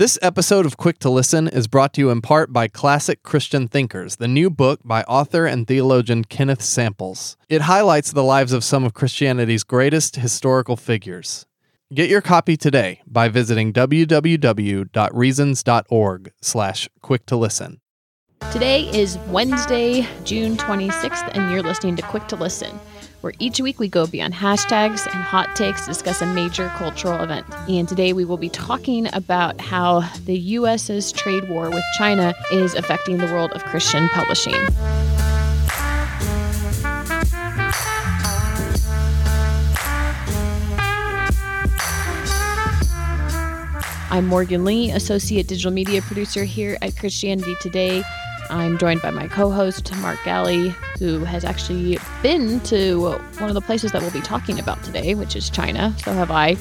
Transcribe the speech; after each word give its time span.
This 0.00 0.16
episode 0.22 0.64
of 0.64 0.78
Quick 0.78 0.98
to 1.00 1.10
Listen 1.10 1.46
is 1.46 1.66
brought 1.66 1.92
to 1.92 2.00
you 2.00 2.08
in 2.08 2.22
part 2.22 2.54
by 2.54 2.68
Classic 2.68 3.22
Christian 3.22 3.68
Thinkers, 3.68 4.16
the 4.16 4.26
new 4.26 4.48
book 4.48 4.80
by 4.82 5.02
author 5.02 5.44
and 5.44 5.66
theologian 5.66 6.24
Kenneth 6.24 6.62
Samples. 6.62 7.36
It 7.50 7.60
highlights 7.60 8.10
the 8.10 8.24
lives 8.24 8.54
of 8.54 8.64
some 8.64 8.82
of 8.82 8.94
Christianity's 8.94 9.62
greatest 9.62 10.16
historical 10.16 10.76
figures. 10.76 11.44
Get 11.92 12.08
your 12.08 12.22
copy 12.22 12.56
today 12.56 13.02
by 13.06 13.28
visiting 13.28 13.74
www.reasons.org 13.74 16.32
slash 16.40 16.88
quick 17.02 17.26
to 17.26 17.36
listen. 17.36 17.80
Today 18.52 18.84
is 18.98 19.18
Wednesday, 19.28 20.08
June 20.24 20.56
26th, 20.56 21.30
and 21.34 21.52
you're 21.52 21.62
listening 21.62 21.96
to 21.96 22.02
Quick 22.04 22.26
to 22.28 22.36
Listen 22.36 22.80
where 23.20 23.32
each 23.38 23.60
week 23.60 23.78
we 23.78 23.88
go 23.88 24.06
beyond 24.06 24.34
hashtags 24.34 25.06
and 25.06 25.22
hot 25.22 25.54
takes 25.54 25.82
to 25.82 25.88
discuss 25.88 26.22
a 26.22 26.26
major 26.26 26.68
cultural 26.76 27.22
event. 27.22 27.46
And 27.68 27.88
today 27.88 28.12
we 28.12 28.24
will 28.24 28.36
be 28.36 28.48
talking 28.48 29.12
about 29.12 29.60
how 29.60 30.00
the 30.24 30.38
US's 30.38 31.12
trade 31.12 31.48
war 31.48 31.70
with 31.70 31.84
China 31.98 32.34
is 32.52 32.74
affecting 32.74 33.18
the 33.18 33.26
world 33.26 33.52
of 33.52 33.64
Christian 33.64 34.08
publishing. 34.10 34.54
I'm 44.12 44.26
Morgan 44.26 44.64
Lee, 44.64 44.90
Associate 44.90 45.46
Digital 45.46 45.70
Media 45.70 46.02
Producer 46.02 46.42
here 46.42 46.76
at 46.82 46.96
Christianity 46.96 47.54
Today. 47.60 48.02
I'm 48.50 48.78
joined 48.78 49.00
by 49.00 49.10
my 49.10 49.28
co 49.28 49.50
host, 49.50 49.94
Mark 49.98 50.18
Galli, 50.24 50.74
who 50.98 51.24
has 51.24 51.44
actually 51.44 51.98
been 52.22 52.60
to 52.60 53.12
one 53.38 53.48
of 53.48 53.54
the 53.54 53.60
places 53.60 53.92
that 53.92 54.02
we'll 54.02 54.10
be 54.10 54.20
talking 54.20 54.58
about 54.58 54.82
today, 54.82 55.14
which 55.14 55.36
is 55.36 55.48
China. 55.48 55.94
So 56.04 56.12
have 56.12 56.30
I. 56.30 56.56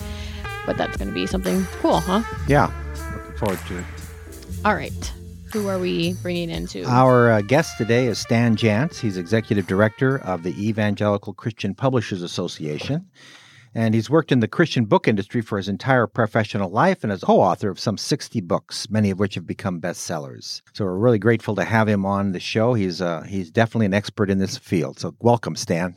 But 0.65 0.77
that's 0.77 0.97
going 0.97 1.07
to 1.07 1.13
be 1.13 1.25
something 1.25 1.65
cool, 1.81 1.99
huh? 1.99 2.21
Yeah, 2.47 2.71
looking 3.15 3.37
forward 3.37 3.59
to 3.67 3.79
it. 3.79 3.85
All 4.63 4.75
right. 4.75 5.13
Who 5.51 5.67
are 5.67 5.79
we 5.79 6.13
bringing 6.21 6.51
into? 6.51 6.83
Our 6.85 7.31
uh, 7.31 7.41
guest 7.41 7.77
today 7.79 8.05
is 8.05 8.19
Stan 8.19 8.55
Jantz. 8.55 8.99
He's 8.99 9.17
executive 9.17 9.65
director 9.65 10.19
of 10.19 10.43
the 10.43 10.51
Evangelical 10.63 11.33
Christian 11.33 11.73
Publishers 11.73 12.21
Association 12.21 13.09
and 13.79 13.93
he's 13.93 14.09
worked 14.09 14.33
in 14.33 14.41
the 14.41 14.47
Christian 14.47 14.83
book 14.83 15.07
industry 15.07 15.39
for 15.39 15.55
his 15.55 15.69
entire 15.69 16.05
professional 16.05 16.69
life 16.69 17.01
and 17.01 17.13
is 17.13 17.23
co 17.23 17.39
author 17.39 17.69
of 17.69 17.79
some 17.79 17.97
60 17.97 18.41
books, 18.41 18.89
many 18.89 19.09
of 19.09 19.19
which 19.19 19.35
have 19.35 19.47
become 19.47 19.79
bestsellers. 19.79 20.61
So 20.73 20.83
we're 20.83 20.97
really 20.97 21.17
grateful 21.17 21.55
to 21.55 21.63
have 21.63 21.87
him 21.87 22.05
on 22.05 22.33
the 22.33 22.41
show. 22.41 22.73
He's, 22.73 23.01
uh, 23.01 23.21
he's 23.21 23.49
definitely 23.49 23.85
an 23.85 23.93
expert 23.93 24.29
in 24.29 24.37
this 24.37 24.57
field. 24.57 24.99
So 24.99 25.15
welcome, 25.21 25.55
Stan. 25.55 25.95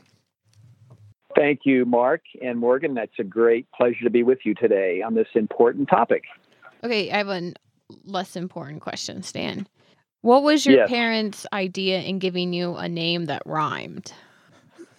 Thank 1.34 1.62
you, 1.64 1.84
Mark 1.84 2.22
and 2.40 2.56
Morgan. 2.56 2.94
That's 2.94 3.18
a 3.18 3.24
great 3.24 3.66
pleasure 3.72 4.04
to 4.04 4.10
be 4.10 4.22
with 4.22 4.38
you 4.44 4.54
today 4.54 5.02
on 5.02 5.14
this 5.14 5.28
important 5.34 5.88
topic. 5.88 6.22
Okay, 6.84 7.10
I 7.10 7.16
have 7.16 7.28
a 7.30 7.52
less 8.04 8.36
important 8.36 8.80
question, 8.80 9.24
Stan. 9.24 9.66
What 10.20 10.44
was 10.44 10.64
your 10.64 10.76
yes. 10.76 10.88
parents' 10.88 11.46
idea 11.52 12.00
in 12.02 12.20
giving 12.20 12.52
you 12.52 12.76
a 12.76 12.88
name 12.88 13.24
that 13.24 13.42
rhymed? 13.44 14.12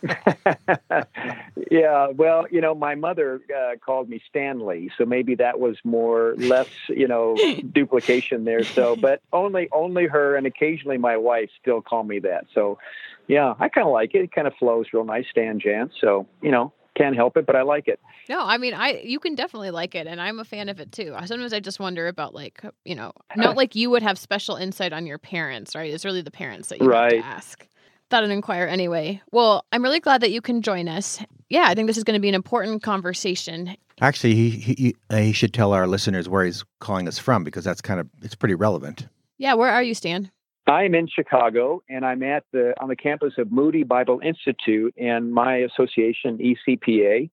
yeah, 1.71 2.07
well, 2.07 2.45
you 2.51 2.61
know, 2.61 2.75
my 2.75 2.95
mother 2.95 3.41
uh, 3.55 3.75
called 3.83 4.09
me 4.09 4.21
Stanley, 4.29 4.91
so 4.97 5.05
maybe 5.05 5.35
that 5.35 5.59
was 5.59 5.77
more 5.83 6.35
less, 6.37 6.67
you 6.89 7.07
know, 7.07 7.37
duplication 7.71 8.45
there. 8.45 8.63
So, 8.63 8.95
but 8.95 9.21
only 9.31 9.69
only 9.71 10.07
her 10.07 10.35
and 10.35 10.45
occasionally 10.45 10.97
my 10.97 11.17
wife 11.17 11.49
still 11.61 11.81
call 11.81 12.03
me 12.03 12.19
that. 12.19 12.45
So, 12.53 12.79
yeah, 13.27 13.53
I 13.59 13.69
kind 13.69 13.87
of 13.87 13.93
like 13.93 14.13
it. 14.13 14.23
It 14.23 14.31
kind 14.33 14.47
of 14.47 14.53
flows 14.55 14.87
real 14.93 15.05
nice, 15.05 15.25
Stan 15.31 15.59
Jantz. 15.59 15.91
So, 16.01 16.27
you 16.41 16.51
know, 16.51 16.73
can't 16.95 17.15
help 17.15 17.37
it, 17.37 17.45
but 17.45 17.55
I 17.55 17.61
like 17.61 17.87
it. 17.87 17.99
No, 18.29 18.41
I 18.41 18.57
mean, 18.57 18.73
I 18.73 19.01
you 19.03 19.19
can 19.19 19.35
definitely 19.35 19.71
like 19.71 19.95
it, 19.95 20.05
and 20.05 20.21
I'm 20.21 20.39
a 20.39 20.45
fan 20.45 20.67
of 20.69 20.79
it 20.79 20.91
too. 20.91 21.15
Sometimes 21.25 21.53
I 21.53 21.59
just 21.59 21.79
wonder 21.79 22.07
about 22.07 22.35
like, 22.35 22.61
you 22.83 22.95
know, 22.95 23.13
not 23.37 23.55
like 23.57 23.75
you 23.75 23.89
would 23.89 24.03
have 24.03 24.17
special 24.17 24.57
insight 24.57 24.91
on 24.91 25.05
your 25.05 25.17
parents, 25.17 25.75
right? 25.75 25.93
It's 25.93 26.03
really 26.03 26.21
the 26.21 26.31
parents 26.31 26.69
that 26.69 26.81
you 26.81 26.87
right. 26.87 27.21
ask 27.23 27.67
thought 28.09 28.23
I'd 28.23 28.29
inquire 28.29 28.65
anyway. 28.65 29.21
Well, 29.31 29.65
I'm 29.71 29.83
really 29.83 29.99
glad 29.99 30.21
that 30.21 30.31
you 30.31 30.41
can 30.41 30.61
join 30.61 30.87
us. 30.87 31.19
Yeah, 31.49 31.65
I 31.67 31.75
think 31.75 31.87
this 31.87 31.97
is 31.97 32.03
going 32.03 32.15
to 32.15 32.21
be 32.21 32.29
an 32.29 32.35
important 32.35 32.83
conversation. 32.83 33.75
Actually, 34.01 34.35
he 34.35 34.49
he, 34.49 34.95
uh, 35.09 35.17
he 35.17 35.33
should 35.33 35.53
tell 35.53 35.73
our 35.73 35.87
listeners 35.87 36.27
where 36.27 36.45
he's 36.45 36.63
calling 36.79 37.07
us 37.07 37.19
from 37.19 37.43
because 37.43 37.63
that's 37.63 37.81
kind 37.81 37.99
of 37.99 38.07
it's 38.21 38.35
pretty 38.35 38.55
relevant. 38.55 39.07
Yeah, 39.37 39.53
where 39.53 39.69
are 39.69 39.83
you, 39.83 39.93
Stan? 39.93 40.31
I'm 40.65 40.95
in 40.95 41.07
Chicago, 41.07 41.83
and 41.89 42.05
I'm 42.05 42.23
at 42.23 42.45
the 42.53 42.73
on 42.81 42.87
the 42.87 42.95
campus 42.95 43.33
of 43.37 43.51
Moody 43.51 43.83
Bible 43.83 44.21
Institute, 44.23 44.93
and 44.97 45.33
my 45.33 45.57
association, 45.57 46.39
ECPA, 46.39 47.29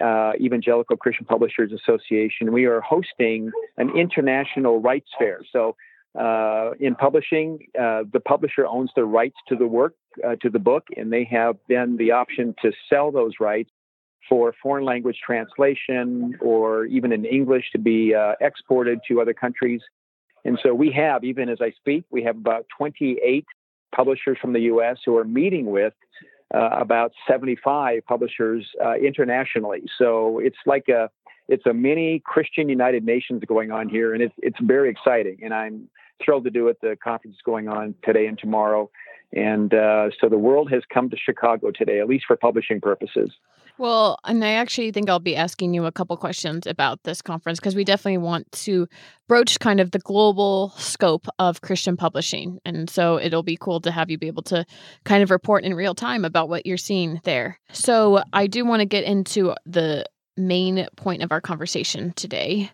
uh, 0.00 0.32
Evangelical 0.40 0.96
Christian 0.96 1.26
Publishers 1.26 1.72
Association, 1.72 2.52
we 2.52 2.66
are 2.66 2.80
hosting 2.80 3.50
an 3.76 3.90
international 3.96 4.80
rights 4.80 5.08
fair. 5.18 5.40
So 5.52 5.76
uh, 6.18 6.70
in 6.80 6.94
publishing, 6.94 7.66
uh, 7.78 8.02
the 8.12 8.20
publisher 8.20 8.66
owns 8.66 8.90
the 8.96 9.04
rights 9.04 9.36
to 9.48 9.56
the 9.56 9.66
work, 9.66 9.94
uh, 10.26 10.36
to 10.42 10.50
the 10.50 10.58
book, 10.58 10.84
and 10.96 11.12
they 11.12 11.24
have 11.24 11.56
then 11.68 11.96
the 11.96 12.12
option 12.12 12.54
to 12.62 12.72
sell 12.88 13.10
those 13.10 13.34
rights 13.40 13.70
for 14.28 14.54
foreign 14.62 14.84
language 14.84 15.18
translation 15.24 16.36
or 16.40 16.84
even 16.86 17.12
in 17.12 17.24
English 17.24 17.70
to 17.72 17.78
be 17.78 18.14
uh, 18.14 18.32
exported 18.40 19.00
to 19.08 19.20
other 19.20 19.34
countries. 19.34 19.80
And 20.44 20.58
so 20.62 20.74
we 20.74 20.90
have, 20.92 21.24
even 21.24 21.48
as 21.48 21.58
I 21.60 21.70
speak, 21.72 22.04
we 22.10 22.22
have 22.24 22.36
about 22.36 22.66
28 22.76 23.44
publishers 23.94 24.38
from 24.40 24.52
the 24.52 24.60
U.S. 24.60 24.98
who 25.04 25.16
are 25.16 25.24
meeting 25.24 25.66
with 25.66 25.94
uh, 26.54 26.70
about 26.72 27.12
75 27.26 28.02
publishers 28.06 28.68
uh, 28.84 28.94
internationally. 28.94 29.82
So 29.98 30.38
it's 30.38 30.56
like 30.66 30.88
a 30.88 31.10
it's 31.48 31.66
a 31.66 31.72
mini 31.72 32.22
Christian 32.24 32.68
United 32.68 33.04
Nations 33.04 33.42
going 33.46 33.70
on 33.70 33.88
here, 33.88 34.14
and 34.14 34.22
it's 34.22 34.34
it's 34.38 34.58
very 34.60 34.90
exciting. 34.90 35.38
And 35.42 35.54
I'm 35.54 35.88
thrilled 36.24 36.44
to 36.44 36.50
do 36.50 36.68
it. 36.68 36.80
The 36.80 36.96
conference 37.02 37.36
is 37.36 37.42
going 37.42 37.68
on 37.68 37.94
today 38.04 38.26
and 38.26 38.38
tomorrow, 38.38 38.90
and 39.32 39.72
uh, 39.74 40.10
so 40.20 40.28
the 40.28 40.38
world 40.38 40.70
has 40.70 40.82
come 40.92 41.10
to 41.10 41.16
Chicago 41.16 41.70
today, 41.70 42.00
at 42.00 42.08
least 42.08 42.24
for 42.26 42.36
publishing 42.36 42.80
purposes. 42.80 43.30
Well, 43.78 44.18
and 44.24 44.44
I 44.44 44.54
actually 44.54 44.90
think 44.90 45.08
I'll 45.08 45.20
be 45.20 45.36
asking 45.36 45.72
you 45.72 45.86
a 45.86 45.92
couple 45.92 46.16
questions 46.16 46.66
about 46.66 47.04
this 47.04 47.22
conference 47.22 47.60
because 47.60 47.76
we 47.76 47.84
definitely 47.84 48.18
want 48.18 48.50
to 48.52 48.88
broach 49.28 49.60
kind 49.60 49.78
of 49.78 49.92
the 49.92 50.00
global 50.00 50.70
scope 50.70 51.28
of 51.38 51.60
Christian 51.60 51.96
publishing. 51.96 52.58
And 52.64 52.90
so 52.90 53.20
it'll 53.20 53.44
be 53.44 53.56
cool 53.56 53.80
to 53.82 53.92
have 53.92 54.10
you 54.10 54.18
be 54.18 54.26
able 54.26 54.42
to 54.44 54.66
kind 55.04 55.22
of 55.22 55.30
report 55.30 55.62
in 55.62 55.74
real 55.74 55.94
time 55.94 56.24
about 56.24 56.48
what 56.48 56.66
you're 56.66 56.76
seeing 56.76 57.20
there. 57.22 57.60
So 57.70 58.20
I 58.32 58.48
do 58.48 58.64
want 58.64 58.80
to 58.80 58.86
get 58.86 59.04
into 59.04 59.54
the 59.64 60.04
main 60.38 60.86
point 60.96 61.22
of 61.22 61.32
our 61.32 61.40
conversation 61.40 62.12
today. 62.14 62.70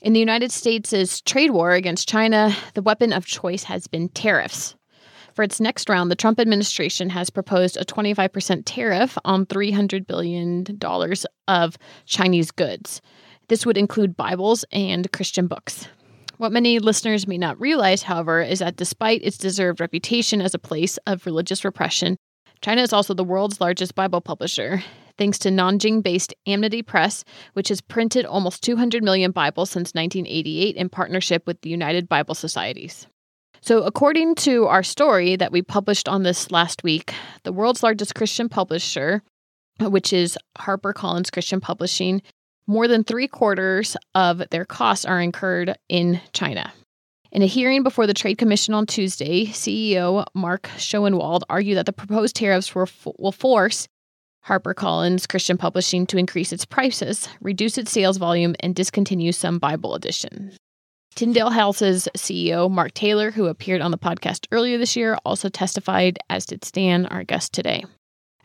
In 0.00 0.12
the 0.12 0.20
United 0.20 0.52
States' 0.52 1.20
trade 1.20 1.50
war 1.50 1.72
against 1.72 2.08
China, 2.08 2.54
the 2.74 2.82
weapon 2.82 3.12
of 3.12 3.24
choice 3.24 3.64
has 3.64 3.86
been 3.86 4.08
tariffs. 4.10 4.74
For 5.34 5.42
its 5.42 5.60
next 5.60 5.88
round, 5.88 6.10
the 6.10 6.16
Trump 6.16 6.38
administration 6.38 7.10
has 7.10 7.28
proposed 7.28 7.76
a 7.76 7.84
25% 7.84 8.62
tariff 8.64 9.18
on 9.24 9.46
$300 9.46 10.06
billion 10.06 10.64
of 11.48 11.76
Chinese 12.06 12.50
goods. 12.50 13.00
This 13.48 13.66
would 13.66 13.76
include 13.76 14.16
Bibles 14.16 14.64
and 14.70 15.10
Christian 15.12 15.48
books. 15.48 15.88
What 16.36 16.52
many 16.52 16.78
listeners 16.78 17.26
may 17.26 17.38
not 17.38 17.60
realize, 17.60 18.02
however, 18.02 18.42
is 18.42 18.60
that 18.60 18.76
despite 18.76 19.22
its 19.22 19.38
deserved 19.38 19.80
reputation 19.80 20.40
as 20.40 20.54
a 20.54 20.58
place 20.58 20.98
of 21.06 21.26
religious 21.26 21.64
repression, 21.64 22.16
China 22.60 22.82
is 22.82 22.92
also 22.92 23.14
the 23.14 23.24
world's 23.24 23.60
largest 23.60 23.94
Bible 23.94 24.20
publisher 24.20 24.82
thanks 25.18 25.38
to 25.40 25.50
Nanjing 25.50 26.02
based 26.02 26.34
Amity 26.46 26.82
Press, 26.82 27.24
which 27.54 27.68
has 27.68 27.80
printed 27.80 28.24
almost 28.24 28.62
200 28.62 29.02
million 29.02 29.30
Bibles 29.30 29.70
since 29.70 29.94
1988 29.94 30.76
in 30.76 30.88
partnership 30.88 31.46
with 31.46 31.60
the 31.62 31.70
United 31.70 32.08
Bible 32.08 32.34
Societies. 32.34 33.06
So, 33.60 33.82
according 33.84 34.34
to 34.36 34.66
our 34.66 34.82
story 34.82 35.36
that 35.36 35.50
we 35.50 35.62
published 35.62 36.08
on 36.08 36.22
this 36.22 36.50
last 36.50 36.84
week, 36.84 37.14
the 37.44 37.52
world's 37.52 37.82
largest 37.82 38.14
Christian 38.14 38.48
publisher, 38.48 39.22
which 39.80 40.12
is 40.12 40.36
HarperCollins 40.58 41.32
Christian 41.32 41.60
Publishing, 41.60 42.20
more 42.66 42.88
than 42.88 43.04
three 43.04 43.28
quarters 43.28 43.96
of 44.14 44.42
their 44.50 44.64
costs 44.64 45.04
are 45.04 45.20
incurred 45.20 45.76
in 45.88 46.20
China. 46.32 46.72
In 47.32 47.42
a 47.42 47.46
hearing 47.46 47.82
before 47.82 48.06
the 48.06 48.14
Trade 48.14 48.38
Commission 48.38 48.74
on 48.74 48.86
Tuesday, 48.86 49.46
CEO 49.46 50.24
Mark 50.34 50.68
Schoenwald 50.76 51.42
argued 51.48 51.78
that 51.78 51.86
the 51.86 51.92
proposed 51.92 52.36
tariffs 52.36 52.74
will 52.74 53.32
force 53.32 53.88
HarperCollins 54.46 55.28
Christian 55.28 55.56
Publishing 55.56 56.06
to 56.06 56.18
increase 56.18 56.52
its 56.52 56.64
prices, 56.64 57.28
reduce 57.40 57.78
its 57.78 57.90
sales 57.90 58.18
volume, 58.18 58.54
and 58.60 58.74
discontinue 58.74 59.32
some 59.32 59.58
Bible 59.58 59.94
editions. 59.94 60.56
Tyndale 61.14 61.50
House's 61.50 62.08
CEO, 62.16 62.70
Mark 62.70 62.92
Taylor, 62.92 63.30
who 63.30 63.46
appeared 63.46 63.80
on 63.80 63.90
the 63.90 63.98
podcast 63.98 64.46
earlier 64.50 64.76
this 64.76 64.96
year, 64.96 65.16
also 65.24 65.48
testified, 65.48 66.18
as 66.28 66.44
did 66.44 66.64
Stan, 66.64 67.06
our 67.06 67.24
guest 67.24 67.52
today. 67.52 67.84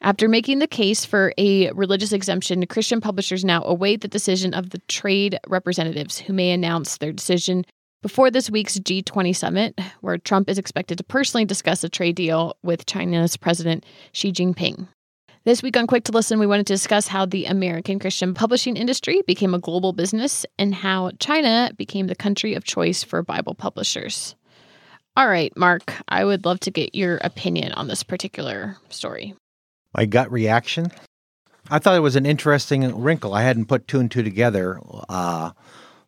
After 0.01 0.29
making 0.29 0.59
the 0.59 0.67
case 0.67 1.03
for 1.03 1.33
a 1.37 1.71
religious 1.71 2.13
exemption, 2.13 2.65
Christian 2.67 3.01
publishers 3.01 3.43
now 3.43 3.63
await 3.63 4.01
the 4.01 4.07
decision 4.07 4.53
of 4.53 4.69
the 4.69 4.79
trade 4.87 5.37
representatives 5.47 6.19
who 6.19 6.31
may 6.31 6.51
announce 6.51 6.97
their 6.97 7.11
decision 7.11 7.65
before 8.01 8.31
this 8.31 8.49
week's 8.49 8.79
G20 8.79 9.35
summit, 9.35 9.77
where 9.99 10.17
Trump 10.17 10.49
is 10.49 10.57
expected 10.57 10.97
to 10.99 11.03
personally 11.03 11.43
discuss 11.43 11.83
a 11.83 11.89
trade 11.89 12.15
deal 12.15 12.55
with 12.63 12.85
China's 12.85 13.35
President 13.35 13.85
Xi 14.13 14.31
Jinping. 14.31 14.87
This 15.49 15.63
week 15.63 15.77
on 15.77 15.87
Quick 15.87 16.03
to 16.03 16.11
Listen, 16.11 16.37
we 16.37 16.45
wanted 16.45 16.67
to 16.67 16.73
discuss 16.73 17.07
how 17.07 17.25
the 17.25 17.45
American 17.45 17.97
Christian 17.97 18.35
publishing 18.35 18.77
industry 18.77 19.23
became 19.25 19.55
a 19.55 19.57
global 19.57 19.93
business 19.93 20.45
and 20.59 20.75
how 20.75 21.09
China 21.19 21.71
became 21.75 22.05
the 22.05 22.13
country 22.13 22.53
of 22.53 22.65
choice 22.65 23.03
for 23.03 23.23
Bible 23.23 23.55
publishers. 23.55 24.35
All 25.17 25.27
right, 25.27 25.51
Mark, 25.57 25.91
I 26.07 26.23
would 26.23 26.45
love 26.45 26.59
to 26.59 26.69
get 26.69 26.93
your 26.93 27.17
opinion 27.23 27.71
on 27.71 27.87
this 27.87 28.03
particular 28.03 28.77
story. 28.89 29.33
My 29.97 30.05
gut 30.05 30.31
reaction? 30.31 30.91
I 31.71 31.79
thought 31.79 31.95
it 31.95 32.01
was 32.01 32.15
an 32.15 32.27
interesting 32.27 33.01
wrinkle. 33.01 33.33
I 33.33 33.41
hadn't 33.41 33.65
put 33.65 33.87
two 33.87 33.99
and 33.99 34.11
two 34.11 34.21
together 34.21 34.79
uh, 35.09 35.49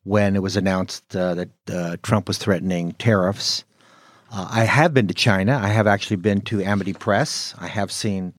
when 0.04 0.36
it 0.36 0.44
was 0.44 0.56
announced 0.56 1.16
uh, 1.16 1.34
that 1.34 1.50
uh, 1.68 1.98
Trump 2.04 2.28
was 2.28 2.38
threatening 2.38 2.92
tariffs. 2.92 3.64
Uh, 4.32 4.48
I 4.52 4.66
have 4.66 4.94
been 4.94 5.08
to 5.08 5.16
China. 5.16 5.60
I 5.60 5.70
have 5.70 5.88
actually 5.88 6.18
been 6.18 6.42
to 6.42 6.62
Amity 6.62 6.94
Press. 6.94 7.56
I 7.58 7.66
have 7.66 7.92
seen 7.92 8.36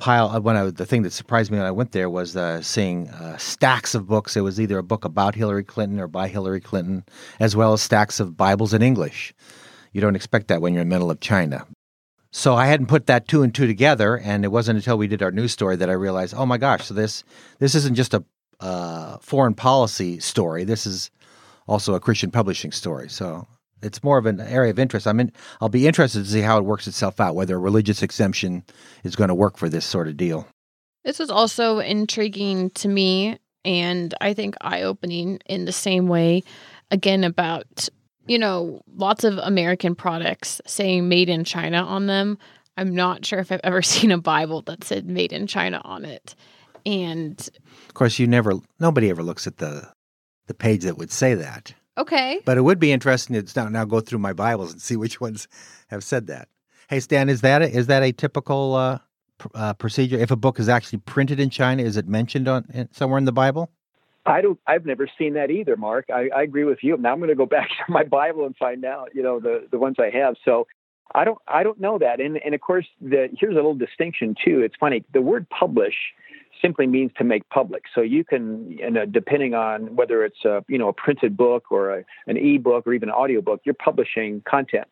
pile 0.00 0.30
uh, 0.30 0.40
when 0.40 0.56
I 0.56 0.64
the 0.70 0.86
thing 0.86 1.02
that 1.02 1.12
surprised 1.12 1.52
me 1.52 1.58
when 1.58 1.66
I 1.66 1.70
went 1.70 1.92
there 1.92 2.10
was 2.10 2.34
uh, 2.34 2.60
seeing 2.62 3.08
uh, 3.10 3.36
stacks 3.36 3.94
of 3.94 4.08
books. 4.08 4.36
It 4.36 4.40
was 4.40 4.60
either 4.60 4.78
a 4.78 4.82
book 4.82 5.04
about 5.04 5.36
Hillary 5.36 5.62
Clinton 5.62 6.00
or 6.00 6.08
by 6.08 6.26
Hillary 6.26 6.60
Clinton, 6.60 7.04
as 7.38 7.54
well 7.54 7.72
as 7.72 7.82
stacks 7.82 8.18
of 8.18 8.36
Bibles 8.36 8.74
in 8.74 8.82
English. 8.82 9.32
You 9.92 10.00
don't 10.00 10.16
expect 10.16 10.48
that 10.48 10.60
when 10.60 10.72
you're 10.72 10.82
in 10.82 10.88
the 10.88 10.94
middle 10.94 11.10
of 11.10 11.20
China. 11.20 11.66
So 12.32 12.54
I 12.54 12.66
hadn't 12.66 12.86
put 12.86 13.06
that 13.06 13.28
two 13.28 13.42
and 13.42 13.54
two 13.54 13.66
together, 13.66 14.16
and 14.18 14.44
it 14.44 14.48
wasn't 14.48 14.78
until 14.78 14.96
we 14.96 15.08
did 15.08 15.22
our 15.22 15.32
news 15.32 15.52
story 15.52 15.76
that 15.76 15.90
I 15.90 15.94
realized, 15.94 16.34
oh 16.36 16.46
my 16.46 16.58
gosh, 16.58 16.86
so 16.86 16.94
this 16.94 17.22
this 17.58 17.74
isn't 17.74 17.96
just 17.96 18.14
a 18.14 18.24
uh, 18.60 19.18
foreign 19.18 19.54
policy 19.54 20.18
story. 20.20 20.64
This 20.64 20.86
is 20.86 21.10
also 21.66 21.94
a 21.94 22.00
Christian 22.00 22.30
publishing 22.30 22.72
story. 22.72 23.08
So 23.08 23.46
it's 23.82 24.02
more 24.02 24.18
of 24.18 24.26
an 24.26 24.40
area 24.40 24.70
of 24.70 24.78
interest. 24.78 25.06
I 25.06 25.12
mean, 25.12 25.32
I'll 25.60 25.68
be 25.68 25.86
interested 25.86 26.24
to 26.24 26.30
see 26.30 26.40
how 26.40 26.58
it 26.58 26.64
works 26.64 26.86
itself 26.86 27.20
out, 27.20 27.34
whether 27.34 27.56
a 27.56 27.58
religious 27.58 28.02
exemption 28.02 28.64
is 29.04 29.16
going 29.16 29.28
to 29.28 29.34
work 29.34 29.56
for 29.56 29.68
this 29.68 29.84
sort 29.84 30.08
of 30.08 30.16
deal. 30.16 30.46
This 31.04 31.18
was 31.18 31.30
also 31.30 31.78
intriguing 31.78 32.70
to 32.70 32.88
me 32.88 33.38
and 33.64 34.14
I 34.20 34.34
think 34.34 34.54
eye 34.60 34.82
opening 34.82 35.40
in 35.46 35.64
the 35.64 35.72
same 35.72 36.08
way, 36.08 36.42
again, 36.90 37.24
about, 37.24 37.88
you 38.26 38.38
know, 38.38 38.80
lots 38.94 39.24
of 39.24 39.38
American 39.38 39.94
products 39.94 40.60
saying 40.66 41.08
made 41.08 41.28
in 41.28 41.44
China 41.44 41.82
on 41.82 42.06
them. 42.06 42.38
I'm 42.76 42.94
not 42.94 43.26
sure 43.26 43.38
if 43.38 43.52
I've 43.52 43.60
ever 43.64 43.82
seen 43.82 44.10
a 44.10 44.18
Bible 44.18 44.62
that 44.62 44.84
said 44.84 45.06
made 45.06 45.32
in 45.32 45.46
China 45.46 45.80
on 45.84 46.04
it. 46.04 46.34
And 46.86 47.38
of 47.88 47.94
course, 47.94 48.18
you 48.18 48.26
never, 48.26 48.54
nobody 48.78 49.10
ever 49.10 49.22
looks 49.22 49.46
at 49.46 49.58
the, 49.58 49.90
the 50.46 50.54
page 50.54 50.84
that 50.84 50.96
would 50.96 51.12
say 51.12 51.34
that. 51.34 51.74
Okay. 52.00 52.40
But 52.46 52.56
it 52.56 52.62
would 52.62 52.78
be 52.78 52.92
interesting 52.92 53.44
to 53.44 53.60
now, 53.60 53.68
now 53.68 53.84
go 53.84 54.00
through 54.00 54.20
my 54.20 54.32
Bibles 54.32 54.72
and 54.72 54.80
see 54.80 54.96
which 54.96 55.20
ones 55.20 55.46
have 55.88 56.02
said 56.02 56.28
that. 56.28 56.48
Hey, 56.88 56.98
Stan, 57.00 57.28
is 57.28 57.42
that 57.42 57.60
a, 57.60 57.68
is 57.68 57.88
that 57.88 58.02
a 58.02 58.10
typical 58.10 58.74
uh, 58.74 58.98
pr- 59.36 59.48
uh, 59.54 59.74
procedure? 59.74 60.18
If 60.18 60.30
a 60.30 60.36
book 60.36 60.58
is 60.58 60.68
actually 60.68 61.00
printed 61.00 61.38
in 61.38 61.50
China, 61.50 61.82
is 61.82 61.98
it 61.98 62.08
mentioned 62.08 62.48
on 62.48 62.64
in, 62.72 62.88
somewhere 62.90 63.18
in 63.18 63.26
the 63.26 63.32
Bible? 63.32 63.70
I 64.24 64.40
don't. 64.40 64.58
I've 64.66 64.86
never 64.86 65.08
seen 65.18 65.34
that 65.34 65.50
either, 65.50 65.76
Mark. 65.76 66.06
I, 66.12 66.30
I 66.34 66.42
agree 66.42 66.64
with 66.64 66.78
you. 66.82 66.96
Now 66.96 67.12
I'm 67.12 67.18
going 67.18 67.28
to 67.28 67.34
go 67.34 67.46
back 67.58 67.68
to 67.68 67.92
my 67.92 68.04
Bible 68.04 68.46
and 68.46 68.56
find 68.56 68.84
out. 68.86 69.10
You 69.14 69.22
know, 69.22 69.38
the 69.38 69.68
the 69.70 69.78
ones 69.78 69.96
I 69.98 70.10
have. 70.16 70.36
So 70.42 70.66
I 71.14 71.24
don't. 71.24 71.38
I 71.46 71.62
don't 71.62 71.80
know 71.80 71.98
that. 71.98 72.18
And 72.18 72.38
and 72.42 72.54
of 72.54 72.62
course, 72.62 72.86
the 73.02 73.28
here's 73.38 73.52
a 73.52 73.56
little 73.56 73.74
distinction 73.74 74.34
too. 74.42 74.62
It's 74.62 74.76
funny. 74.80 75.04
The 75.12 75.20
word 75.20 75.46
publish 75.50 75.96
simply 76.62 76.86
means 76.86 77.10
to 77.18 77.24
make 77.24 77.48
public. 77.48 77.84
So 77.94 78.00
you 78.00 78.24
can, 78.24 78.70
you 78.70 78.90
know, 78.90 79.06
depending 79.06 79.54
on 79.54 79.96
whether 79.96 80.24
it's 80.24 80.44
a 80.44 80.64
you 80.68 80.78
know 80.78 80.88
a 80.88 80.92
printed 80.92 81.36
book 81.36 81.70
or 81.70 81.90
a, 81.90 82.04
an 82.26 82.36
e-book 82.36 82.86
or 82.86 82.94
even 82.94 83.08
an 83.08 83.14
audio 83.14 83.40
book, 83.40 83.60
you're 83.64 83.74
publishing 83.74 84.42
content. 84.48 84.86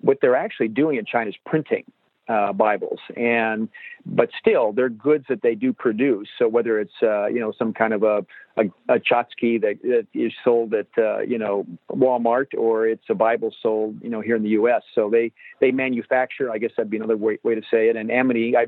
What 0.00 0.18
they're 0.20 0.36
actually 0.36 0.68
doing 0.68 0.98
in 0.98 1.04
China 1.04 1.30
is 1.30 1.36
printing 1.46 1.84
uh, 2.28 2.52
Bibles, 2.52 3.00
and 3.16 3.68
but 4.06 4.30
still 4.38 4.72
they're 4.72 4.88
goods 4.88 5.26
that 5.28 5.42
they 5.42 5.54
do 5.54 5.72
produce. 5.72 6.28
So 6.38 6.48
whether 6.48 6.78
it's 6.78 7.02
uh, 7.02 7.26
you 7.26 7.40
know 7.40 7.52
some 7.58 7.72
kind 7.72 7.92
of 7.92 8.02
a 8.02 8.24
a, 8.56 8.64
a 8.88 8.98
tchotchke 8.98 9.60
that, 9.62 9.78
that 9.82 10.06
is 10.14 10.32
sold 10.44 10.74
at 10.74 10.86
uh, 10.96 11.20
you 11.20 11.38
know 11.38 11.66
Walmart 11.90 12.54
or 12.56 12.86
it's 12.86 13.04
a 13.08 13.14
Bible 13.14 13.52
sold 13.60 13.98
you 14.02 14.08
know 14.08 14.20
here 14.20 14.36
in 14.36 14.42
the 14.42 14.50
U.S. 14.50 14.82
So 14.94 15.10
they 15.10 15.32
they 15.60 15.72
manufacture. 15.72 16.50
I 16.50 16.58
guess 16.58 16.70
that'd 16.76 16.90
be 16.90 16.96
another 16.96 17.16
way, 17.16 17.38
way 17.42 17.54
to 17.54 17.62
say 17.70 17.88
it. 17.88 17.96
And 17.96 18.10
Amity, 18.10 18.56
I, 18.56 18.66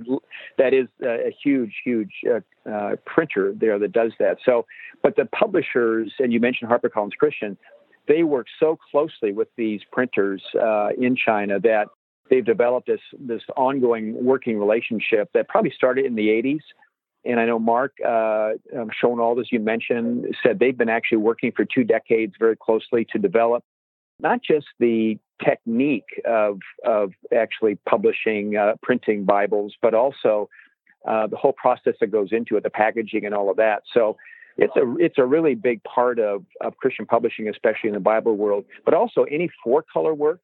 that 0.59 0.75
is 0.75 0.89
a, 1.03 1.29
a 1.29 1.37
huge 1.43 1.75
huge 1.85 2.13
uh, 2.29 2.69
uh, 2.69 2.97
printer 3.07 3.53
there 3.55 3.79
that 3.79 3.93
does 3.93 4.13
that. 4.19 4.39
So, 4.45 4.67
but 5.03 5.17
the 5.17 5.27
publishers 5.27 6.13
and 6.19 6.33
you 6.33 6.41
mentioned 6.41 6.71
HarperCollins 6.71 7.17
Christian. 7.19 7.57
They 8.07 8.23
work 8.23 8.49
so 8.61 8.79
closely 8.91 9.33
with 9.33 9.49
these 9.57 9.81
printers 9.91 10.43
uh, 10.61 10.89
in 10.99 11.17
China 11.17 11.59
that 11.61 11.87
they've 12.31 12.45
developed 12.45 12.87
this 12.87 13.01
this 13.19 13.43
ongoing 13.57 14.25
working 14.25 14.59
relationship 14.59 15.31
that 15.35 15.49
probably 15.49 15.73
started 15.75 16.07
in 16.07 16.15
the 16.15 16.29
80s. 16.29 16.63
And 17.27 17.41
I 17.41 17.47
know 17.47 17.59
Mark 17.59 17.95
uh, 18.05 18.53
um, 18.77 18.91
Schoenwald, 19.03 19.41
as 19.41 19.51
you 19.51 19.59
mentioned, 19.59 20.37
said 20.43 20.59
they've 20.59 20.77
been 20.77 20.91
actually 20.91 21.19
working 21.19 21.53
for 21.53 21.65
two 21.65 21.85
decades 21.85 22.35
very 22.39 22.57
closely 22.57 23.07
to 23.13 23.19
develop 23.19 23.65
not 24.21 24.41
just 24.43 24.67
the 24.79 25.19
technique 25.45 26.23
of 26.25 26.61
of 26.85 27.13
actually 27.35 27.77
publishing 27.89 28.57
uh, 28.57 28.75
printing 28.83 29.25
Bibles, 29.25 29.75
but 29.81 29.95
also 29.95 30.49
uh, 31.07 31.27
the 31.27 31.37
whole 31.37 31.53
process 31.53 31.95
that 32.01 32.09
goes 32.09 32.29
into 32.33 32.57
it, 32.57 32.63
the 32.63 32.71
packaging 32.71 33.27
and 33.27 33.35
all 33.35 33.51
of 33.51 33.57
that. 33.57 33.83
So 33.93 34.17
it's 34.57 34.77
a 34.77 34.95
it's 34.99 35.19
a 35.19 35.25
really 35.25 35.55
big 35.55 35.83
part 35.85 36.19
of 36.19 36.45
of 36.61 36.77
Christian 36.77 37.07
publishing, 37.07 37.49
especially 37.49 37.89
in 37.89 37.95
the 37.95 38.01
Bible 38.01 38.37
world, 38.37 38.65
but 38.85 38.95
also 38.95 39.25
any 39.25 39.51
four 39.63 39.85
color 39.93 40.15
work 40.15 40.41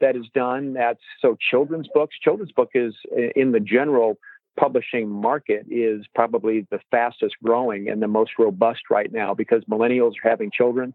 that 0.00 0.16
is 0.16 0.26
done. 0.34 0.74
That's 0.74 1.00
so 1.20 1.36
children's 1.50 1.88
books. 1.92 2.16
Children's 2.22 2.52
book 2.52 2.70
is 2.74 2.94
in 3.36 3.52
the 3.52 3.60
general 3.60 4.18
publishing 4.58 5.08
market 5.08 5.66
is 5.70 6.04
probably 6.14 6.66
the 6.70 6.80
fastest 6.90 7.34
growing 7.42 7.88
and 7.88 8.02
the 8.02 8.08
most 8.08 8.32
robust 8.38 8.82
right 8.90 9.12
now 9.12 9.32
because 9.32 9.62
millennials 9.64 10.12
are 10.22 10.28
having 10.28 10.50
children 10.50 10.92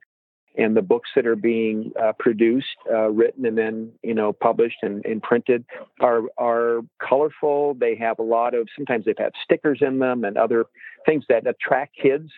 and 0.58 0.76
the 0.76 0.82
books 0.82 1.10
that 1.16 1.26
are 1.26 1.36
being 1.36 1.92
uh, 2.02 2.14
produced, 2.18 2.78
uh, 2.90 3.10
written, 3.10 3.46
and 3.46 3.58
then 3.58 3.92
you 4.04 4.14
know 4.14 4.32
published 4.32 4.78
and, 4.82 5.06
and, 5.06 5.22
printed 5.22 5.66
are 6.00 6.22
are 6.38 6.80
colorful. 7.02 7.74
They 7.74 7.96
have 7.96 8.20
a 8.20 8.24
lot 8.24 8.54
of 8.54 8.68
sometimes 8.76 9.06
they've 9.06 9.18
had 9.18 9.34
stickers 9.44 9.80
in 9.82 10.00
them 10.00 10.24
and 10.24 10.38
other 10.38 10.66
things 11.06 11.26
that 11.28 11.46
attract 11.46 11.96
kids, 12.02 12.32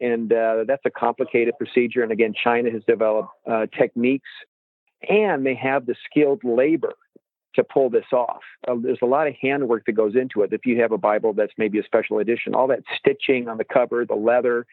and 0.00 0.32
uh, 0.32 0.64
that's 0.66 0.84
a 0.86 0.90
complicated 0.90 1.54
procedure. 1.58 2.02
And 2.02 2.12
again, 2.12 2.32
China 2.32 2.70
has 2.70 2.82
developed 2.86 3.28
uh, 3.46 3.66
techniques 3.76 4.30
and 5.08 5.44
they 5.44 5.54
have 5.54 5.86
the 5.86 5.94
skilled 6.08 6.42
labor 6.44 6.94
to 7.54 7.64
pull 7.64 7.90
this 7.90 8.04
off. 8.12 8.42
Uh, 8.68 8.76
there's 8.80 8.98
a 9.02 9.06
lot 9.06 9.26
of 9.26 9.34
handwork 9.40 9.84
that 9.86 9.92
goes 9.92 10.14
into 10.14 10.42
it. 10.42 10.52
If 10.52 10.66
you 10.66 10.80
have 10.80 10.92
a 10.92 10.98
Bible 10.98 11.32
that's 11.32 11.52
maybe 11.58 11.78
a 11.78 11.84
special 11.84 12.18
edition, 12.18 12.54
all 12.54 12.68
that 12.68 12.82
stitching 12.96 13.48
on 13.48 13.58
the 13.58 13.64
cover, 13.64 14.04
the 14.04 14.14
leather, 14.14 14.66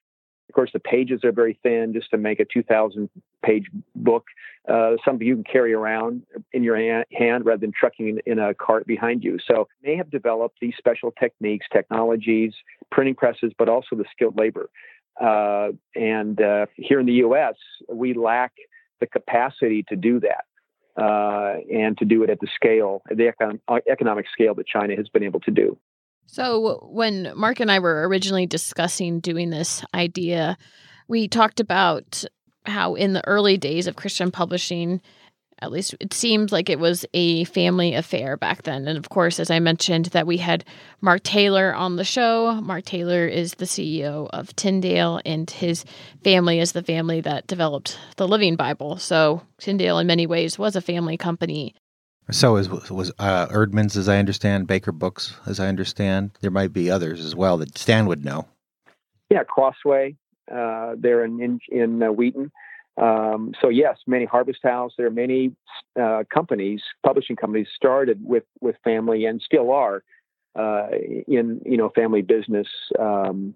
of 0.49 0.55
course, 0.55 0.69
the 0.71 0.79
pages 0.79 1.21
are 1.23 1.31
very 1.31 1.59
thin 1.61 1.91
just 1.93 2.09
to 2.11 2.17
make 2.17 2.39
a 2.39 2.45
2,000 2.45 3.09
page 3.43 3.65
book. 3.95 4.25
Uh, 4.67 4.91
something 5.03 5.25
you 5.25 5.35
can 5.35 5.43
carry 5.43 5.73
around 5.73 6.23
in 6.53 6.63
your 6.63 6.77
hand 6.77 7.45
rather 7.45 7.59
than 7.59 7.73
trucking 7.77 8.19
in, 8.25 8.39
a 8.39 8.53
cart 8.53 8.87
behind 8.87 9.23
you. 9.23 9.37
So 9.45 9.67
they 9.83 9.95
have 9.97 10.09
developed 10.09 10.59
these 10.61 10.73
special 10.77 11.11
techniques, 11.19 11.65
technologies, 11.71 12.53
printing 12.91 13.15
presses, 13.15 13.51
but 13.57 13.67
also 13.67 13.95
the 13.95 14.05
skilled 14.11 14.37
labor. 14.37 14.69
Uh, 15.19 15.69
and 15.95 16.39
uh, 16.41 16.67
here 16.75 16.99
in 16.99 17.05
the 17.05 17.13
U.S., 17.13 17.55
we 17.91 18.13
lack 18.13 18.53
the 18.99 19.07
capacity 19.07 19.83
to 19.89 19.95
do 19.95 20.19
that. 20.21 20.45
Uh, 20.99 21.57
and 21.71 21.95
to 21.95 22.05
do 22.05 22.23
it 22.23 22.29
at 22.31 22.39
the 22.39 22.47
scale, 22.55 23.03
the 23.07 23.31
econ- 23.31 23.59
economic 23.87 24.25
scale 24.33 24.55
that 24.55 24.65
China 24.65 24.95
has 24.95 25.07
been 25.09 25.21
able 25.21 25.39
to 25.39 25.51
do. 25.51 25.77
So, 26.25 26.89
when 26.91 27.31
Mark 27.35 27.59
and 27.59 27.71
I 27.71 27.77
were 27.77 28.07
originally 28.07 28.47
discussing 28.47 29.19
doing 29.19 29.51
this 29.51 29.85
idea, 29.93 30.57
we 31.07 31.27
talked 31.27 31.59
about 31.59 32.25
how 32.65 32.95
in 32.95 33.13
the 33.13 33.25
early 33.27 33.57
days 33.57 33.85
of 33.85 33.95
Christian 33.95 34.31
publishing, 34.31 34.99
at 35.61 35.71
least 35.71 35.95
it 35.99 36.13
seemed 36.13 36.51
like 36.51 36.69
it 36.69 36.79
was 36.79 37.05
a 37.13 37.43
family 37.45 37.93
affair 37.93 38.37
back 38.37 38.63
then. 38.63 38.87
And 38.87 38.97
of 38.97 39.09
course, 39.09 39.39
as 39.39 39.49
I 39.49 39.59
mentioned, 39.59 40.07
that 40.07 40.27
we 40.27 40.37
had 40.37 40.63
Mark 41.01 41.23
Taylor 41.23 41.73
on 41.73 41.95
the 41.95 42.03
show. 42.03 42.59
Mark 42.61 42.85
Taylor 42.85 43.25
is 43.25 43.55
the 43.55 43.65
CEO 43.65 44.29
of 44.31 44.55
Tyndale, 44.55 45.19
and 45.25 45.49
his 45.49 45.83
family 46.23 46.59
is 46.59 46.73
the 46.73 46.83
family 46.83 47.21
that 47.21 47.47
developed 47.47 47.97
the 48.17 48.27
Living 48.27 48.55
Bible. 48.55 48.97
So 48.97 49.41
Tyndale, 49.57 49.99
in 49.99 50.07
many 50.07 50.27
ways, 50.27 50.59
was 50.59 50.75
a 50.75 50.81
family 50.81 51.17
company. 51.17 51.73
So 52.29 52.57
is, 52.57 52.69
was 52.69 53.11
uh, 53.19 53.47
Eerdmans, 53.47 53.95
as 53.95 54.09
I 54.09 54.17
understand, 54.17 54.67
Baker 54.67 54.91
Books, 54.91 55.35
as 55.45 55.59
I 55.59 55.67
understand. 55.67 56.31
There 56.41 56.51
might 56.51 56.73
be 56.73 56.91
others 56.91 57.23
as 57.23 57.35
well 57.35 57.57
that 57.59 57.77
Stan 57.77 58.05
would 58.05 58.25
know. 58.25 58.47
Yeah, 59.29 59.43
Crossway. 59.43 60.15
Uh, 60.49 60.95
there 60.97 61.25
in 61.25 61.41
in, 61.41 61.59
in 61.69 62.01
uh, 62.01 62.09
Wheaton 62.09 62.51
Um, 62.97 63.53
so 63.61 63.69
yes, 63.69 63.97
many 64.07 64.25
Harvest 64.25 64.59
House. 64.63 64.93
There 64.97 65.05
are 65.05 65.11
many 65.11 65.51
uh, 65.99 66.23
companies, 66.33 66.81
publishing 67.05 67.35
companies, 67.35 67.67
started 67.75 68.19
with 68.23 68.43
with 68.59 68.75
family 68.83 69.25
and 69.25 69.41
still 69.41 69.71
are 69.71 70.03
uh, 70.57 70.87
in 71.27 71.61
you 71.65 71.77
know 71.77 71.89
family 71.89 72.21
business 72.21 72.67
um, 72.99 73.53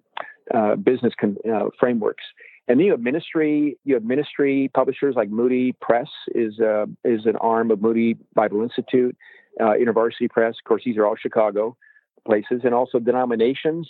uh, 0.53 0.75
business 0.75 1.13
con- 1.19 1.37
uh, 1.51 1.69
frameworks. 1.79 2.23
And 2.67 2.79
then 2.79 2.85
you 2.85 2.91
have 2.91 3.01
ministry. 3.01 3.77
You 3.83 3.95
have 3.95 4.03
ministry 4.03 4.69
publishers 4.73 5.15
like 5.15 5.29
Moody 5.29 5.73
Press 5.81 6.07
is 6.35 6.59
uh, 6.59 6.85
is 7.03 7.25
an 7.25 7.35
arm 7.37 7.71
of 7.71 7.81
Moody 7.81 8.17
Bible 8.35 8.61
Institute, 8.61 9.17
uh, 9.59 9.73
InterVarsity 9.73 10.29
Press. 10.29 10.55
Of 10.59 10.67
course, 10.67 10.83
these 10.85 10.97
are 10.97 11.05
all 11.05 11.15
Chicago 11.15 11.75
places, 12.23 12.61
and 12.63 12.75
also 12.75 12.99
denominations. 12.99 13.89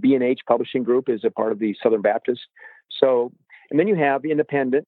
B 0.00 0.14
and 0.14 0.22
H 0.22 0.40
Publishing 0.46 0.84
Group 0.84 1.08
is 1.08 1.24
a 1.24 1.30
part 1.30 1.50
of 1.50 1.58
the 1.58 1.74
Southern 1.82 2.02
Baptist. 2.02 2.42
So, 3.00 3.32
and 3.70 3.80
then 3.80 3.88
you 3.88 3.96
have 3.96 4.24
independent, 4.24 4.86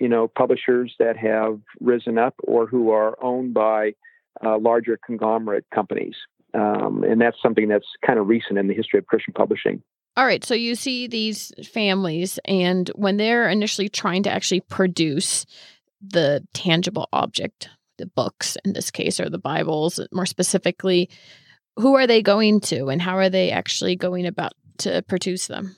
you 0.00 0.08
know, 0.08 0.26
publishers 0.26 0.94
that 0.98 1.16
have 1.16 1.60
risen 1.80 2.18
up 2.18 2.34
or 2.42 2.66
who 2.66 2.90
are 2.90 3.22
owned 3.22 3.54
by 3.54 3.92
uh, 4.44 4.58
larger 4.58 4.98
conglomerate 5.04 5.66
companies. 5.72 6.14
Um, 6.54 7.04
and 7.04 7.20
that's 7.20 7.36
something 7.42 7.68
that's 7.68 7.86
kind 8.04 8.18
of 8.18 8.26
recent 8.26 8.58
in 8.58 8.66
the 8.66 8.74
history 8.74 8.98
of 8.98 9.06
Christian 9.06 9.34
publishing. 9.34 9.82
All 10.16 10.26
right, 10.26 10.44
so 10.44 10.54
you 10.54 10.74
see 10.74 11.06
these 11.06 11.52
families, 11.72 12.40
and 12.44 12.88
when 12.96 13.16
they're 13.16 13.48
initially 13.48 13.88
trying 13.88 14.24
to 14.24 14.30
actually 14.30 14.60
produce 14.60 15.46
the 16.00 16.44
tangible 16.52 17.08
object, 17.12 17.68
the 17.98 18.06
books 18.06 18.56
in 18.64 18.72
this 18.72 18.90
case, 18.90 19.20
or 19.20 19.30
the 19.30 19.38
Bibles 19.38 20.00
more 20.12 20.26
specifically, 20.26 21.08
who 21.76 21.94
are 21.94 22.08
they 22.08 22.22
going 22.22 22.60
to, 22.62 22.88
and 22.88 23.00
how 23.00 23.16
are 23.16 23.30
they 23.30 23.50
actually 23.52 23.94
going 23.94 24.26
about 24.26 24.52
to 24.78 25.02
produce 25.02 25.46
them? 25.46 25.76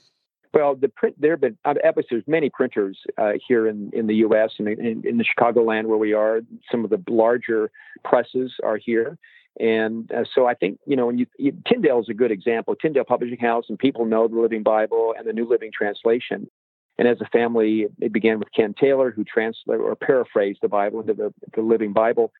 Well, 0.53 0.75
the 0.75 0.89
print 0.89 1.19
there 1.19 1.31
have 1.31 1.41
been 1.41 1.57
obviously 1.65 2.05
there's 2.11 2.27
many 2.27 2.49
printers 2.49 2.99
uh, 3.17 3.33
here 3.47 3.67
in, 3.67 3.89
in 3.91 4.05
the 4.07 4.15
U.S. 4.17 4.51
and 4.59 4.67
in, 4.67 5.01
in 5.05 5.17
the 5.17 5.25
Chicagoland 5.25 5.85
where 5.85 5.97
we 5.97 6.13
are. 6.13 6.41
Some 6.71 6.83
of 6.83 6.91
the 6.91 7.03
larger 7.09 7.71
presses 8.03 8.53
are 8.63 8.77
here, 8.77 9.17
and 9.59 10.11
uh, 10.11 10.23
so 10.33 10.47
I 10.47 10.55
think, 10.55 10.79
you 10.85 10.95
know, 10.95 11.07
when 11.07 11.17
you, 11.17 11.27
you, 11.37 11.53
Tyndale 11.67 11.99
is 11.99 12.09
a 12.09 12.13
good 12.13 12.31
example. 12.31 12.75
Tyndale 12.75 13.03
Publishing 13.03 13.37
House, 13.37 13.65
and 13.69 13.77
people 13.77 14.05
know 14.05 14.27
the 14.27 14.39
Living 14.39 14.63
Bible 14.63 15.13
and 15.17 15.27
the 15.27 15.33
New 15.33 15.47
Living 15.47 15.71
Translation. 15.73 16.49
And 16.97 17.07
as 17.07 17.17
a 17.21 17.25
family, 17.25 17.87
it 17.99 18.13
began 18.13 18.39
with 18.39 18.49
Ken 18.55 18.73
Taylor, 18.79 19.11
who 19.11 19.23
translated 19.23 19.81
or 19.81 19.95
paraphrased 19.95 20.59
the 20.61 20.67
Bible 20.67 21.01
into 21.01 21.13
the, 21.13 21.33
the 21.55 21.61
Living 21.61 21.93
Bible. 21.93 22.31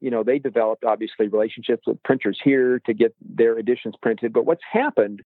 You 0.00 0.10
know, 0.10 0.22
they 0.22 0.38
developed 0.38 0.84
obviously 0.84 1.28
relationships 1.28 1.82
with 1.86 2.02
printers 2.02 2.38
here 2.42 2.80
to 2.86 2.94
get 2.94 3.14
their 3.20 3.58
editions 3.58 3.94
printed. 4.00 4.32
But 4.32 4.46
what's 4.46 4.62
happened 4.70 5.22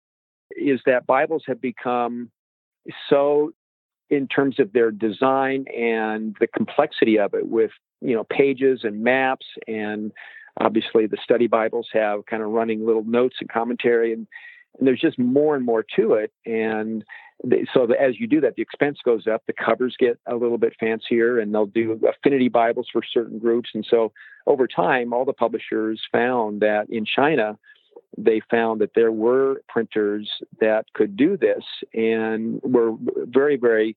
is 0.57 0.81
that 0.87 1.07
Bibles 1.07 1.45
have 1.47 1.61
become 1.61 2.31
so 3.09 3.53
in 4.11 4.27
terms 4.27 4.59
of 4.59 4.73
their 4.73 4.91
design 4.91 5.67
and 5.77 6.37
the 6.41 6.47
complexity 6.47 7.19
of 7.19 7.35
it 7.35 7.47
with 7.49 7.71
you 8.01 8.15
know 8.15 8.25
pages 8.25 8.81
and 8.85 9.03
maps 9.03 9.47
and 9.67 10.13
Obviously, 10.61 11.07
the 11.07 11.19
study 11.23 11.47
Bibles 11.47 11.89
have 11.93 12.27
kind 12.27 12.43
of 12.43 12.51
running 12.51 12.85
little 12.85 13.05
notes 13.05 13.37
and 13.41 13.49
commentary, 13.49 14.13
and, 14.13 14.27
and 14.79 14.87
there's 14.87 15.01
just 15.01 15.19
more 15.19 15.55
and 15.55 15.65
more 15.65 15.85
to 15.97 16.15
it. 16.15 16.33
And 16.45 17.05
they, 17.45 17.65
so 17.73 17.87
the, 17.87 18.01
as 18.01 18.19
you 18.19 18.27
do 18.27 18.41
that, 18.41 18.57
the 18.57 18.63
expense 18.63 18.99
goes 19.05 19.27
up. 19.29 19.45
The 19.47 19.53
covers 19.53 19.95
get 19.99 20.19
a 20.27 20.35
little 20.35 20.59
bit 20.59 20.75
fancier, 20.81 21.39
and 21.39 21.55
they'll 21.55 21.67
do 21.67 22.01
affinity 22.09 22.49
Bibles 22.49 22.89
for 22.93 23.03
certain 23.05 23.39
groups. 23.39 23.71
And 23.73 23.87
so 23.89 24.13
over 24.47 24.67
time, 24.67 25.13
all 25.13 25.25
the 25.25 25.33
publishers 25.33 26.01
found 26.11 26.61
that 26.61 26.87
in 26.91 27.05
China, 27.05 27.57
they 28.17 28.41
found 28.51 28.81
that 28.81 28.93
there 28.95 29.13
were 29.13 29.63
printers 29.69 30.31
that 30.61 30.87
could 30.95 31.17
do 31.17 31.37
this 31.37 31.65
and 31.95 32.61
were 32.63 32.95
very, 33.27 33.57
very 33.57 33.97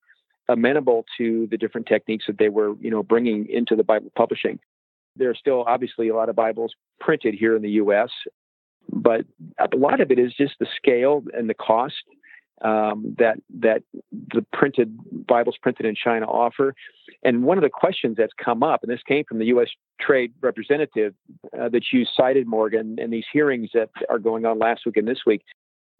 amenable 0.49 1.05
to 1.17 1.47
the 1.49 1.57
different 1.57 1.87
techniques 1.87 2.25
that 2.27 2.37
they 2.37 2.49
were, 2.49 2.75
you 2.79 2.91
know, 2.91 3.03
bringing 3.03 3.47
into 3.49 3.75
the 3.75 3.83
Bible 3.83 4.11
publishing. 4.15 4.59
There 5.15 5.29
are 5.29 5.35
still 5.35 5.63
obviously 5.67 6.09
a 6.09 6.15
lot 6.15 6.29
of 6.29 6.35
Bibles 6.35 6.73
printed 6.99 7.35
here 7.35 7.55
in 7.55 7.61
the 7.61 7.71
U.S., 7.71 8.09
but 8.91 9.25
a 9.59 9.75
lot 9.75 10.01
of 10.01 10.11
it 10.11 10.19
is 10.19 10.33
just 10.33 10.53
the 10.59 10.67
scale 10.75 11.23
and 11.33 11.49
the 11.49 11.53
cost 11.53 12.03
um, 12.63 13.15
that 13.17 13.37
that 13.59 13.83
the 14.11 14.45
printed 14.53 14.97
Bibles 15.27 15.57
printed 15.61 15.85
in 15.85 15.95
China 15.95 16.25
offer. 16.25 16.75
And 17.23 17.43
one 17.43 17.57
of 17.57 17.63
the 17.63 17.69
questions 17.69 18.17
that's 18.17 18.33
come 18.43 18.63
up, 18.63 18.83
and 18.83 18.91
this 18.91 19.01
came 19.07 19.23
from 19.25 19.39
the 19.39 19.45
U.S. 19.45 19.69
Trade 19.99 20.33
Representative 20.41 21.13
uh, 21.59 21.69
that 21.69 21.83
you 21.91 22.05
cited, 22.05 22.47
Morgan, 22.47 22.97
in 22.99 23.11
these 23.11 23.25
hearings 23.31 23.69
that 23.73 23.89
are 24.09 24.19
going 24.19 24.45
on 24.45 24.59
last 24.59 24.85
week 24.85 24.97
and 24.97 25.07
this 25.07 25.19
week, 25.25 25.43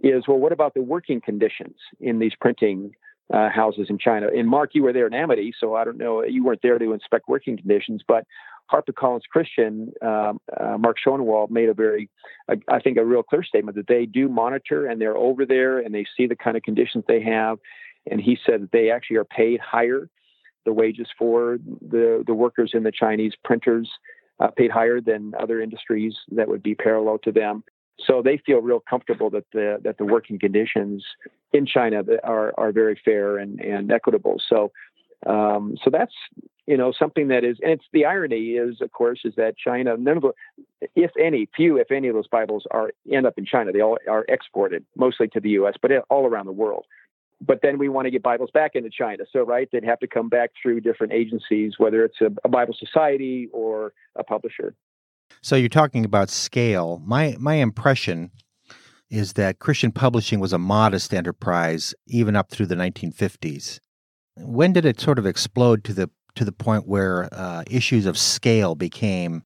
is 0.03 0.27
well, 0.27 0.37
what 0.37 0.51
about 0.51 0.73
the 0.73 0.81
working 0.81 1.21
conditions 1.21 1.75
in 1.99 2.19
these 2.19 2.33
printing 2.39 2.91
uh, 3.33 3.49
houses 3.49 3.87
in 3.89 3.97
China? 3.97 4.27
And 4.35 4.47
Mark, 4.47 4.71
you 4.73 4.83
were 4.83 4.93
there 4.93 5.07
in 5.07 5.13
Amity, 5.13 5.53
so 5.59 5.75
I 5.75 5.83
don't 5.83 5.97
know, 5.97 6.23
you 6.23 6.43
weren't 6.43 6.61
there 6.63 6.79
to 6.79 6.93
inspect 6.93 7.27
working 7.27 7.57
conditions, 7.57 8.01
but 8.07 8.25
HarperCollins 8.71 9.21
Christian, 9.31 9.91
um, 10.01 10.39
uh, 10.59 10.77
Mark 10.77 10.97
Schoenwald 11.05 11.51
made 11.51 11.69
a 11.69 11.73
very, 11.73 12.09
I 12.67 12.79
think, 12.79 12.97
a 12.97 13.05
real 13.05 13.23
clear 13.23 13.43
statement 13.43 13.75
that 13.77 13.87
they 13.87 14.05
do 14.05 14.29
monitor 14.29 14.87
and 14.87 15.01
they're 15.01 15.17
over 15.17 15.45
there 15.45 15.79
and 15.79 15.93
they 15.93 16.05
see 16.15 16.27
the 16.27 16.35
kind 16.35 16.55
of 16.55 16.63
conditions 16.63 17.03
they 17.07 17.21
have. 17.21 17.59
And 18.09 18.21
he 18.21 18.37
said 18.45 18.61
that 18.63 18.71
they 18.71 18.89
actually 18.89 19.17
are 19.17 19.25
paid 19.25 19.59
higher. 19.59 20.09
The 20.65 20.73
wages 20.73 21.07
for 21.17 21.57
the, 21.81 22.23
the 22.25 22.33
workers 22.33 22.71
in 22.73 22.83
the 22.83 22.91
Chinese 22.91 23.33
printers 23.43 23.89
uh, 24.39 24.47
paid 24.47 24.71
higher 24.71 25.01
than 25.01 25.33
other 25.39 25.61
industries 25.61 26.15
that 26.31 26.47
would 26.47 26.63
be 26.63 26.75
parallel 26.75 27.17
to 27.19 27.31
them. 27.31 27.63
So 28.07 28.21
they 28.23 28.37
feel 28.45 28.59
real 28.59 28.79
comfortable 28.79 29.29
that 29.31 29.45
the 29.53 29.77
that 29.83 29.97
the 29.97 30.05
working 30.05 30.39
conditions 30.39 31.05
in 31.53 31.65
China 31.65 32.03
are 32.23 32.51
are 32.57 32.71
very 32.71 32.99
fair 33.03 33.37
and, 33.37 33.59
and 33.59 33.91
equitable. 33.91 34.41
So 34.49 34.71
um, 35.27 35.77
so 35.83 35.89
that's 35.91 36.13
you 36.67 36.77
know 36.77 36.93
something 36.97 37.29
that 37.29 37.43
is, 37.43 37.57
and 37.61 37.71
it's 37.71 37.85
the 37.91 38.05
irony 38.05 38.51
is, 38.51 38.81
of 38.81 38.91
course, 38.91 39.21
is 39.23 39.33
that 39.35 39.57
China, 39.57 39.97
none 39.97 40.17
of 40.17 40.23
the, 40.23 40.31
if 40.95 41.11
any, 41.19 41.49
few 41.55 41.77
if 41.77 41.91
any 41.91 42.07
of 42.07 42.15
those 42.15 42.27
Bibles 42.27 42.65
are 42.71 42.91
end 43.11 43.25
up 43.25 43.37
in 43.37 43.45
China. 43.45 43.71
They 43.71 43.81
all 43.81 43.97
are 44.09 44.25
exported 44.27 44.85
mostly 44.95 45.27
to 45.29 45.39
the 45.39 45.49
U.S., 45.51 45.73
but 45.81 45.91
all 46.09 46.25
around 46.25 46.45
the 46.45 46.51
world. 46.51 46.85
But 47.43 47.61
then 47.63 47.79
we 47.79 47.89
want 47.89 48.05
to 48.05 48.11
get 48.11 48.21
Bibles 48.21 48.51
back 48.51 48.75
into 48.75 48.91
China, 48.91 49.23
so 49.31 49.43
right, 49.43 49.67
they'd 49.71 49.83
have 49.83 49.99
to 49.99 50.07
come 50.07 50.29
back 50.29 50.51
through 50.61 50.81
different 50.81 51.13
agencies, 51.13 51.73
whether 51.77 52.05
it's 52.05 52.21
a, 52.21 52.29
a 52.43 52.49
Bible 52.49 52.75
society 52.77 53.49
or 53.51 53.93
a 54.15 54.23
publisher. 54.23 54.75
So 55.41 55.55
you're 55.55 55.69
talking 55.69 56.05
about 56.05 56.29
scale. 56.29 57.01
My 57.03 57.35
my 57.39 57.55
impression 57.55 58.31
is 59.09 59.33
that 59.33 59.59
Christian 59.59 59.91
publishing 59.91 60.39
was 60.39 60.53
a 60.53 60.57
modest 60.57 61.13
enterprise 61.13 61.93
even 62.07 62.35
up 62.35 62.49
through 62.49 62.67
the 62.67 62.75
1950s. 62.75 63.79
When 64.37 64.71
did 64.71 64.85
it 64.85 65.01
sort 65.01 65.19
of 65.19 65.25
explode 65.25 65.83
to 65.83 65.93
the 65.93 66.09
to 66.35 66.45
the 66.45 66.51
point 66.51 66.87
where 66.87 67.29
uh, 67.31 67.63
issues 67.69 68.05
of 68.05 68.17
scale 68.17 68.75
became 68.75 69.43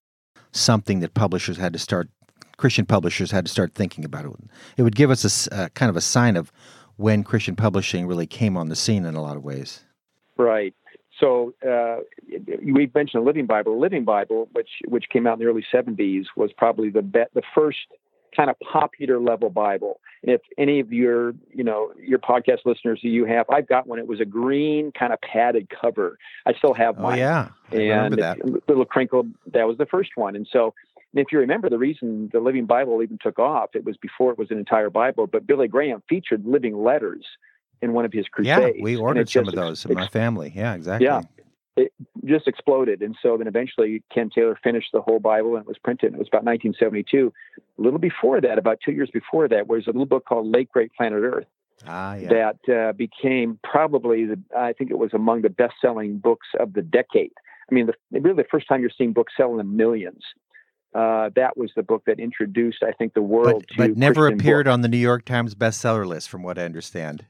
something 0.52 1.00
that 1.00 1.14
publishers 1.14 1.58
had 1.58 1.74
to 1.74 1.80
start 1.80 2.10
Christian 2.58 2.86
publishers 2.86 3.32
had 3.32 3.46
to 3.46 3.52
start 3.52 3.76
thinking 3.76 4.06
about 4.06 4.26
it. 4.26 4.32
It 4.78 4.84
would 4.84 4.96
give 4.96 5.12
us 5.12 5.48
a 5.48 5.56
uh, 5.56 5.70
kind 5.70 5.90
of 5.90 5.98
a 5.98 6.02
sign 6.02 6.38
of 6.38 6.52
when 6.96 7.24
Christian 7.24 7.56
publishing 7.56 8.08
really 8.08 8.28
came 8.28 8.56
on 8.56 8.70
the 8.70 8.76
scene 8.76 9.06
in 9.06 9.16
a 9.16 9.22
lot 9.22 9.36
of 9.36 9.44
ways. 9.44 9.84
Right. 10.38 10.74
So 11.20 11.54
uh, 11.68 11.98
we've 12.64 12.94
mentioned 12.94 13.24
the 13.24 13.26
Living 13.26 13.46
Bible. 13.46 13.74
The 13.74 13.80
Living 13.80 14.04
Bible, 14.04 14.50
which 14.54 14.70
which 14.88 15.06
came 15.12 15.28
out 15.28 15.34
in 15.34 15.40
the 15.40 15.46
early 15.46 15.66
'70s, 15.74 16.26
was 16.36 16.52
probably 16.58 16.90
the 16.90 17.02
be- 17.02 17.24
the 17.34 17.42
first 17.54 17.78
kind 18.36 18.50
of 18.50 18.58
popular 18.60 19.20
level 19.20 19.50
Bible. 19.50 20.00
And 20.26 20.34
if 20.34 20.42
any 20.58 20.80
of 20.80 20.92
your, 20.92 21.36
you 21.54 21.64
know, 21.64 21.92
your 22.02 22.18
podcast 22.18 22.66
listeners 22.66 23.00
who 23.02 23.10
you 23.10 23.26
have, 23.26 23.46
I've 23.50 23.68
got 23.68 23.86
one. 23.86 24.00
It 24.00 24.08
was 24.08 24.20
a 24.20 24.26
green 24.26 24.92
kind 24.92 25.14
of 25.14 25.22
padded 25.22 25.70
cover. 25.70 26.18
I 26.48 26.54
still 26.54 26.74
have 26.74 26.98
oh, 26.98 27.04
mine. 27.04 27.14
Oh 27.14 27.22
yeah, 27.22 27.50
I 27.72 27.76
and 27.76 28.16
that. 28.16 28.68
little 28.68 28.86
crinkled. 28.86 29.28
That 29.54 29.68
was 29.68 29.78
the 29.78 29.86
first 29.86 30.12
one. 30.16 30.36
And 30.36 30.48
so, 30.52 30.74
and 31.14 31.22
if 31.24 31.32
you 31.32 31.38
remember, 31.38 31.70
the 31.70 31.78
reason 31.78 32.32
the 32.34 32.40
Living 32.40 32.66
Bible 32.66 33.04
even 33.04 33.20
took 33.22 33.38
off, 33.38 33.76
it 33.76 33.86
was 33.86 33.98
before 33.98 34.32
it 34.32 34.40
was 34.40 34.50
an 34.50 34.58
entire 34.58 34.90
Bible. 34.90 35.28
But 35.28 35.46
Billy 35.46 35.68
Graham 35.68 36.02
featured 36.10 36.44
living 36.44 36.84
letters 36.84 37.26
in 37.84 37.94
one 37.94 38.06
of 38.06 38.12
his 38.12 38.28
crusades. 38.28 38.76
Yeah, 38.78 38.84
we 38.84 38.96
ordered 38.96 39.30
some 39.30 39.48
of 39.48 39.54
those 39.54 39.86
in 39.86 39.94
my 39.94 40.08
family. 40.08 40.52
Yeah, 40.56 40.74
exactly. 40.74 41.06
Yeah, 41.06 41.22
it 41.76 41.92
just 42.24 42.48
exploded. 42.48 43.02
And 43.02 43.16
so 43.22 43.38
then 43.38 43.48
eventually 43.48 44.04
Ken 44.14 44.30
Taylor 44.30 44.58
finished 44.64 44.90
the 44.94 45.02
whole 45.02 45.20
Bible 45.20 45.56
and 45.56 45.64
it 45.64 45.68
was 45.68 45.78
printed. 45.78 46.14
It 46.14 46.20
was 46.20 46.28
about 46.28 46.44
1972. 46.44 47.34
A 47.58 47.82
little 47.82 48.00
before 48.00 48.40
that, 48.42 48.58
about 48.58 48.80
two 48.84 48.92
years 48.92 49.10
before 49.12 49.48
that, 49.50 49.68
was 49.68 49.86
a 49.88 49.90
little 49.90 50.06
book 50.06 50.26
called 50.26 50.48
Late 50.48 50.72
Great 50.72 50.94
Planet 50.94 51.22
Earth. 51.22 51.48
Ah, 51.86 52.16
yeah. 52.16 52.30
That 52.30 52.74
uh, 52.74 52.94
became 52.94 53.60
probably, 53.64 54.26
the, 54.26 54.40
I 54.58 54.72
think 54.74 54.92
it 54.92 54.98
was 54.98 55.14
among 55.14 55.42
the 55.42 55.50
best 55.50 55.74
selling 55.82 56.18
books 56.18 56.48
of 56.60 56.74
the 56.74 56.82
decade. 56.82 57.34
I 57.70 57.74
mean, 57.74 57.88
the, 57.88 58.20
really 58.22 58.44
the 58.44 58.48
first 58.50 58.68
time 58.68 58.82
you're 58.82 58.92
seeing 58.98 59.12
books 59.12 59.34
selling 59.36 59.60
in 59.60 59.76
millions. 59.76 60.24
Uh, 60.96 61.30
that 61.36 61.58
was 61.58 61.72
the 61.76 61.84
book 61.84 62.04
that 62.06 62.22
introduced, 62.22 62.82
I 62.82 62.94
think, 62.94 63.16
the 63.16 63.22
world 63.22 63.66
but, 63.68 63.84
to. 63.84 63.90
But 63.90 63.98
never 63.98 64.30
Christian 64.30 64.40
appeared 64.40 64.66
books. 64.66 64.74
on 64.74 64.82
the 64.82 64.88
New 64.88 64.98
York 64.98 65.26
Times 65.26 65.54
bestseller 65.54 66.06
list, 66.06 66.30
from 66.30 66.42
what 66.42 66.58
I 66.58 66.64
understand. 66.64 67.26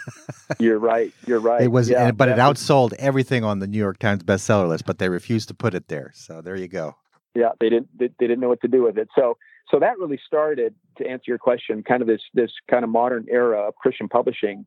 you're 0.58 0.80
right. 0.80 1.12
You're 1.24 1.38
right. 1.38 1.62
It 1.62 1.68
was, 1.68 1.88
yeah, 1.88 2.10
but 2.10 2.28
it 2.28 2.36
was, 2.36 2.58
outsold 2.58 2.92
everything 2.94 3.44
on 3.44 3.60
the 3.60 3.68
New 3.68 3.78
York 3.78 4.00
Times 4.00 4.24
bestseller 4.24 4.68
list. 4.68 4.84
But 4.84 4.98
they 4.98 5.08
refused 5.08 5.46
to 5.46 5.54
put 5.54 5.74
it 5.74 5.86
there. 5.86 6.10
So 6.12 6.40
there 6.40 6.56
you 6.56 6.66
go. 6.66 6.96
Yeah, 7.36 7.50
they 7.60 7.68
didn't. 7.68 7.88
They, 7.96 8.08
they 8.18 8.26
didn't 8.26 8.40
know 8.40 8.48
what 8.48 8.60
to 8.62 8.68
do 8.68 8.82
with 8.82 8.98
it. 8.98 9.08
So, 9.16 9.36
so 9.70 9.78
that 9.78 9.96
really 9.96 10.18
started 10.26 10.74
to 10.98 11.06
answer 11.06 11.24
your 11.28 11.38
question, 11.38 11.84
kind 11.84 12.02
of 12.02 12.08
this 12.08 12.22
this 12.34 12.50
kind 12.68 12.82
of 12.82 12.90
modern 12.90 13.26
era 13.30 13.60
of 13.60 13.76
Christian 13.76 14.08
publishing 14.08 14.66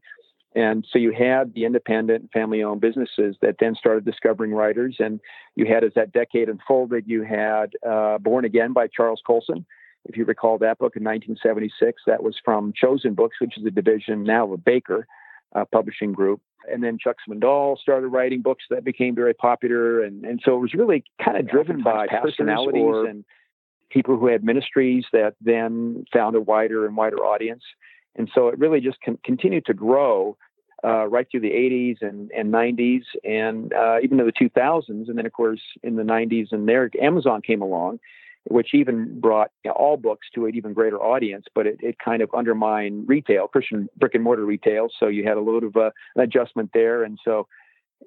And 0.58 0.88
so 0.92 0.98
you 0.98 1.12
had 1.12 1.54
the 1.54 1.66
independent 1.66 2.32
family 2.32 2.64
owned 2.64 2.82
businesses 2.82 3.36
that 3.44 3.58
then 3.60 3.76
started 3.76 4.06
discovering 4.06 4.52
writers. 4.52 4.96
And 4.98 5.20
you 5.56 5.68
had, 5.68 5.84
as 5.84 5.92
that 5.96 6.12
decade 6.12 6.50
unfolded, 6.50 7.04
you 7.06 7.22
had 7.22 7.74
uh, 7.88 8.18
Born 8.18 8.44
Again 8.44 8.74
by 8.74 8.88
Charles 8.88 9.22
Colson. 9.26 9.68
If 10.06 10.18
you 10.18 10.26
recall 10.26 10.58
that 10.58 10.80
book 10.80 10.96
in 10.96 11.04
1976, 11.04 12.02
that 12.08 12.24
was 12.24 12.36
from 12.44 12.74
Chosen 12.76 13.14
Books, 13.14 13.36
which 13.40 13.56
is 13.56 13.66
a 13.68 13.70
division 13.70 14.24
now 14.24 14.52
of 14.52 14.66
Baker 14.66 15.06
uh, 15.56 15.66
Publishing 15.72 16.12
Group. 16.12 16.42
And 16.68 16.84
then 16.84 16.98
Chuck 16.98 17.18
Swindoll 17.30 17.78
started 17.78 18.08
writing 18.08 18.42
books 18.42 18.64
that 18.72 18.84
became 18.84 19.14
very 19.14 19.36
popular. 19.36 20.04
And, 20.04 20.26
and 20.26 20.42
so 20.44 20.56
it 20.56 20.60
was 20.60 20.74
really 20.74 21.04
kind 21.24 21.38
of 21.38 21.48
driven 21.48 21.84
by 21.84 22.08
personalities 22.08 22.82
or, 22.82 23.06
and 23.06 23.26
people 23.92 24.18
who 24.18 24.26
had 24.26 24.44
ministries 24.44 25.06
that 25.14 25.36
then 25.40 26.04
found 26.12 26.36
a 26.36 26.42
wider 26.42 26.88
and 26.88 26.98
wider 26.98 27.18
audience. 27.18 27.64
And 28.16 28.28
so 28.34 28.48
it 28.48 28.58
really 28.58 28.82
just 28.82 28.98
con- 29.06 29.20
continued 29.24 29.68
to 29.68 29.76
grow 29.76 30.36
uh, 30.84 31.07
right 31.07 31.27
through 31.29 31.41
the 31.41 31.50
80s 31.50 32.01
and, 32.01 32.31
and 32.31 32.53
90s 32.53 33.03
and 33.24 33.74
uh, 33.74 33.98
even 34.03 34.17
to 34.19 34.24
the 34.24 34.31
2000s. 34.31 34.88
And 34.88 35.17
then, 35.17 35.25
of 35.25 35.34
course, 35.34 35.62
in 35.84 35.96
the 35.96 36.03
90s 36.03 36.51
and 36.51 36.67
there, 36.67 36.89
Amazon 37.01 37.41
came 37.41 37.62
along, 37.62 38.00
which 38.46 38.74
even 38.74 39.19
brought 39.19 39.51
you 39.63 39.69
know, 39.69 39.75
all 39.75 39.98
books 39.98 40.27
to 40.36 40.46
an 40.46 40.55
even 40.55 40.74
greater 40.74 40.98
audience, 40.98 41.46
but 41.55 41.65
it, 41.65 41.77
it 41.81 41.98
kind 42.00 42.22
of 42.22 42.29
undermined 42.36 43.10
retail, 43.10 43.48
Christian 43.48 43.89
brick 43.98 44.13
and 44.13 44.24
mortar 44.24 44.46
retail. 44.46 44.88
So 45.00 45.07
you 45.07 45.24
had 45.24 45.38
a 45.38 45.41
little 45.41 45.67
of 45.67 45.75
uh, 45.75 45.91
an 46.15 46.22
adjustment 46.22 46.72
there. 46.74 47.03
And 47.03 47.17
so 47.25 47.48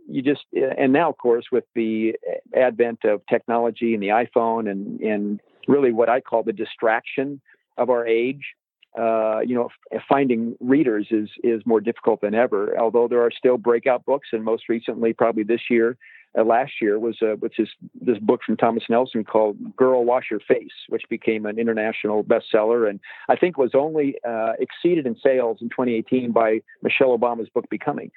you 0.08 0.22
just, 0.22 0.44
and 0.52 0.92
now, 0.92 1.10
of 1.10 1.18
course, 1.18 1.46
with 1.50 1.64
the 1.74 2.14
advent 2.56 3.00
of 3.04 3.22
technology 3.28 3.94
and 3.94 4.02
the 4.02 4.08
iPhone 4.08 4.70
and, 4.70 5.00
and 5.00 5.40
really 5.66 5.92
what 5.92 6.08
I 6.08 6.20
call 6.20 6.44
the 6.44 6.52
distraction 6.52 7.40
of 7.76 7.90
our 7.90 8.06
age, 8.06 8.54
uh, 8.98 9.40
you 9.40 9.54
know, 9.54 9.68
finding 10.08 10.56
readers 10.60 11.08
is 11.10 11.28
is 11.44 11.62
more 11.64 11.80
difficult 11.80 12.20
than 12.20 12.34
ever. 12.34 12.76
Although 12.78 13.08
there 13.08 13.22
are 13.22 13.30
still 13.30 13.56
breakout 13.56 14.04
books, 14.04 14.28
and 14.32 14.44
most 14.44 14.68
recently, 14.68 15.12
probably 15.12 15.44
this 15.44 15.62
year, 15.70 15.96
uh, 16.36 16.42
last 16.42 16.72
year 16.80 16.98
was 16.98 17.18
uh, 17.22 17.36
which 17.36 17.58
is 17.58 17.68
this 18.00 18.18
book 18.18 18.40
from 18.44 18.56
Thomas 18.56 18.84
Nelson 18.88 19.24
called 19.24 19.76
"Girl 19.76 20.04
Wash 20.04 20.24
Your 20.30 20.40
Face," 20.40 20.72
which 20.88 21.02
became 21.08 21.46
an 21.46 21.58
international 21.58 22.24
bestseller, 22.24 22.88
and 22.88 23.00
I 23.28 23.36
think 23.36 23.58
was 23.58 23.72
only 23.74 24.16
uh, 24.28 24.52
exceeded 24.58 25.06
in 25.06 25.16
sales 25.22 25.58
in 25.60 25.68
2018 25.68 26.32
by 26.32 26.60
Michelle 26.82 27.16
Obama's 27.16 27.48
book 27.48 27.66
"Becoming." 27.70 28.10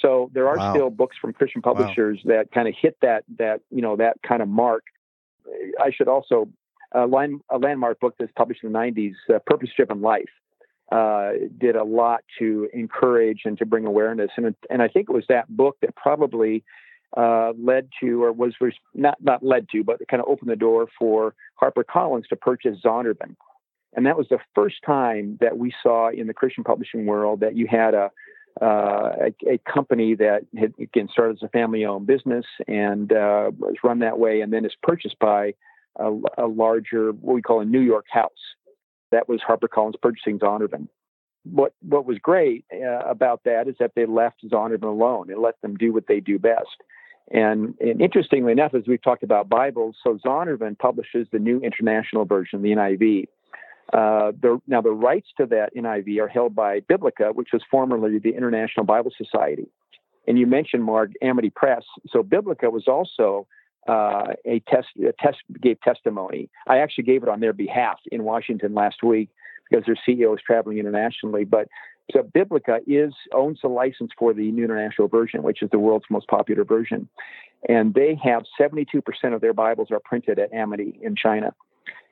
So 0.00 0.30
there 0.32 0.48
are 0.48 0.56
wow. 0.56 0.72
still 0.72 0.90
books 0.90 1.16
from 1.20 1.32
Christian 1.32 1.62
publishers 1.62 2.20
wow. 2.24 2.36
that 2.36 2.52
kind 2.52 2.68
of 2.68 2.74
hit 2.80 2.96
that 3.02 3.24
that 3.38 3.60
you 3.70 3.82
know 3.82 3.96
that 3.96 4.18
kind 4.26 4.42
of 4.42 4.48
mark. 4.48 4.84
I 5.80 5.90
should 5.90 6.08
also 6.08 6.48
a, 6.92 7.06
line, 7.06 7.40
a 7.50 7.58
landmark 7.58 8.00
book 8.00 8.14
that's 8.18 8.32
published 8.36 8.64
in 8.64 8.72
the 8.72 8.78
90s, 8.78 9.14
uh, 9.34 9.38
Purpose 9.46 9.70
Driven 9.76 10.00
Life, 10.00 10.30
uh, 10.92 11.32
did 11.58 11.76
a 11.76 11.84
lot 11.84 12.22
to 12.38 12.68
encourage 12.72 13.42
and 13.44 13.56
to 13.58 13.66
bring 13.66 13.86
awareness. 13.86 14.30
And, 14.36 14.54
and 14.68 14.82
I 14.82 14.88
think 14.88 15.08
it 15.08 15.12
was 15.12 15.24
that 15.28 15.48
book 15.48 15.76
that 15.82 15.94
probably 15.94 16.64
uh, 17.16 17.52
led 17.58 17.88
to, 18.00 18.22
or 18.24 18.32
was, 18.32 18.54
was 18.60 18.72
not, 18.94 19.18
not 19.20 19.44
led 19.44 19.68
to, 19.70 19.84
but 19.84 20.00
kind 20.08 20.22
of 20.22 20.28
opened 20.28 20.50
the 20.50 20.56
door 20.56 20.88
for 20.98 21.34
HarperCollins 21.62 22.26
to 22.28 22.36
purchase 22.36 22.78
Zondervan. 22.84 23.36
And 23.94 24.06
that 24.06 24.16
was 24.16 24.26
the 24.30 24.38
first 24.54 24.76
time 24.86 25.38
that 25.40 25.58
we 25.58 25.72
saw 25.82 26.10
in 26.10 26.26
the 26.26 26.34
Christian 26.34 26.62
publishing 26.62 27.06
world 27.06 27.40
that 27.40 27.56
you 27.56 27.66
had 27.68 27.94
a, 27.94 28.10
uh, 28.60 29.12
a, 29.46 29.54
a, 29.54 29.58
company 29.58 30.14
that 30.16 30.42
had 30.58 30.74
again 30.78 31.08
started 31.10 31.36
as 31.36 31.42
a 31.42 31.48
family-owned 31.48 32.06
business 32.06 32.44
and 32.68 33.12
uh, 33.12 33.50
was 33.58 33.76
run 33.82 34.00
that 34.00 34.18
way, 34.18 34.40
and 34.40 34.52
then 34.52 34.64
is 34.64 34.72
purchased 34.82 35.18
by 35.18 35.54
a, 35.96 36.10
a 36.38 36.46
larger, 36.46 37.12
what 37.12 37.34
we 37.34 37.42
call 37.42 37.60
a 37.60 37.64
New 37.64 37.80
York 37.80 38.06
house. 38.10 38.30
That 39.10 39.28
was 39.28 39.40
HarperCollins 39.46 40.00
purchasing 40.00 40.38
Zondervan. 40.38 40.88
What 41.44 41.72
what 41.80 42.04
was 42.04 42.18
great 42.18 42.64
uh, 42.72 42.98
about 43.08 43.42
that 43.44 43.66
is 43.66 43.74
that 43.80 43.92
they 43.96 44.06
left 44.06 44.44
Zondervan 44.44 44.84
alone 44.84 45.30
and 45.30 45.40
let 45.40 45.60
them 45.62 45.74
do 45.76 45.92
what 45.92 46.06
they 46.06 46.20
do 46.20 46.38
best. 46.38 46.76
And, 47.30 47.74
and, 47.80 48.00
interestingly 48.00 48.52
enough, 48.52 48.74
as 48.74 48.82
we've 48.88 49.02
talked 49.02 49.22
about 49.22 49.48
Bibles, 49.48 49.96
so 50.02 50.18
Zondervan 50.24 50.78
publishes 50.78 51.28
the 51.32 51.38
new 51.38 51.60
international 51.60 52.24
version, 52.24 52.62
the 52.62 52.70
NIV. 52.70 53.28
Uh, 53.92 54.32
the, 54.40 54.60
now, 54.66 54.80
the 54.80 54.90
rights 54.90 55.28
to 55.36 55.46
that 55.46 55.74
NIV 55.76 56.20
are 56.20 56.28
held 56.28 56.54
by 56.54 56.80
Biblica, 56.80 57.30
which 57.32 57.48
was 57.52 57.62
formerly 57.70 58.18
the 58.18 58.30
International 58.36 58.84
Bible 58.84 59.12
Society. 59.16 59.68
And 60.26 60.38
you 60.38 60.46
mentioned, 60.46 60.84
Mark, 60.84 61.10
Amity 61.22 61.50
Press. 61.50 61.82
So 62.08 62.22
Biblica 62.22 62.68
was 62.70 62.86
also 62.86 63.46
uh, 63.88 64.34
a 64.44 64.60
test 64.68 64.88
a 64.98 65.12
test 65.12 65.38
gave 65.60 65.80
testimony. 65.80 66.48
I 66.66 66.78
actually 66.78 67.04
gave 67.04 67.22
it 67.22 67.28
on 67.28 67.40
their 67.40 67.52
behalf 67.52 67.98
in 68.10 68.24
Washington 68.24 68.74
last 68.74 69.02
week 69.02 69.30
because 69.68 69.86
their 69.86 69.98
CEO 70.06 70.34
is 70.34 70.42
traveling 70.44 70.78
internationally. 70.78 71.44
But 71.44 71.68
so 72.12 72.22
Biblica 72.22 72.80
is 72.86 73.14
owns 73.32 73.60
the 73.62 73.68
license 73.68 74.10
for 74.18 74.34
the 74.34 74.50
New 74.50 74.64
International 74.64 75.08
Version, 75.08 75.42
which 75.42 75.62
is 75.62 75.70
the 75.70 75.78
world's 75.78 76.06
most 76.10 76.28
popular 76.28 76.64
version, 76.64 77.08
and 77.68 77.94
they 77.94 78.18
have 78.22 78.42
72% 78.60 79.02
of 79.34 79.40
their 79.40 79.54
Bibles 79.54 79.90
are 79.90 80.00
printed 80.00 80.38
at 80.38 80.52
Amity 80.52 80.98
in 81.02 81.16
China. 81.16 81.54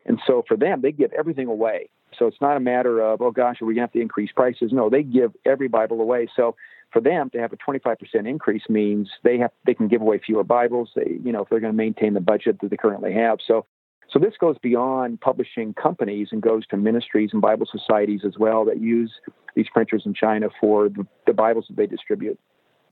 And 0.07 0.21
so 0.27 0.43
for 0.47 0.57
them, 0.57 0.81
they 0.81 0.93
give 0.93 1.13
everything 1.13 1.49
away. 1.49 1.91
So 2.19 2.27
it's 2.27 2.41
not 2.41 2.57
a 2.57 2.61
matter 2.61 3.01
of, 3.01 3.21
oh 3.21 3.31
gosh, 3.31 3.61
are 3.61 3.67
we 3.67 3.75
going 3.75 3.83
to 3.83 3.89
have 3.89 3.93
to 3.93 4.01
increase 4.01 4.31
prices? 4.33 4.73
No, 4.73 4.89
they 4.89 5.03
give 5.03 5.33
every 5.45 5.69
Bible 5.69 6.01
away. 6.01 6.29
So 6.35 6.57
for 6.93 7.01
them 7.01 7.31
to 7.31 7.39
have 7.39 7.53
a 7.53 7.57
25% 7.57 7.97
increase 8.27 8.63
means 8.69 9.09
they 9.23 9.39
have 9.39 9.51
they 9.67 9.75
can 9.75 9.89
give 9.89 10.01
away 10.01 10.21
fewer 10.25 10.45
Bibles. 10.45 10.91
They, 10.97 11.19
you 11.23 11.33
know, 11.33 11.43
if 11.43 11.49
they're 11.49 11.61
going 11.61 11.73
to 11.73 11.77
maintain 11.77 12.15
the 12.15 12.21
budget 12.21 12.61
that 12.61 12.71
they 12.71 12.77
currently 12.77 13.13
have. 13.13 13.39
So, 13.47 13.67
so 14.11 14.19
this 14.19 14.35
goes 14.41 14.57
beyond 14.63 15.21
publishing 15.21 15.75
companies 15.75 16.29
and 16.33 16.41
goes 16.41 16.67
to 16.69 16.77
ministries 16.77 17.31
and 17.33 17.43
Bible 17.43 17.67
societies 17.71 18.23
as 18.25 18.39
well 18.39 18.65
that 18.65 18.81
use 18.81 19.13
these 19.55 19.67
printers 19.73 20.05
in 20.07 20.15
China 20.15 20.49
for 20.61 20.89
the, 20.89 21.07
the 21.27 21.35
Bibles 21.35 21.67
that 21.69 21.77
they 21.77 21.87
distribute. 21.87 22.39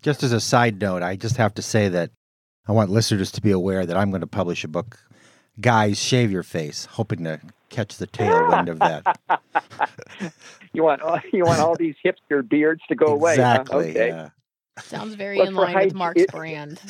Just 0.03 0.23
as 0.23 0.33
a 0.33 0.41
side 0.41 0.81
note, 0.81 1.03
I 1.03 1.17
just 1.17 1.39
have 1.39 1.55
to 1.55 1.63
say 1.63 1.89
that 1.89 2.11
I 2.69 2.73
want 2.73 2.91
listeners 2.91 3.33
to 3.33 3.41
be 3.41 3.51
aware 3.51 3.87
that 3.87 3.97
I'm 3.97 4.11
going 4.11 4.21
to 4.21 4.27
publish 4.27 4.63
a 4.65 4.69
book, 4.69 4.99
Guys 5.59 5.99
Shave 5.99 6.31
Your 6.31 6.43
Face, 6.43 6.85
hoping 6.85 7.25
to 7.25 7.41
catch 7.71 7.97
the 7.97 8.07
tailwind 8.07 8.69
of 8.69 8.79
that. 8.79 9.19
you 10.73 10.83
want 10.85 11.03
you 11.33 11.45
want 11.45 11.61
all 11.61 11.77
these 11.79 11.97
hipster 12.05 12.47
beards 12.47 12.83
to 12.89 12.95
go 12.95 13.07
away? 13.07 13.33
Exactly. 13.33 13.85
Huh? 13.85 13.91
Okay. 13.91 14.09
Yeah. 14.09 14.29
Sounds 14.79 15.15
very 15.17 15.41
in 15.41 15.55
line 15.55 15.75
with 15.75 15.95
Mark's 15.95 16.23
it, 16.23 16.33
brand. 16.33 16.81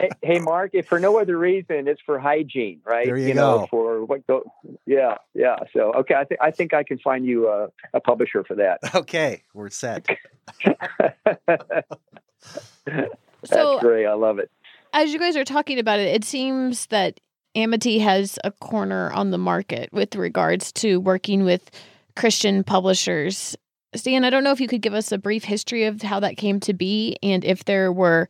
hey, 0.00 0.10
hey, 0.22 0.38
Mark, 0.40 0.70
if 0.74 0.86
for 0.86 0.98
no 0.98 1.18
other 1.18 1.38
reason, 1.38 1.86
it's 1.86 2.00
for 2.04 2.18
hygiene, 2.18 2.80
right? 2.84 3.06
There 3.06 3.16
you, 3.16 3.28
you 3.28 3.34
go. 3.34 3.60
Know, 3.60 3.66
for 3.70 4.04
what 4.04 4.26
go, 4.26 4.42
yeah, 4.84 5.18
yeah. 5.34 5.56
So, 5.72 5.92
okay, 5.94 6.14
I 6.14 6.24
think 6.24 6.40
I 6.42 6.50
think 6.50 6.74
I 6.74 6.82
can 6.82 6.98
find 6.98 7.24
you 7.24 7.48
a, 7.48 7.68
a 7.94 8.00
publisher 8.00 8.42
for 8.42 8.56
that. 8.56 8.80
Okay, 8.94 9.42
we're 9.54 9.70
set. 9.70 10.08
That's 12.84 13.06
so, 13.44 13.78
great. 13.78 14.06
I 14.06 14.14
love 14.14 14.38
it. 14.38 14.50
As 14.92 15.12
you 15.12 15.18
guys 15.18 15.36
are 15.36 15.44
talking 15.44 15.78
about 15.78 16.00
it, 16.00 16.08
it 16.08 16.24
seems 16.24 16.86
that 16.86 17.20
Amity 17.56 17.98
has 18.00 18.38
a 18.44 18.52
corner 18.52 19.10
on 19.12 19.30
the 19.30 19.38
market 19.38 19.90
with 19.92 20.14
regards 20.14 20.70
to 20.72 21.00
working 21.00 21.44
with 21.44 21.70
Christian 22.14 22.62
publishers. 22.62 23.56
Stan, 23.94 24.24
I 24.24 24.30
don't 24.30 24.44
know 24.44 24.52
if 24.52 24.60
you 24.60 24.68
could 24.68 24.82
give 24.82 24.94
us 24.94 25.10
a 25.10 25.18
brief 25.18 25.42
history 25.42 25.84
of 25.84 26.02
how 26.02 26.20
that 26.20 26.36
came 26.36 26.60
to 26.60 26.74
be 26.74 27.16
and 27.22 27.44
if 27.44 27.64
there 27.64 27.90
were 27.90 28.28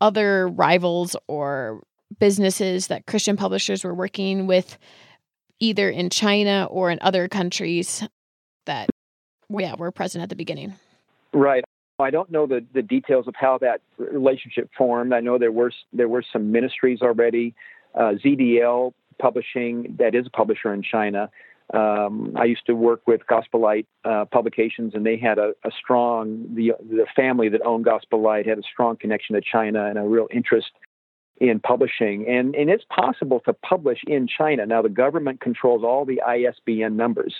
other 0.00 0.48
rivals 0.48 1.14
or 1.28 1.82
businesses 2.18 2.86
that 2.86 3.06
Christian 3.06 3.36
publishers 3.36 3.84
were 3.84 3.94
working 3.94 4.46
with 4.46 4.78
either 5.60 5.90
in 5.90 6.08
China 6.08 6.66
or 6.70 6.90
in 6.90 6.98
other 7.02 7.28
countries 7.28 8.02
that 8.66 8.88
yeah, 9.50 9.74
were 9.76 9.92
present 9.92 10.22
at 10.22 10.30
the 10.30 10.36
beginning. 10.36 10.72
Right. 11.32 11.64
I 11.98 12.10
don't 12.10 12.30
know 12.30 12.46
the, 12.46 12.64
the 12.72 12.82
details 12.82 13.28
of 13.28 13.34
how 13.36 13.58
that 13.58 13.80
relationship 13.98 14.70
formed. 14.76 15.12
I 15.12 15.20
know 15.20 15.38
there 15.38 15.52
were 15.52 15.72
there 15.92 16.08
were 16.08 16.24
some 16.32 16.50
ministries 16.50 17.02
already 17.02 17.54
uh, 17.94 18.14
ZDL 18.24 18.92
Publishing, 19.18 19.96
that 19.98 20.14
is 20.14 20.26
a 20.26 20.30
publisher 20.30 20.74
in 20.74 20.82
China. 20.82 21.30
Um, 21.72 22.34
I 22.36 22.44
used 22.44 22.66
to 22.66 22.74
work 22.74 23.02
with 23.06 23.26
Gospel 23.26 23.60
Light 23.60 23.86
uh, 24.04 24.26
Publications, 24.26 24.92
and 24.94 25.06
they 25.06 25.16
had 25.16 25.38
a, 25.38 25.52
a, 25.64 25.70
strong 25.70 26.54
the 26.54 26.72
the 26.80 27.06
family 27.16 27.48
that 27.48 27.62
owned 27.64 27.86
Gospel 27.86 28.20
Light 28.20 28.46
had 28.46 28.58
a 28.58 28.62
strong 28.62 28.96
connection 28.96 29.34
to 29.34 29.40
China 29.40 29.86
and 29.86 29.98
a 29.98 30.02
real 30.02 30.26
interest 30.30 30.72
in 31.38 31.60
publishing. 31.60 32.26
And 32.28 32.54
and 32.54 32.68
it's 32.68 32.84
possible 32.90 33.40
to 33.46 33.54
publish 33.54 34.00
in 34.06 34.26
China 34.28 34.66
now. 34.66 34.82
The 34.82 34.90
government 34.90 35.40
controls 35.40 35.82
all 35.82 36.04
the 36.04 36.20
ISBN 36.20 36.96
numbers. 36.96 37.34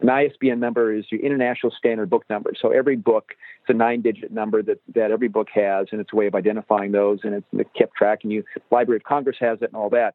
An 0.00 0.08
ISBN 0.08 0.60
number 0.60 0.92
is 0.94 1.04
your 1.10 1.20
International 1.20 1.72
Standard 1.76 2.08
Book 2.08 2.24
Number. 2.30 2.52
So 2.60 2.70
every 2.70 2.94
book, 2.94 3.32
it's 3.60 3.70
a 3.70 3.74
nine-digit 3.74 4.30
number 4.30 4.62
that, 4.62 4.80
that 4.94 5.10
every 5.10 5.28
book 5.28 5.48
has, 5.54 5.88
and 5.90 6.00
it's 6.00 6.12
a 6.12 6.16
way 6.16 6.28
of 6.28 6.36
identifying 6.36 6.92
those, 6.92 7.20
and 7.24 7.42
it's 7.52 7.70
kept 7.76 7.96
track. 7.96 8.20
And 8.22 8.32
you, 8.32 8.44
Library 8.70 8.98
of 8.98 9.04
Congress 9.04 9.36
has 9.40 9.58
it, 9.60 9.70
and 9.72 9.74
all 9.74 9.90
that. 9.90 10.14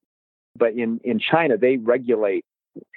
But 0.55 0.73
in 0.73 1.01
in 1.03 1.19
China, 1.19 1.57
they 1.57 1.77
regulate 1.77 2.45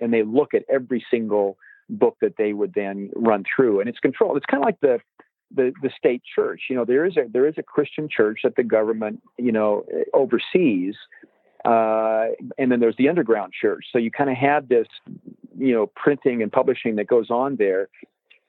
and 0.01 0.13
they 0.13 0.23
look 0.23 0.55
at 0.55 0.63
every 0.69 1.05
single 1.11 1.57
book 1.89 2.17
that 2.21 2.37
they 2.37 2.53
would 2.53 2.75
then 2.75 3.11
run 3.15 3.45
through, 3.45 3.81
and 3.81 3.89
it's 3.89 3.99
controlled. 3.99 4.37
It's 4.37 4.47
kind 4.47 4.63
of 4.63 4.67
like 4.67 4.81
the 4.81 4.99
the 5.55 5.73
the 5.83 5.91
state 5.97 6.23
church. 6.35 6.63
You 6.69 6.77
know, 6.77 6.85
there 6.85 7.05
is 7.05 7.17
a 7.17 7.27
there 7.31 7.47
is 7.47 7.55
a 7.57 7.63
Christian 7.63 8.09
church 8.09 8.41
that 8.45 8.57
the 8.57 8.65
government 8.65 9.23
you 9.39 9.53
know 9.53 9.85
oversees, 10.13 10.97
uh, 11.67 12.27
and 12.59 12.71
then 12.71 12.79
there's 12.79 12.97
the 12.97 13.09
underground 13.09 13.53
church. 13.53 13.87
So 13.93 13.99
you 13.99 14.11
kind 14.11 14.31
of 14.31 14.37
have 14.37 14.69
this, 14.69 14.87
you 15.59 15.75
know, 15.75 15.89
printing 15.97 16.43
and 16.43 16.53
publishing 16.53 16.97
that 16.97 17.09
goes 17.09 17.29
on 17.29 17.57
there. 17.57 17.89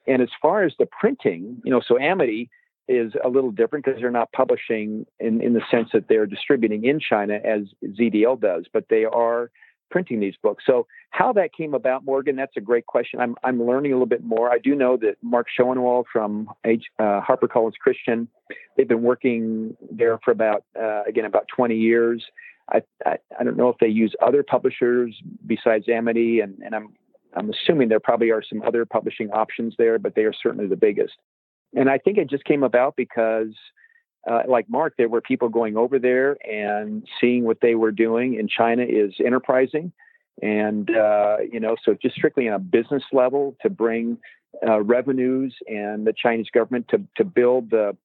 And 0.06 0.22
as 0.22 0.28
far 0.40 0.62
as 0.62 0.72
the 0.78 0.86
printing, 0.86 1.60
you 1.64 1.70
know, 1.70 1.82
so 1.86 1.98
Amity 1.98 2.48
is 2.86 3.12
a 3.22 3.28
little 3.28 3.50
different 3.50 3.84
because 3.84 4.00
they're 4.00 4.10
not 4.10 4.30
publishing 4.32 5.04
in, 5.18 5.42
in 5.42 5.52
the 5.52 5.60
sense 5.70 5.88
that 5.92 6.08
they're 6.08 6.26
distributing 6.26 6.84
in 6.84 7.00
China 7.00 7.34
as 7.34 7.62
ZDL 7.84 8.40
does, 8.40 8.66
but 8.72 8.86
they 8.88 9.04
are 9.04 9.50
printing 9.90 10.20
these 10.20 10.34
books. 10.42 10.64
So 10.66 10.86
how 11.10 11.32
that 11.32 11.52
came 11.52 11.74
about, 11.74 12.04
Morgan, 12.04 12.36
that's 12.36 12.56
a 12.56 12.60
great 12.60 12.86
question. 12.86 13.20
I'm 13.20 13.34
I'm 13.42 13.64
learning 13.66 13.92
a 13.92 13.94
little 13.94 14.06
bit 14.06 14.22
more. 14.22 14.50
I 14.50 14.58
do 14.58 14.74
know 14.74 14.96
that 14.98 15.16
Mark 15.22 15.48
Schoenwald 15.58 16.04
from 16.12 16.50
H, 16.64 16.84
uh, 16.98 17.20
HarperCollins 17.20 17.78
Christian, 17.80 18.28
they've 18.76 18.88
been 18.88 19.02
working 19.02 19.76
there 19.90 20.18
for 20.24 20.30
about 20.30 20.64
uh, 20.78 21.02
again 21.06 21.24
about 21.24 21.46
20 21.54 21.74
years. 21.76 22.24
I, 22.70 22.82
I, 23.06 23.16
I 23.38 23.44
don't 23.44 23.56
know 23.56 23.68
if 23.68 23.76
they 23.80 23.88
use 23.88 24.14
other 24.20 24.42
publishers 24.42 25.14
besides 25.46 25.86
Amity, 25.88 26.40
and 26.40 26.58
and 26.64 26.74
I'm 26.74 26.94
I'm 27.34 27.50
assuming 27.50 27.88
there 27.88 28.00
probably 28.00 28.30
are 28.30 28.42
some 28.42 28.62
other 28.62 28.84
publishing 28.84 29.30
options 29.30 29.74
there, 29.78 29.98
but 29.98 30.14
they 30.14 30.22
are 30.22 30.32
certainly 30.32 30.66
the 30.66 30.76
biggest. 30.76 31.14
And 31.74 31.90
I 31.90 31.98
think 31.98 32.18
it 32.18 32.30
just 32.30 32.44
came 32.44 32.62
about 32.62 32.96
because 32.96 33.54
uh, 34.28 34.42
like 34.48 34.68
Mark, 34.68 34.94
there 34.98 35.08
were 35.08 35.20
people 35.20 35.48
going 35.48 35.76
over 35.76 35.98
there 35.98 36.36
and 36.46 37.06
seeing 37.20 37.44
what 37.44 37.58
they 37.60 37.74
were 37.74 37.92
doing 37.92 38.34
in 38.34 38.48
China 38.48 38.82
is 38.82 39.14
enterprising. 39.24 39.92
And, 40.42 40.90
uh, 40.90 41.38
you 41.50 41.60
know, 41.60 41.76
so 41.84 41.96
just 42.00 42.14
strictly 42.14 42.48
on 42.48 42.54
a 42.54 42.58
business 42.58 43.02
level 43.12 43.56
to 43.62 43.70
bring 43.70 44.18
uh, 44.66 44.80
revenues 44.82 45.54
and 45.66 46.06
the 46.06 46.12
Chinese 46.12 46.48
government 46.52 46.86
to, 46.88 47.02
to 47.16 47.24
build 47.24 47.70
the, 47.70 47.96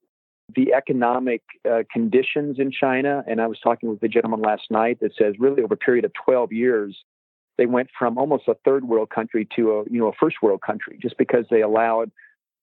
the 0.55 0.73
economic 0.73 1.41
uh, 1.69 1.83
conditions 1.91 2.57
in 2.59 2.71
China. 2.71 3.23
And 3.27 3.41
I 3.41 3.47
was 3.47 3.59
talking 3.59 3.89
with 3.89 3.99
the 3.99 4.07
gentleman 4.07 4.41
last 4.41 4.63
night 4.69 4.99
that 5.01 5.11
says 5.17 5.35
really 5.39 5.63
over 5.63 5.73
a 5.73 5.77
period 5.77 6.05
of 6.05 6.11
12 6.25 6.51
years, 6.51 6.97
they 7.57 7.65
went 7.65 7.89
from 7.97 8.17
almost 8.17 8.47
a 8.47 8.55
third 8.65 8.85
world 8.85 9.09
country 9.09 9.47
to 9.55 9.71
a, 9.71 9.83
you 9.89 9.99
know, 9.99 10.07
a 10.07 10.13
first 10.19 10.37
world 10.41 10.61
country 10.61 10.97
just 11.01 11.17
because 11.17 11.45
they 11.49 11.61
allowed 11.61 12.11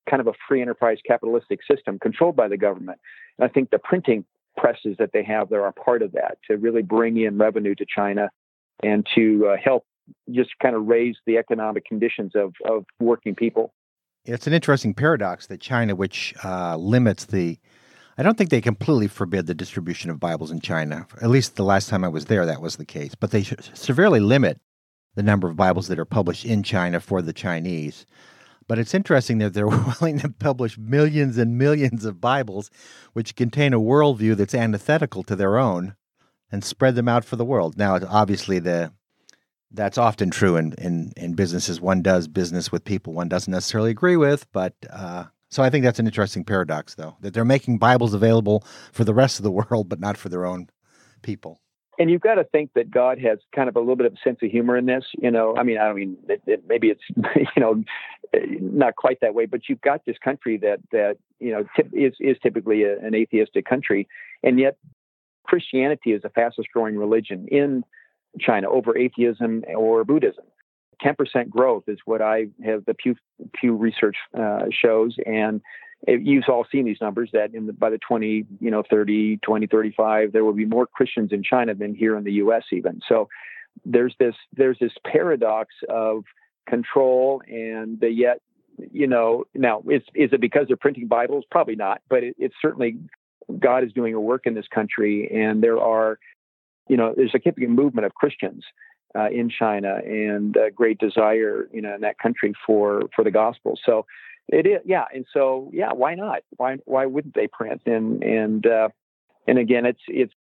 kind 0.08 0.20
of 0.20 0.26
a 0.26 0.32
free 0.48 0.60
enterprise 0.60 0.98
capitalistic 1.06 1.60
system 1.70 1.98
controlled 1.98 2.36
by 2.36 2.48
the 2.48 2.56
government. 2.56 2.98
And 3.38 3.48
I 3.48 3.52
think 3.52 3.70
the 3.70 3.78
printing 3.78 4.24
presses 4.56 4.96
that 4.98 5.10
they 5.12 5.22
have 5.24 5.48
there 5.48 5.64
are 5.64 5.72
part 5.72 6.02
of 6.02 6.12
that 6.12 6.38
to 6.48 6.56
really 6.56 6.82
bring 6.82 7.16
in 7.16 7.38
revenue 7.38 7.74
to 7.76 7.86
China 7.86 8.30
and 8.82 9.06
to 9.14 9.48
uh, 9.48 9.56
help 9.62 9.84
just 10.30 10.50
kind 10.60 10.74
of 10.74 10.86
raise 10.86 11.16
the 11.26 11.38
economic 11.38 11.84
conditions 11.84 12.32
of, 12.34 12.54
of 12.64 12.84
working 12.98 13.34
people. 13.34 13.72
It's 14.24 14.46
an 14.46 14.52
interesting 14.52 14.92
paradox 14.92 15.46
that 15.46 15.60
China, 15.60 15.94
which 15.94 16.34
uh, 16.44 16.76
limits 16.76 17.26
the, 17.26 17.58
I 18.20 18.22
don't 18.22 18.36
think 18.36 18.50
they 18.50 18.60
completely 18.60 19.08
forbid 19.08 19.46
the 19.46 19.54
distribution 19.54 20.10
of 20.10 20.20
Bibles 20.20 20.50
in 20.50 20.60
China. 20.60 21.06
At 21.22 21.30
least 21.30 21.56
the 21.56 21.64
last 21.64 21.88
time 21.88 22.04
I 22.04 22.08
was 22.08 22.26
there, 22.26 22.44
that 22.44 22.60
was 22.60 22.76
the 22.76 22.84
case. 22.84 23.14
But 23.14 23.30
they 23.30 23.44
severely 23.72 24.20
limit 24.20 24.60
the 25.14 25.22
number 25.22 25.48
of 25.48 25.56
Bibles 25.56 25.88
that 25.88 25.98
are 25.98 26.04
published 26.04 26.44
in 26.44 26.62
China 26.62 27.00
for 27.00 27.22
the 27.22 27.32
Chinese. 27.32 28.04
But 28.68 28.78
it's 28.78 28.92
interesting 28.92 29.38
that 29.38 29.54
they're 29.54 29.66
willing 30.00 30.18
to 30.18 30.28
publish 30.28 30.76
millions 30.76 31.38
and 31.38 31.56
millions 31.56 32.04
of 32.04 32.20
Bibles 32.20 32.70
which 33.14 33.36
contain 33.36 33.72
a 33.72 33.80
worldview 33.80 34.36
that's 34.36 34.54
antithetical 34.54 35.22
to 35.22 35.34
their 35.34 35.56
own 35.56 35.96
and 36.52 36.62
spread 36.62 36.96
them 36.96 37.08
out 37.08 37.24
for 37.24 37.36
the 37.36 37.44
world. 37.46 37.78
Now, 37.78 37.98
obviously, 38.06 38.58
the 38.58 38.92
that's 39.70 39.96
often 39.96 40.28
true 40.28 40.56
in, 40.56 40.74
in, 40.74 41.14
in 41.16 41.32
businesses. 41.32 41.80
One 41.80 42.02
does 42.02 42.28
business 42.28 42.70
with 42.70 42.84
people 42.84 43.14
one 43.14 43.30
doesn't 43.30 43.50
necessarily 43.50 43.92
agree 43.92 44.16
with, 44.16 44.46
but 44.52 44.74
uh, 44.90 45.24
so 45.50 45.62
I 45.62 45.70
think 45.70 45.84
that's 45.84 45.98
an 45.98 46.06
interesting 46.06 46.44
paradox, 46.44 46.94
though, 46.94 47.16
that 47.20 47.34
they're 47.34 47.44
making 47.44 47.78
Bibles 47.78 48.14
available 48.14 48.64
for 48.92 49.04
the 49.04 49.14
rest 49.14 49.38
of 49.38 49.42
the 49.42 49.50
world, 49.50 49.88
but 49.88 50.00
not 50.00 50.16
for 50.16 50.28
their 50.28 50.46
own 50.46 50.68
people 51.22 51.60
and 52.00 52.10
you've 52.10 52.22
got 52.22 52.36
to 52.36 52.44
think 52.44 52.72
that 52.74 52.90
God 52.90 53.18
has 53.18 53.38
kind 53.54 53.68
of 53.68 53.76
a 53.76 53.78
little 53.78 53.94
bit 53.94 54.06
of 54.06 54.14
a 54.14 54.16
sense 54.24 54.38
of 54.42 54.50
humor 54.50 54.74
in 54.74 54.86
this. 54.86 55.04
You 55.18 55.30
know, 55.30 55.54
I 55.54 55.62
mean, 55.62 55.76
I 55.76 55.92
mean, 55.92 56.16
it, 56.30 56.40
it, 56.46 56.64
maybe 56.66 56.88
it's 56.88 57.02
you 57.56 57.62
know 57.62 57.84
not 58.58 58.96
quite 58.96 59.20
that 59.20 59.34
way, 59.34 59.44
but 59.44 59.68
you've 59.68 59.82
got 59.82 60.06
this 60.06 60.16
country 60.16 60.56
that 60.58 60.80
that 60.92 61.18
you 61.40 61.52
know 61.52 61.66
is 61.92 62.14
is 62.18 62.38
typically 62.42 62.84
a, 62.84 62.98
an 63.00 63.14
atheistic 63.14 63.66
country, 63.66 64.08
and 64.42 64.58
yet 64.58 64.78
Christianity 65.44 66.12
is 66.12 66.22
the 66.22 66.30
fastest 66.30 66.68
growing 66.72 66.96
religion 66.96 67.46
in 67.48 67.84
China 68.40 68.70
over 68.70 68.96
atheism 68.96 69.64
or 69.76 70.02
Buddhism. 70.02 70.44
10% 71.04 71.48
growth 71.48 71.84
is 71.86 71.98
what 72.04 72.22
I 72.22 72.46
have 72.64 72.84
the 72.84 72.94
Pew 72.94 73.16
Pew 73.54 73.74
research 73.76 74.16
uh, 74.38 74.66
shows, 74.70 75.16
and 75.26 75.60
you've 76.06 76.44
all 76.48 76.66
seen 76.70 76.84
these 76.84 77.00
numbers 77.00 77.30
that 77.32 77.54
in 77.54 77.66
the, 77.66 77.72
by 77.72 77.90
the 77.90 77.98
20, 77.98 78.46
you 78.60 78.70
know, 78.70 78.82
30, 78.88 79.38
20, 79.38 79.66
35, 79.66 80.32
there 80.32 80.44
will 80.44 80.54
be 80.54 80.64
more 80.64 80.86
Christians 80.86 81.30
in 81.32 81.42
China 81.42 81.74
than 81.74 81.94
here 81.94 82.16
in 82.16 82.24
the 82.24 82.32
U.S. 82.32 82.64
even. 82.72 83.00
So 83.06 83.28
there's 83.84 84.14
this 84.18 84.34
there's 84.56 84.78
this 84.80 84.92
paradox 85.04 85.74
of 85.88 86.24
control 86.68 87.42
and 87.48 88.02
yet 88.02 88.40
you 88.92 89.06
know 89.06 89.44
now 89.54 89.82
is 89.88 90.02
is 90.14 90.32
it 90.32 90.40
because 90.40 90.66
they're 90.68 90.76
printing 90.76 91.06
bibles 91.06 91.44
probably 91.50 91.76
not 91.76 92.00
but 92.08 92.22
it, 92.22 92.36
it's 92.38 92.54
certainly 92.60 92.96
god 93.58 93.84
is 93.84 93.92
doing 93.92 94.14
a 94.14 94.20
work 94.20 94.42
in 94.46 94.54
this 94.54 94.66
country 94.72 95.30
and 95.32 95.62
there 95.62 95.78
are 95.78 96.18
you 96.88 96.96
know 96.96 97.12
there's 97.16 97.30
a 97.30 97.32
significant 97.32 97.70
movement 97.70 98.06
of 98.06 98.14
christians 98.14 98.64
uh, 99.16 99.28
in 99.30 99.48
china 99.50 100.00
and 100.04 100.56
a 100.56 100.70
great 100.70 100.98
desire 100.98 101.68
you 101.72 101.80
know 101.80 101.94
in 101.94 102.00
that 102.00 102.18
country 102.18 102.52
for 102.66 103.02
for 103.14 103.24
the 103.24 103.30
gospel 103.30 103.78
so 103.84 104.04
it 104.52 104.66
is, 104.66 104.80
yeah. 104.84 105.04
And 105.14 105.24
so, 105.32 105.70
yeah, 105.72 105.92
why 105.92 106.14
not? 106.14 106.40
Why 106.56 106.78
why 106.84 107.06
wouldn't 107.06 107.34
they 107.34 107.46
print? 107.46 107.82
And 107.86 108.22
and 108.22 108.66
uh, 108.66 108.88
and 109.46 109.58
again, 109.58 109.86
it's 109.86 110.00
it's 110.08 110.32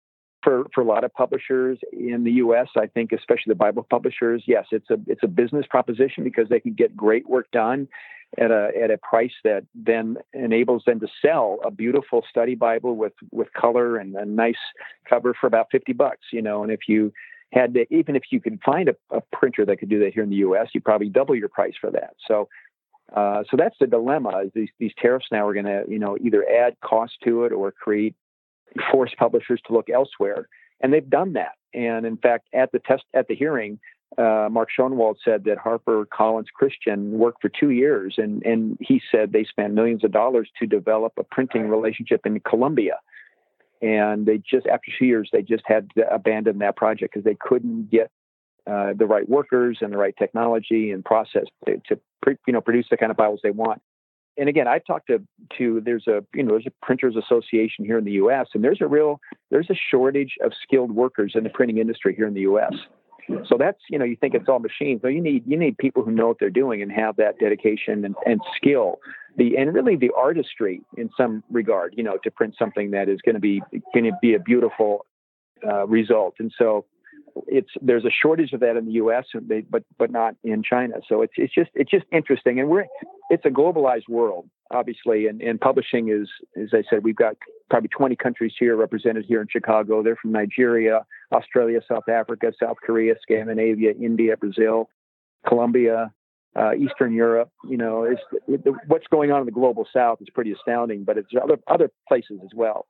for 0.44 0.66
for 0.74 0.82
a 0.82 0.86
lot 0.86 1.04
of 1.04 1.14
publishers 1.14 1.78
in 1.94 2.24
the 2.24 2.32
U.S. 2.34 2.70
I 2.76 2.88
think, 2.88 3.12
especially 3.12 3.52
the 3.52 3.56
Bible 3.56 3.86
publishers, 3.88 4.44
yes, 4.48 4.66
it's 4.72 4.90
a 4.90 4.98
it's 5.06 5.22
a 5.24 5.28
business 5.28 5.66
proposition 5.70 6.24
because 6.24 6.50
they 6.50 6.60
can 6.60 6.74
get 6.74 6.98
great 6.98 7.30
work 7.30 7.52
done 7.52 7.88
at 8.38 8.50
a 8.50 8.72
at 8.82 8.90
a 8.90 8.98
price 8.98 9.34
that 9.44 9.66
then 9.76 10.18
enables 10.34 10.86
them 10.86 11.00
to 11.02 11.08
sell 11.22 11.60
a 11.64 11.70
beautiful 11.70 12.24
study 12.28 12.56
Bible 12.56 12.96
with 12.96 13.14
with 13.32 13.54
color 13.54 13.98
and 13.98 14.16
a 14.16 14.26
nice 14.26 14.56
cover 15.08 15.36
for 15.40 15.46
about 15.46 15.68
fifty 15.72 15.94
bucks. 15.94 16.28
You 16.32 16.42
know, 16.42 16.64
and 16.64 16.72
if 16.72 16.82
you 16.88 17.14
had 17.52 17.74
to, 17.74 17.86
even 17.94 18.16
if 18.16 18.24
you 18.32 18.40
could 18.40 18.60
find 18.64 18.90
a, 18.90 18.96
a 19.10 19.22
printer 19.34 19.66
that 19.66 19.78
could 19.78 19.90
do 19.90 20.00
that 20.00 20.14
here 20.14 20.24
in 20.24 20.30
the 20.30 20.38
U.S., 20.38 20.68
you 20.74 20.82
probably 20.82 21.10
double 21.10 21.36
your 21.36 21.50
price 21.50 21.74
for 21.80 21.92
that. 21.92 22.16
So 22.28 22.48
uh, 23.16 23.44
so 23.50 23.58
that's 23.58 23.76
the 23.80 23.88
dilemma. 23.88 24.44
These 24.54 24.70
these 24.80 24.92
tariffs 25.00 25.28
now 25.32 25.48
are 25.48 25.54
going 25.54 25.66
to 25.66 25.84
you 25.88 26.00
know 26.00 26.18
either 26.22 26.46
add 26.48 26.76
cost 26.82 27.14
to 27.24 27.46
it 27.46 27.52
or 27.52 27.72
create 27.72 28.16
force 28.92 29.14
publishers 29.18 29.62
to 29.68 29.74
look 29.74 29.90
elsewhere, 29.90 30.48
and 30.82 30.94
they've 30.94 31.10
done 31.10 31.34
that. 31.34 31.54
And 31.74 32.06
in 32.06 32.18
fact, 32.18 32.48
at 32.54 32.72
the 32.72 32.80
test 32.80 33.04
at 33.14 33.28
the 33.28 33.36
hearing, 33.36 33.80
uh, 34.18 34.48
Mark 34.52 34.70
Schoenwald 34.78 35.16
said 35.24 35.46
that 35.46 35.58
Harper 35.58 36.06
Collins 36.06 36.50
Christian 36.54 37.12
worked 37.12 37.42
for 37.42 37.50
two 37.50 37.72
years, 37.72 38.16
and 38.18 38.44
and 38.44 38.78
he 38.80 39.02
said 39.12 39.32
they 39.32 39.44
spent 39.44 39.74
millions 39.74 40.04
of 40.04 40.12
dollars 40.12 40.50
to 40.60 40.68
develop 40.68 41.14
a 41.18 41.24
printing 41.24 41.68
relationship 41.68 42.26
in 42.26 42.40
Colombia. 42.42 43.00
And 43.82 44.26
they 44.26 44.38
just 44.38 44.68
after 44.68 44.92
two 44.98 45.06
years, 45.06 45.30
they 45.32 45.42
just 45.42 45.64
had 45.66 45.90
to 45.96 46.14
abandon 46.14 46.60
that 46.60 46.76
project 46.76 47.14
because 47.14 47.24
they 47.24 47.38
couldn't 47.40 47.90
get 47.90 48.12
uh, 48.68 48.94
the 48.94 49.06
right 49.06 49.28
workers 49.28 49.80
and 49.82 49.94
the 49.94 49.98
right 49.98 50.14
technology 50.18 50.92
and 50.92 51.04
process 51.04 51.46
to, 51.66 51.82
to 51.88 52.00
you 52.46 52.54
know 52.54 52.62
produce 52.62 52.88
the 52.92 52.98
kind 52.98 53.12
of 53.12 53.18
Bibles 53.18 53.40
they 53.42 53.52
want. 53.52 53.82
And 54.38 54.48
again, 54.48 54.68
I've 54.68 54.86
talked 54.86 55.08
to 55.08 55.22
to 55.58 55.82
there's 55.84 56.08
a 56.08 56.24
you 56.34 56.44
know 56.44 56.52
there's 56.52 56.68
a 56.68 56.86
printers 56.86 57.16
association 57.16 57.86
here 57.86 57.98
in 57.98 58.06
the 58.06 58.14
U.S. 58.14 58.48
and 58.54 58.64
there's 58.64 58.82
a 58.82 58.88
real 58.88 59.20
there's 59.50 59.70
a 59.70 59.76
shortage 59.92 60.36
of 60.44 60.52
skilled 60.62 60.92
workers 60.92 61.34
in 61.36 61.44
the 61.44 61.50
printing 61.50 61.78
industry 61.78 62.14
here 62.16 62.28
in 62.28 62.34
the 62.34 62.42
U.S. 62.42 62.74
So 63.48 63.58
that's 63.58 63.80
you 63.90 64.00
know 64.00 64.06
you 64.06 64.16
think 64.16 64.34
it's 64.34 64.50
all 64.50 64.60
machines, 64.60 65.00
but 65.02 65.10
you 65.10 65.22
need 65.22 65.44
you 65.46 65.58
need 65.58 65.78
people 65.78 66.04
who 66.04 66.12
know 66.12 66.28
what 66.28 66.38
they're 66.40 66.50
doing 66.50 66.82
and 66.82 66.92
have 66.92 67.16
that 67.18 67.40
dedication 67.40 68.06
and, 68.06 68.16
and 68.26 68.42
skill, 68.56 69.00
the 69.38 69.58
and 69.58 69.74
really 69.74 69.96
the 69.96 70.12
artistry 70.18 70.82
in 70.98 71.10
some 71.16 71.44
regard, 71.52 71.94
you 71.98 72.04
know, 72.04 72.18
to 72.24 72.32
print 72.32 72.56
something 72.58 72.92
that 72.92 73.10
is 73.10 73.20
going 73.24 73.36
to 73.36 73.42
be 73.42 73.62
going 73.94 74.06
to 74.06 74.12
be 74.22 74.34
a 74.34 74.40
beautiful 74.40 75.06
uh, 75.68 75.86
result. 75.88 76.36
And 76.40 76.52
so 76.58 76.86
it's 77.48 77.70
there's 77.82 78.06
a 78.06 78.10
shortage 78.10 78.54
of 78.54 78.60
that 78.62 78.76
in 78.76 78.86
the 78.86 78.94
U.S., 78.94 79.26
but 79.70 79.84
but 79.98 80.12
not 80.12 80.36
in 80.44 80.64
China. 80.64 80.96
So 81.08 81.22
it's 81.22 81.34
it's 81.38 81.54
just 81.54 81.70
it's 81.76 81.92
just 81.92 82.06
interesting, 82.12 82.60
and 82.60 82.70
we're 82.70 82.86
it's 83.30 83.46
a 83.46 83.50
globalized 83.50 84.10
world, 84.10 84.50
obviously, 84.72 85.28
and, 85.28 85.42
and 85.42 85.60
publishing 85.60 86.10
is 86.10 86.30
as 86.62 86.70
I 86.74 86.84
said, 86.90 87.04
we've 87.04 87.16
got 87.16 87.36
probably 87.70 87.90
20 87.90 88.16
countries 88.16 88.54
here 88.60 88.76
represented 88.76 89.26
here 89.26 89.42
in 89.42 89.48
Chicago. 89.50 90.04
They're 90.04 90.16
from 90.16 90.32
Nigeria, 90.32 91.06
Australia, 91.32 91.82
South 91.88 92.08
Africa, 92.10 92.54
South 92.62 92.78
Korea, 92.84 93.16
Scandinavia, 93.22 93.92
India, 93.92 94.38
Brazil, 94.38 94.90
Colombia, 95.48 96.12
uh, 96.56 96.74
Eastern 96.74 97.14
Europe. 97.14 97.52
You 97.68 97.78
know, 97.78 98.04
it's, 98.04 98.22
it, 98.48 98.62
what's 98.88 99.08
going 99.08 99.32
on 99.32 99.42
in 99.42 99.46
the 99.46 99.52
global 99.52 99.88
South 99.94 100.22
is 100.22 100.28
pretty 100.34 100.52
astounding, 100.52 101.04
but 101.04 101.18
it's 101.18 101.30
other 101.42 101.60
other 101.68 101.92
places 102.08 102.40
as 102.44 102.52
well. 102.56 102.88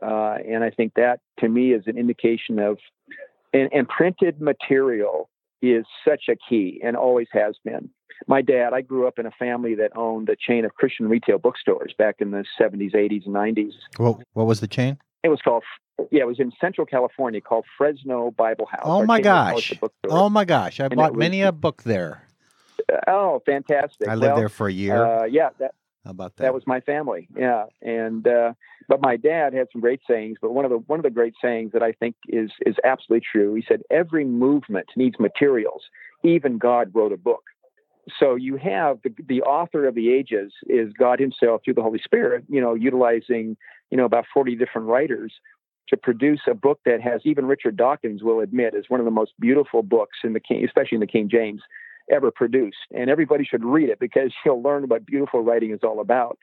Uh, 0.00 0.36
and 0.48 0.62
I 0.62 0.70
think 0.70 0.94
that 0.94 1.20
to 1.40 1.48
me 1.48 1.72
is 1.72 1.82
an 1.86 1.98
indication 1.98 2.58
of 2.58 2.78
and, 3.52 3.68
and 3.72 3.88
printed 3.88 4.40
material 4.40 5.29
is 5.62 5.84
such 6.06 6.24
a 6.28 6.36
key 6.48 6.80
and 6.84 6.96
always 6.96 7.28
has 7.32 7.56
been. 7.64 7.90
My 8.26 8.42
dad, 8.42 8.72
I 8.74 8.82
grew 8.82 9.06
up 9.06 9.18
in 9.18 9.26
a 9.26 9.30
family 9.30 9.74
that 9.76 9.96
owned 9.96 10.28
a 10.28 10.36
chain 10.36 10.64
of 10.64 10.74
Christian 10.74 11.08
retail 11.08 11.38
bookstores 11.38 11.94
back 11.96 12.16
in 12.18 12.32
the 12.32 12.44
70s, 12.60 12.94
80s, 12.94 13.26
and 13.26 13.34
90s. 13.34 13.72
Well, 13.98 14.22
what 14.34 14.46
was 14.46 14.60
the 14.60 14.68
chain? 14.68 14.98
It 15.22 15.28
was 15.28 15.40
called, 15.42 15.64
yeah, 16.10 16.22
it 16.22 16.26
was 16.26 16.38
in 16.38 16.52
Central 16.60 16.86
California 16.86 17.40
called 17.40 17.64
Fresno 17.78 18.30
Bible 18.30 18.66
House. 18.66 18.82
Oh 18.84 19.04
my 19.04 19.20
gosh! 19.20 19.72
Oh 20.08 20.30
my 20.30 20.44
gosh! 20.44 20.80
I 20.80 20.86
and 20.86 20.96
bought 20.96 21.12
was, 21.12 21.18
many 21.18 21.42
a 21.42 21.52
book 21.52 21.82
there. 21.82 22.26
Oh, 23.06 23.42
fantastic! 23.44 24.08
I 24.08 24.14
lived 24.14 24.32
well, 24.32 24.36
there 24.36 24.48
for 24.48 24.66
a 24.66 24.72
year. 24.72 25.04
Uh, 25.04 25.24
yeah, 25.24 25.50
that 25.58 25.74
How 26.04 26.12
about 26.12 26.36
that? 26.36 26.44
that 26.44 26.54
was 26.54 26.62
my 26.66 26.80
family. 26.80 27.28
Yeah, 27.36 27.64
and 27.82 28.26
uh, 28.26 28.54
but 28.88 29.02
my 29.02 29.16
dad 29.16 29.52
had 29.52 29.66
some 29.70 29.80
great 29.80 30.00
sayings. 30.08 30.38
But 30.40 30.52
one 30.52 30.64
of 30.64 30.70
the 30.70 30.78
one 30.78 30.98
of 30.98 31.02
the 31.02 31.10
great 31.10 31.34
sayings 31.42 31.72
that 31.72 31.82
I 31.82 31.92
think 31.92 32.16
is 32.28 32.50
is 32.64 32.76
absolutely 32.84 33.26
true. 33.30 33.54
He 33.54 33.64
said, 33.66 33.82
"Every 33.90 34.24
movement 34.24 34.86
needs 34.96 35.18
materials. 35.18 35.82
Even 36.24 36.58
God 36.58 36.90
wrote 36.94 37.12
a 37.12 37.18
book." 37.18 37.42
So 38.18 38.34
you 38.34 38.56
have 38.56 38.98
the, 39.04 39.14
the 39.28 39.42
author 39.42 39.86
of 39.86 39.94
the 39.94 40.10
ages 40.12 40.52
is 40.66 40.92
God 40.98 41.20
Himself 41.20 41.60
through 41.64 41.74
the 41.74 41.82
Holy 41.82 42.00
Spirit. 42.02 42.44
You 42.48 42.62
know, 42.62 42.74
utilizing 42.74 43.58
you 43.90 43.98
know 43.98 44.06
about 44.06 44.24
forty 44.32 44.56
different 44.56 44.88
writers 44.88 45.34
to 45.88 45.96
produce 45.96 46.40
a 46.48 46.54
book 46.54 46.80
that 46.86 47.02
has 47.02 47.20
even 47.24 47.44
Richard 47.46 47.76
Dawkins 47.76 48.22
will 48.22 48.40
admit 48.40 48.74
is 48.74 48.86
one 48.88 49.00
of 49.00 49.04
the 49.04 49.10
most 49.10 49.32
beautiful 49.38 49.82
books 49.82 50.18
in 50.24 50.32
the 50.32 50.40
King, 50.40 50.64
especially 50.64 50.96
in 50.96 51.00
the 51.00 51.06
King 51.06 51.28
James, 51.28 51.60
ever 52.10 52.30
produced. 52.30 52.78
And 52.94 53.08
everybody 53.08 53.44
should 53.44 53.64
read 53.64 53.88
it 53.88 53.98
because 53.98 54.32
you'll 54.44 54.62
learn 54.62 54.88
what 54.88 55.06
beautiful 55.06 55.42
writing 55.42 55.72
is 55.72 55.80
all 55.82 56.00
about. 56.00 56.38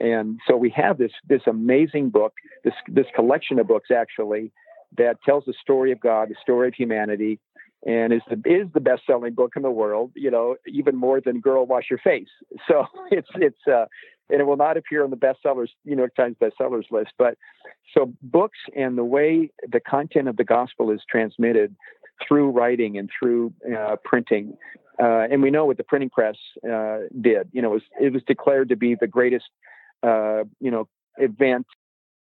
And 0.00 0.40
so 0.48 0.56
we 0.56 0.70
have 0.70 0.96
this 0.96 1.12
this 1.28 1.42
amazing 1.46 2.10
book, 2.10 2.32
this 2.64 2.74
this 2.88 3.06
collection 3.14 3.58
of 3.58 3.68
books 3.68 3.90
actually 3.94 4.50
that 4.96 5.22
tells 5.22 5.44
the 5.44 5.54
story 5.60 5.92
of 5.92 6.00
God, 6.00 6.30
the 6.30 6.34
story 6.40 6.68
of 6.68 6.74
humanity, 6.74 7.38
and 7.86 8.12
is 8.12 8.22
the 8.30 8.36
is 8.46 8.68
the 8.72 8.80
best 8.80 9.02
selling 9.06 9.34
book 9.34 9.52
in 9.54 9.62
the 9.62 9.70
world. 9.70 10.12
You 10.14 10.30
know, 10.30 10.56
even 10.66 10.96
more 10.96 11.20
than 11.20 11.40
"Girl, 11.40 11.66
Wash 11.66 11.90
Your 11.90 11.98
Face." 11.98 12.28
So 12.68 12.86
it's 13.10 13.28
it's 13.34 13.68
uh, 13.70 13.84
and 14.30 14.40
it 14.40 14.44
will 14.44 14.56
not 14.56 14.76
appear 14.76 15.04
on 15.04 15.10
the 15.10 15.16
bestsellers 15.16 15.68
New 15.84 15.96
York 15.96 16.14
Times 16.14 16.36
bestsellers 16.40 16.90
list. 16.90 17.12
But 17.18 17.36
so 17.94 18.12
books 18.22 18.58
and 18.74 18.96
the 18.96 19.04
way 19.04 19.50
the 19.70 19.80
content 19.80 20.28
of 20.28 20.36
the 20.36 20.44
gospel 20.44 20.90
is 20.90 21.00
transmitted 21.08 21.76
through 22.26 22.50
writing 22.50 22.98
and 22.98 23.10
through 23.18 23.52
uh, 23.76 23.96
printing. 24.04 24.56
Uh, 25.02 25.26
and 25.30 25.42
we 25.42 25.50
know 25.50 25.64
what 25.64 25.76
the 25.76 25.84
printing 25.84 26.10
press 26.10 26.36
uh, 26.70 26.98
did. 27.20 27.48
You 27.52 27.62
know, 27.62 27.72
it 27.72 27.74
was, 27.74 27.82
it 28.00 28.12
was 28.12 28.22
declared 28.26 28.68
to 28.68 28.76
be 28.76 28.94
the 28.94 29.06
greatest, 29.06 29.46
uh, 30.02 30.44
you 30.60 30.70
know, 30.70 30.88
event 31.16 31.66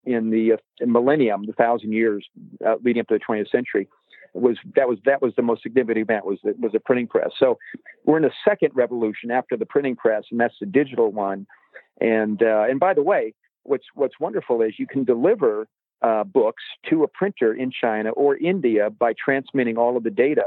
in 0.06 0.30
the 0.30 0.54
uh, 0.54 0.86
millennium, 0.86 1.46
the 1.46 1.54
thousand 1.54 1.94
years 1.94 2.26
uh, 2.66 2.76
leading 2.84 3.02
up 3.02 3.08
to 3.08 3.16
the 3.18 3.20
20th 3.20 3.50
century. 3.50 3.88
Was 4.34 4.58
that 4.76 4.90
was 4.90 4.98
that 5.06 5.22
was 5.22 5.32
the 5.38 5.42
most 5.42 5.64
significant 5.64 5.98
event 5.98 6.26
was 6.26 6.40
the, 6.44 6.54
was 6.60 6.74
the 6.74 6.80
printing 6.82 7.08
press. 7.08 7.30
So 7.40 7.58
we're 8.04 8.18
in 8.18 8.24
the 8.24 8.34
second 8.44 8.72
revolution 8.74 9.32
after 9.32 9.56
the 9.56 9.66
printing 9.66 9.96
press, 9.96 10.26
and 10.30 10.38
that's 10.38 10.56
the 10.60 10.66
digital 10.66 11.10
one. 11.14 11.48
And 12.02 12.42
and 12.42 12.78
by 12.78 12.94
the 12.94 13.02
way, 13.02 13.34
what's 13.64 13.86
what's 13.94 14.20
wonderful 14.20 14.62
is 14.62 14.74
you 14.78 14.88
can 14.88 15.06
deliver 15.06 15.70
uh, 16.06 16.24
books 16.24 16.64
to 16.88 17.04
a 17.04 17.08
printer 17.08 17.52
in 17.52 17.72
China 17.72 18.12
or 18.12 18.38
India 18.38 18.90
by 18.92 19.14
transmitting 19.14 19.76
all 19.78 19.98
of 19.98 20.04
the 20.04 20.12
data 20.12 20.46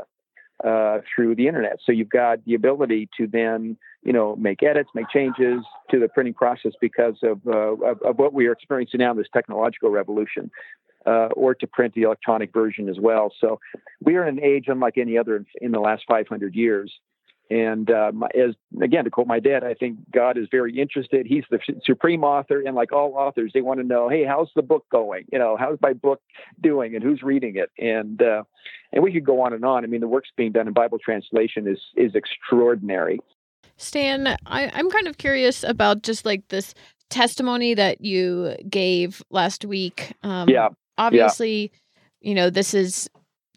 uh, 0.64 0.98
through 1.12 1.34
the 1.34 1.48
internet. 1.48 1.78
So 1.84 1.90
you've 1.90 2.10
got 2.10 2.44
the 2.44 2.54
ability 2.54 3.08
to 3.16 3.26
then, 3.26 3.76
you 4.04 4.12
know, 4.12 4.36
make 4.36 4.62
edits, 4.62 4.90
make 4.94 5.08
changes 5.08 5.64
to 5.90 5.98
the 5.98 6.08
printing 6.08 6.34
process 6.34 6.72
because 6.80 7.16
of, 7.24 7.40
uh, 7.46 7.74
of, 7.74 8.02
of, 8.02 8.18
what 8.18 8.32
we 8.32 8.46
are 8.46 8.52
experiencing 8.52 8.98
now, 8.98 9.14
this 9.14 9.26
technological 9.32 9.90
revolution, 9.90 10.50
uh, 11.06 11.28
or 11.34 11.54
to 11.54 11.66
print 11.66 11.94
the 11.94 12.02
electronic 12.02 12.52
version 12.52 12.88
as 12.88 13.00
well. 13.00 13.32
So 13.40 13.58
we 14.00 14.14
are 14.14 14.26
in 14.28 14.38
an 14.38 14.44
age 14.44 14.66
unlike 14.68 14.96
any 14.96 15.18
other 15.18 15.36
in, 15.36 15.46
in 15.60 15.72
the 15.72 15.80
last 15.80 16.04
500 16.06 16.54
years. 16.54 16.92
And 17.50 17.90
uh, 17.90 18.12
as 18.34 18.54
again 18.82 19.04
to 19.04 19.10
quote 19.10 19.26
my 19.26 19.40
dad, 19.40 19.64
I 19.64 19.72
think 19.72 19.98
God 20.12 20.36
is 20.36 20.48
very 20.50 20.78
interested. 20.78 21.26
He's 21.26 21.44
the 21.50 21.58
supreme 21.82 22.22
author, 22.22 22.60
and 22.60 22.76
like 22.76 22.92
all 22.92 23.14
authors, 23.14 23.52
they 23.54 23.62
want 23.62 23.80
to 23.80 23.86
know, 23.86 24.08
hey, 24.08 24.24
how's 24.24 24.50
the 24.54 24.62
book 24.62 24.84
going? 24.92 25.24
You 25.32 25.38
know, 25.38 25.56
how's 25.58 25.78
my 25.80 25.94
book 25.94 26.20
doing, 26.60 26.94
and 26.94 27.02
who's 27.02 27.22
reading 27.22 27.56
it? 27.56 27.70
And 27.78 28.20
uh, 28.20 28.42
and 28.92 29.02
we 29.02 29.12
could 29.12 29.24
go 29.24 29.40
on 29.40 29.54
and 29.54 29.64
on. 29.64 29.82
I 29.82 29.86
mean, 29.86 30.02
the 30.02 30.08
work's 30.08 30.28
being 30.36 30.52
done 30.52 30.68
in 30.68 30.74
Bible 30.74 30.98
translation 30.98 31.66
is 31.66 31.80
is 31.96 32.14
extraordinary. 32.14 33.20
Stan, 33.78 34.26
I, 34.46 34.70
I'm 34.74 34.90
kind 34.90 35.08
of 35.08 35.16
curious 35.16 35.62
about 35.62 36.02
just 36.02 36.26
like 36.26 36.46
this 36.48 36.74
testimony 37.08 37.72
that 37.74 38.02
you 38.02 38.56
gave 38.68 39.22
last 39.30 39.64
week. 39.64 40.12
Um, 40.22 40.50
yeah, 40.50 40.68
obviously, 40.98 41.62
yeah. 41.62 42.28
you 42.28 42.34
know, 42.34 42.50
this 42.50 42.74
is 42.74 43.08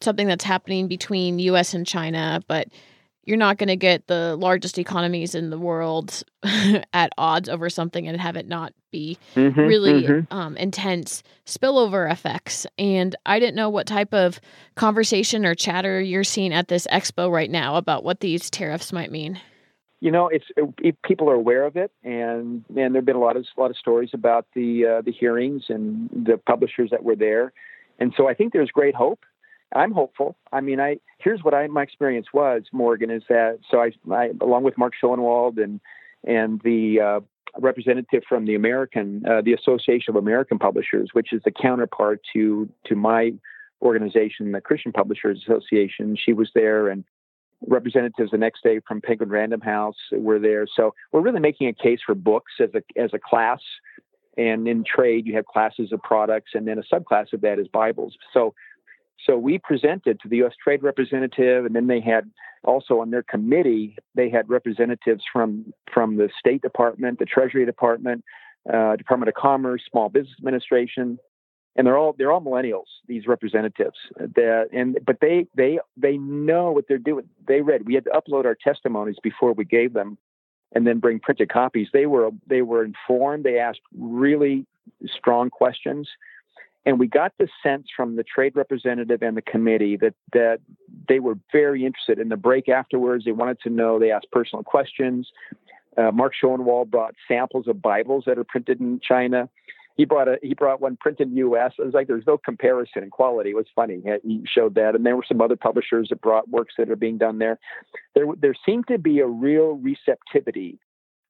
something 0.01 0.27
that's 0.27 0.45
happening 0.45 0.87
between 0.87 1.39
U.S. 1.39 1.73
and 1.73 1.85
China, 1.85 2.41
but 2.47 2.67
you're 3.23 3.37
not 3.37 3.57
going 3.57 3.67
to 3.67 3.75
get 3.75 4.07
the 4.07 4.35
largest 4.35 4.77
economies 4.79 5.35
in 5.35 5.49
the 5.49 5.57
world 5.57 6.23
at 6.93 7.11
odds 7.17 7.49
over 7.49 7.69
something 7.69 8.07
and 8.07 8.19
have 8.19 8.35
it 8.35 8.47
not 8.47 8.73
be 8.91 9.17
mm-hmm, 9.35 9.59
really 9.59 10.03
mm-hmm. 10.03 10.33
Um, 10.33 10.57
intense 10.57 11.23
spillover 11.45 12.11
effects. 12.11 12.65
And 12.77 13.15
I 13.25 13.39
didn't 13.39 13.55
know 13.55 13.69
what 13.69 13.87
type 13.87 14.13
of 14.13 14.39
conversation 14.75 15.45
or 15.45 15.55
chatter 15.55 16.01
you're 16.01 16.23
seeing 16.23 16.53
at 16.53 16.67
this 16.67 16.87
expo 16.91 17.31
right 17.31 17.49
now 17.49 17.75
about 17.75 18.03
what 18.03 18.19
these 18.19 18.49
tariffs 18.49 18.91
might 18.91 19.11
mean. 19.11 19.39
You 19.99 20.09
know, 20.09 20.27
it's 20.27 20.45
it, 20.57 20.99
people 21.03 21.29
are 21.29 21.35
aware 21.35 21.63
of 21.63 21.75
it, 21.75 21.91
and 22.03 22.65
and 22.75 22.95
there've 22.95 23.05
been 23.05 23.15
a 23.15 23.19
lot 23.19 23.37
of 23.37 23.45
a 23.55 23.61
lot 23.61 23.69
of 23.69 23.77
stories 23.77 24.09
about 24.13 24.47
the 24.55 24.97
uh, 24.97 25.01
the 25.01 25.11
hearings 25.11 25.65
and 25.69 26.09
the 26.09 26.39
publishers 26.43 26.89
that 26.89 27.03
were 27.03 27.15
there, 27.15 27.53
and 27.99 28.11
so 28.17 28.27
I 28.27 28.33
think 28.33 28.51
there's 28.51 28.71
great 28.71 28.95
hope 28.95 29.19
I'm 29.73 29.91
hopeful. 29.91 30.35
I 30.51 30.61
mean, 30.61 30.79
I 30.79 30.97
here's 31.19 31.43
what 31.43 31.53
I 31.53 31.67
my 31.67 31.83
experience 31.83 32.27
was 32.33 32.63
Morgan 32.71 33.09
is 33.09 33.23
that 33.29 33.59
so 33.69 33.79
I, 33.79 33.91
I 34.13 34.31
along 34.41 34.63
with 34.63 34.77
Mark 34.77 34.93
Schoenwald 35.01 35.61
and 35.61 35.79
and 36.23 36.61
the 36.63 36.99
uh, 36.99 37.19
representative 37.59 38.23
from 38.27 38.45
the 38.45 38.55
American 38.55 39.23
uh, 39.25 39.41
the 39.41 39.53
Association 39.53 40.15
of 40.15 40.15
American 40.15 40.59
Publishers, 40.59 41.09
which 41.13 41.33
is 41.33 41.41
the 41.43 41.51
counterpart 41.51 42.21
to 42.33 42.69
to 42.85 42.95
my 42.95 43.33
organization, 43.81 44.51
the 44.51 44.61
Christian 44.61 44.91
Publishers 44.91 45.43
Association. 45.47 46.15
She 46.15 46.33
was 46.33 46.51
there, 46.53 46.89
and 46.89 47.03
representatives 47.67 48.31
the 48.31 48.37
next 48.37 48.63
day 48.63 48.79
from 48.87 49.01
Penguin 49.01 49.29
Random 49.29 49.61
House 49.61 49.97
were 50.11 50.39
there. 50.39 50.65
So 50.75 50.93
we're 51.11 51.21
really 51.21 51.39
making 51.39 51.67
a 51.67 51.73
case 51.73 51.99
for 52.05 52.15
books 52.15 52.53
as 52.59 52.69
a 52.73 53.01
as 53.01 53.11
a 53.13 53.19
class. 53.19 53.59
And 54.37 54.65
in 54.65 54.85
trade, 54.85 55.27
you 55.27 55.35
have 55.35 55.45
classes 55.45 55.91
of 55.91 56.01
products, 56.01 56.51
and 56.53 56.65
then 56.65 56.79
a 56.79 56.83
subclass 56.83 57.33
of 57.33 57.41
that 57.41 57.59
is 57.59 57.67
Bibles. 57.67 58.15
So 58.33 58.53
so 59.25 59.37
we 59.37 59.59
presented 59.59 60.19
to 60.21 60.27
the 60.27 60.37
U.S. 60.37 60.53
Trade 60.61 60.83
Representative, 60.83 61.65
and 61.65 61.75
then 61.75 61.87
they 61.87 61.99
had 61.99 62.29
also 62.63 62.99
on 62.99 63.11
their 63.11 63.23
committee 63.23 63.97
they 64.15 64.29
had 64.29 64.49
representatives 64.49 65.23
from 65.31 65.73
from 65.93 66.17
the 66.17 66.29
State 66.39 66.61
Department, 66.61 67.19
the 67.19 67.25
Treasury 67.25 67.65
Department, 67.65 68.23
uh, 68.71 68.95
Department 68.95 69.29
of 69.29 69.35
Commerce, 69.35 69.81
Small 69.89 70.09
Business 70.09 70.35
Administration, 70.39 71.19
and 71.75 71.87
they're 71.87 71.97
all 71.97 72.15
they're 72.17 72.31
all 72.31 72.41
millennials. 72.41 72.85
These 73.07 73.27
representatives, 73.27 73.97
that 74.17 74.69
and 74.73 74.97
but 75.05 75.17
they 75.21 75.47
they 75.55 75.79
they 75.97 76.17
know 76.17 76.71
what 76.71 76.85
they're 76.87 76.97
doing. 76.97 77.29
They 77.47 77.61
read. 77.61 77.85
We 77.85 77.95
had 77.95 78.05
to 78.05 78.11
upload 78.11 78.45
our 78.45 78.55
testimonies 78.55 79.17
before 79.21 79.53
we 79.53 79.65
gave 79.65 79.93
them, 79.93 80.17
and 80.73 80.87
then 80.87 80.99
bring 80.99 81.19
printed 81.19 81.49
copies. 81.49 81.89
They 81.93 82.05
were 82.05 82.29
they 82.47 82.61
were 82.61 82.83
informed. 82.83 83.43
They 83.43 83.59
asked 83.59 83.81
really 83.95 84.65
strong 85.05 85.49
questions 85.49 86.09
and 86.85 86.99
we 86.99 87.07
got 87.07 87.33
the 87.37 87.47
sense 87.61 87.87
from 87.95 88.15
the 88.15 88.23
trade 88.23 88.53
representative 88.55 89.21
and 89.21 89.37
the 89.37 89.41
committee 89.41 89.97
that 89.97 90.15
that 90.33 90.59
they 91.07 91.19
were 91.19 91.35
very 91.51 91.85
interested 91.85 92.19
in 92.19 92.29
the 92.29 92.37
break 92.37 92.69
afterwards. 92.69 93.25
They 93.25 93.31
wanted 93.31 93.59
to 93.61 93.69
know. 93.69 93.99
They 93.99 94.11
asked 94.11 94.31
personal 94.31 94.63
questions. 94.63 95.29
Uh, 95.97 96.11
Mark 96.11 96.33
Schoenwald 96.41 96.89
brought 96.89 97.15
samples 97.27 97.67
of 97.67 97.81
Bibles 97.81 98.23
that 98.25 98.37
are 98.37 98.43
printed 98.43 98.79
in 98.79 98.99
China. 99.01 99.49
He 99.97 100.05
brought 100.05 100.27
a 100.27 100.39
he 100.41 100.53
brought 100.53 100.81
one 100.81 100.97
printed 100.97 101.27
in 101.27 101.33
the 101.33 101.39
U.S. 101.39 101.73
It 101.77 101.85
was 101.85 101.93
like 101.93 102.07
there's 102.07 102.25
no 102.25 102.37
comparison 102.37 103.03
in 103.03 103.09
quality. 103.09 103.51
It 103.51 103.55
was 103.55 103.67
funny. 103.75 104.01
He 104.23 104.43
showed 104.51 104.75
that, 104.75 104.95
and 104.95 105.05
there 105.05 105.15
were 105.15 105.25
some 105.27 105.41
other 105.41 105.57
publishers 105.57 106.07
that 106.09 106.21
brought 106.21 106.49
works 106.49 106.75
that 106.77 106.89
are 106.89 106.95
being 106.95 107.17
done 107.17 107.37
there. 107.39 107.59
There 108.15 108.25
there 108.39 108.55
seemed 108.65 108.87
to 108.87 108.97
be 108.97 109.19
a 109.19 109.27
real 109.27 109.73
receptivity 109.73 110.79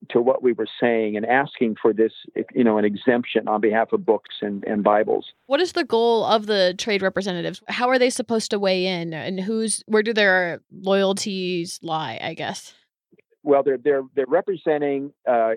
to 0.10 0.22
what 0.22 0.42
we 0.42 0.54
were 0.54 0.68
saying 0.80 1.16
and 1.16 1.26
asking 1.26 1.76
for 1.82 1.94
this, 1.94 2.12
you 2.54 2.64
know, 2.64 2.78
an 2.78 2.86
exemption 2.86 3.48
on 3.48 3.62
behalf 3.62 3.94
of 3.94 4.06
books 4.06 4.36
and, 4.42 4.64
and 4.66 4.84
Bibles. 4.84 5.28
What 5.46 5.62
is 5.62 5.74
the 5.74 5.84
goal 5.84 6.26
of 6.26 6.48
the 6.48 6.74
trade 6.78 7.02
representatives? 7.02 7.62
How 7.68 7.88
are 7.90 8.00
they 8.00 8.10
supposed 8.10 8.52
to 8.52 8.60
weigh 8.60 8.86
in, 8.88 9.14
and 9.14 9.40
who's 9.40 9.84
where 9.86 10.04
do 10.04 10.14
their 10.14 10.62
loyalties 10.72 11.80
lie? 11.84 12.20
I 12.22 12.34
guess. 12.34 12.74
Well, 13.44 13.64
they're 13.64 13.78
they're 13.78 14.04
they're 14.16 14.26
representing 14.28 15.14
uh, 15.30 15.52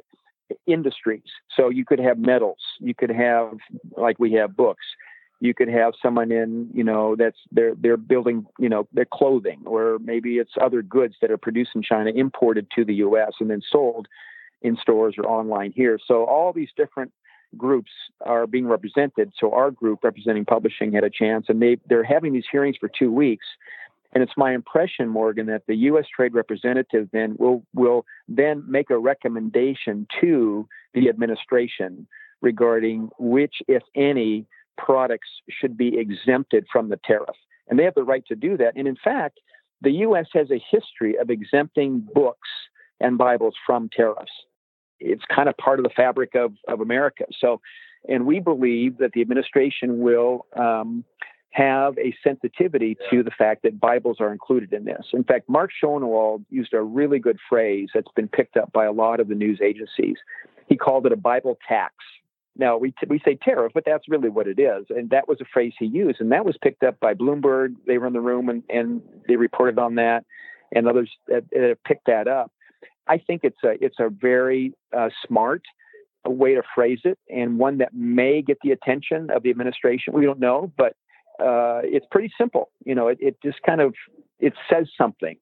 industries. 0.67 1.23
So 1.57 1.71
you 1.71 1.85
could 1.85 1.99
have 1.99 2.19
metals, 2.19 2.59
you 2.81 2.95
could 2.95 3.11
have 3.11 3.53
like 3.97 4.19
we 4.19 4.33
have 4.33 4.57
books. 4.57 4.85
You 5.41 5.53
could 5.53 5.69
have 5.69 5.93
someone 6.01 6.33
in, 6.33 6.71
you 6.73 6.85
know, 6.85 7.17
that's 7.17 7.37
they're 7.51 7.75
they're 7.75 7.99
building, 7.99 8.47
you 8.59 8.69
know, 8.69 8.89
their 8.93 9.05
clothing, 9.05 9.63
or 9.67 9.99
maybe 10.03 10.39
it's 10.39 10.53
other 10.61 10.81
goods 10.81 11.17
that 11.21 11.31
are 11.31 11.37
produced 11.37 11.73
in 11.75 11.83
China, 11.83 12.11
imported 12.15 12.69
to 12.77 12.85
the 12.85 12.95
U.S. 12.95 13.33
and 13.41 13.51
then 13.51 13.61
sold 13.71 14.09
in 14.65 14.77
stores 14.77 15.15
or 15.17 15.27
online 15.27 15.73
here. 15.77 16.01
So 16.05 16.25
all 16.25 16.53
these 16.53 16.71
different 16.77 17.13
groups 17.57 17.93
are 18.23 18.49
being 18.49 18.67
represented. 18.67 19.33
So 19.39 19.53
our 19.53 19.71
group 19.71 20.01
representing 20.03 20.45
publishing 20.45 20.93
had 20.93 21.05
a 21.05 21.11
chance, 21.11 21.47
and 21.49 21.63
they 21.63 21.77
they're 21.87 22.03
having 22.03 22.33
these 22.33 22.47
hearings 22.51 22.77
for 22.81 22.89
two 22.89 23.13
weeks. 23.13 23.47
And 24.13 24.23
it's 24.23 24.33
my 24.37 24.55
impression, 24.55 25.09
Morgan, 25.09 25.47
that 25.47 25.63
the 25.67 25.75
U.S. 25.89 26.07
Trade 26.15 26.35
Representative 26.35 27.09
then 27.13 27.37
will 27.39 27.65
will 27.75 28.07
then 28.27 28.65
make 28.67 28.91
a 28.91 28.99
recommendation 28.99 30.07
to 30.21 30.69
the 30.95 31.09
administration 31.09 32.07
regarding 32.41 33.11
which, 33.19 33.55
if 33.69 33.83
any, 33.95 34.47
products 34.79 35.29
should 35.49 35.77
be 35.77 35.99
exempted 35.99 36.67
from 36.73 36.89
the 36.89 36.99
tariff. 37.05 37.37
And 37.69 37.79
they 37.79 37.85
have 37.85 37.95
the 37.95 38.05
right 38.05 38.25
to 38.27 38.37
do 38.37 38.57
that. 38.59 38.75
And 38.77 38.87
in 38.87 38.97
fact, 39.03 39.41
the 39.81 39.91
U.S. 39.91 40.27
has 40.33 40.51
a 40.51 40.63
history 40.71 41.17
of 41.19 41.31
exempting 41.31 42.07
books 42.15 42.49
and 43.01 43.19
Bibles 43.19 43.55
from 43.67 43.89
tariffs. 43.95 44.33
It's 45.05 45.25
kind 45.35 45.49
of 45.49 45.57
part 45.57 45.79
of 45.79 45.85
the 45.85 45.91
fabric 45.91 46.35
of, 46.35 46.55
of 46.67 46.81
America. 46.81 47.25
So, 47.39 47.61
and 48.09 48.27
we 48.27 48.41
believe 48.41 48.99
that 48.99 49.13
the 49.13 49.21
administration 49.21 50.01
will 50.01 50.47
um, 50.57 51.05
have 51.51 51.97
a 51.99 52.15
sensitivity 52.23 52.97
to 53.11 53.23
the 53.23 53.31
fact 53.31 53.63
that 53.63 53.79
Bibles 53.79 54.17
are 54.21 54.33
included 54.33 54.73
in 54.73 54.85
this. 54.85 55.07
In 55.13 55.25
fact, 55.25 55.49
Mark 55.49 55.71
Schoenwald 55.81 56.45
used 56.51 56.75
a 56.75 56.83
really 56.83 57.19
good 57.19 57.39
phrase 57.49 57.91
that's 57.95 58.11
been 58.17 58.29
picked 58.29 58.57
up 58.57 58.73
by 58.73 58.85
a 58.85 58.93
lot 58.93 59.21
of 59.21 59.29
the 59.29 59.37
news 59.37 59.61
agencies. 59.63 60.17
He 60.69 60.77
called 60.77 61.07
it 61.07 61.13
a 61.13 61.17
Bible 61.17 61.57
tax. 61.69 61.95
Now, 62.57 62.77
we, 62.77 62.91
t- 62.91 63.07
we 63.09 63.21
say 63.25 63.37
tariff, 63.41 63.73
but 63.75 63.85
that's 63.85 64.09
really 64.09 64.31
what 64.31 64.47
it 64.47 64.59
is. 64.59 64.87
And 64.89 65.11
that 65.11 65.29
was 65.29 65.41
a 65.41 65.45
phrase 65.53 65.75
he 65.79 65.87
used. 65.87 66.21
And 66.21 66.33
that 66.33 66.45
was 66.45 66.57
picked 66.61 66.83
up 66.83 66.99
by 67.01 67.15
Bloomberg. 67.15 67.75
They 67.87 67.99
were 67.99 68.07
in 68.07 68.13
the 68.13 68.21
room 68.21 68.49
and, 68.49 68.63
and 68.69 69.03
they 69.29 69.37
reported 69.37 69.79
on 69.79 69.97
that, 69.97 70.25
and 70.73 70.89
others 70.89 71.11
that, 71.29 71.45
that 71.51 71.79
picked 71.85 72.07
that 72.07 72.29
up. 72.29 72.51
I 73.07 73.19
think 73.19 73.43
it's 73.45 73.63
a, 73.65 73.73
it's 73.85 73.97
a 73.99 74.09
very 74.09 74.75
uh, 74.97 75.11
smart 75.27 75.63
way 76.27 76.55
to 76.55 76.63
phrase 76.75 77.01
it 77.05 77.19
and 77.29 77.59
one 77.59 77.79
that 77.79 77.93
may 77.93 78.43
get 78.43 78.59
the 78.63 78.71
attention 78.71 79.29
of 79.31 79.43
the 79.43 79.51
administration. 79.51 80.15
We 80.15 80.25
don't 80.25 80.41
know, 80.41 80.73
but 80.77 80.95
uh, 81.39 81.81
it's 81.83 82.07
pretty 82.11 82.33
simple. 82.39 82.71
You 82.85 82.95
know, 82.95 83.09
it, 83.09 83.19
it 83.21 83.37
just 83.43 83.63
kind 83.63 83.81
of 83.81 83.95
it 84.39 84.55
says 84.71 84.89
something. 84.97 85.37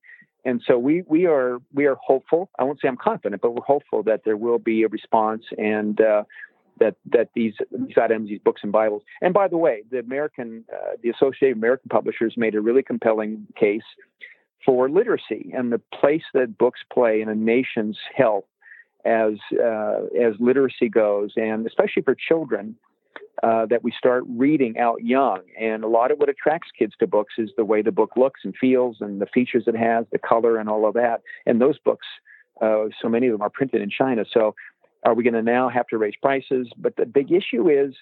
And 0.45 0.61
so 0.67 0.77
we 0.77 1.03
we 1.07 1.27
are 1.27 1.59
we 1.73 1.87
are 1.87 1.97
hopeful. 2.05 2.51
I 2.59 2.65
won't 2.65 2.81
say 2.81 2.89
I'm 2.89 2.97
confident, 2.97 3.43
but 3.43 3.53
we're 3.53 3.65
hopeful 3.65 4.03
that 4.05 4.23
there 4.25 4.37
will 4.37 4.59
be 4.59 4.83
a 4.83 4.89
response 4.89 5.45
and 5.57 6.01
uh, 6.01 6.25
that 6.81 6.97
that 7.13 7.29
these 7.35 7.55
these 7.71 7.97
items, 7.97 8.29
these 8.29 8.41
books 8.41 8.63
and 8.65 8.73
Bibles. 8.73 9.03
And 9.21 9.33
by 9.33 9.47
the 9.47 9.57
way, 9.57 9.85
the 9.91 10.01
American 10.01 10.65
uh, 10.73 10.97
the 11.01 11.11
Associated 11.11 11.57
American 11.57 11.91
Publishers 11.91 12.35
made 12.37 12.57
a 12.57 12.61
really 12.61 12.83
compelling 12.83 13.47
case 13.57 13.83
for 14.65 14.89
literacy 14.89 15.53
and 15.55 15.73
the 15.73 15.81
place 15.93 16.23
that 16.35 16.57
books 16.59 16.81
play 16.93 17.21
in 17.21 17.29
a 17.29 17.35
nation's 17.35 17.99
health 18.15 18.45
as 19.05 19.35
uh, 19.53 20.05
as 20.21 20.35
literacy 20.39 20.89
goes, 20.89 21.33
and 21.37 21.67
especially 21.67 22.03
for 22.03 22.15
children 22.15 22.77
uh, 23.43 23.67
that 23.67 23.83
we 23.83 23.93
start 23.97 24.25
reading 24.29 24.79
out 24.79 25.03
young. 25.03 25.41
And 25.61 25.83
a 25.83 25.89
lot 25.89 26.11
of 26.11 26.19
what 26.19 26.29
attracts 26.29 26.69
kids 26.79 26.95
to 27.01 27.07
books 27.07 27.35
is 27.39 27.51
the 27.57 27.65
way 27.65 27.83
the 27.83 27.93
book 27.93 28.13
looks 28.17 28.41
and 28.45 28.55
feels 28.57 28.99
and 29.01 29.21
the 29.21 29.27
features 29.27 29.65
it 29.67 29.77
has, 29.77 30.07
the 30.13 30.19
color, 30.19 30.59
and 30.59 30.69
all 30.69 30.87
of 30.87 30.95
that. 30.95 31.23
And 31.47 31.61
those 31.61 31.79
books, 31.79 32.07
uh, 32.61 32.85
so 33.01 33.09
many 33.09 33.27
of 33.27 33.33
them 33.33 33.43
are 33.43 33.51
printed 33.51 33.83
in 33.83 33.91
China. 33.91 34.25
So 34.33 34.55
are 35.05 35.15
we 35.15 35.25
going 35.25 35.35
to 35.35 35.43
now 35.43 35.69
have 35.69 35.89
to 35.89 35.99
raise 35.99 36.15
prices? 36.21 36.69
But 36.77 36.97
the 36.97 37.07
big 37.07 37.33
issue 37.33 37.69
is 37.69 37.95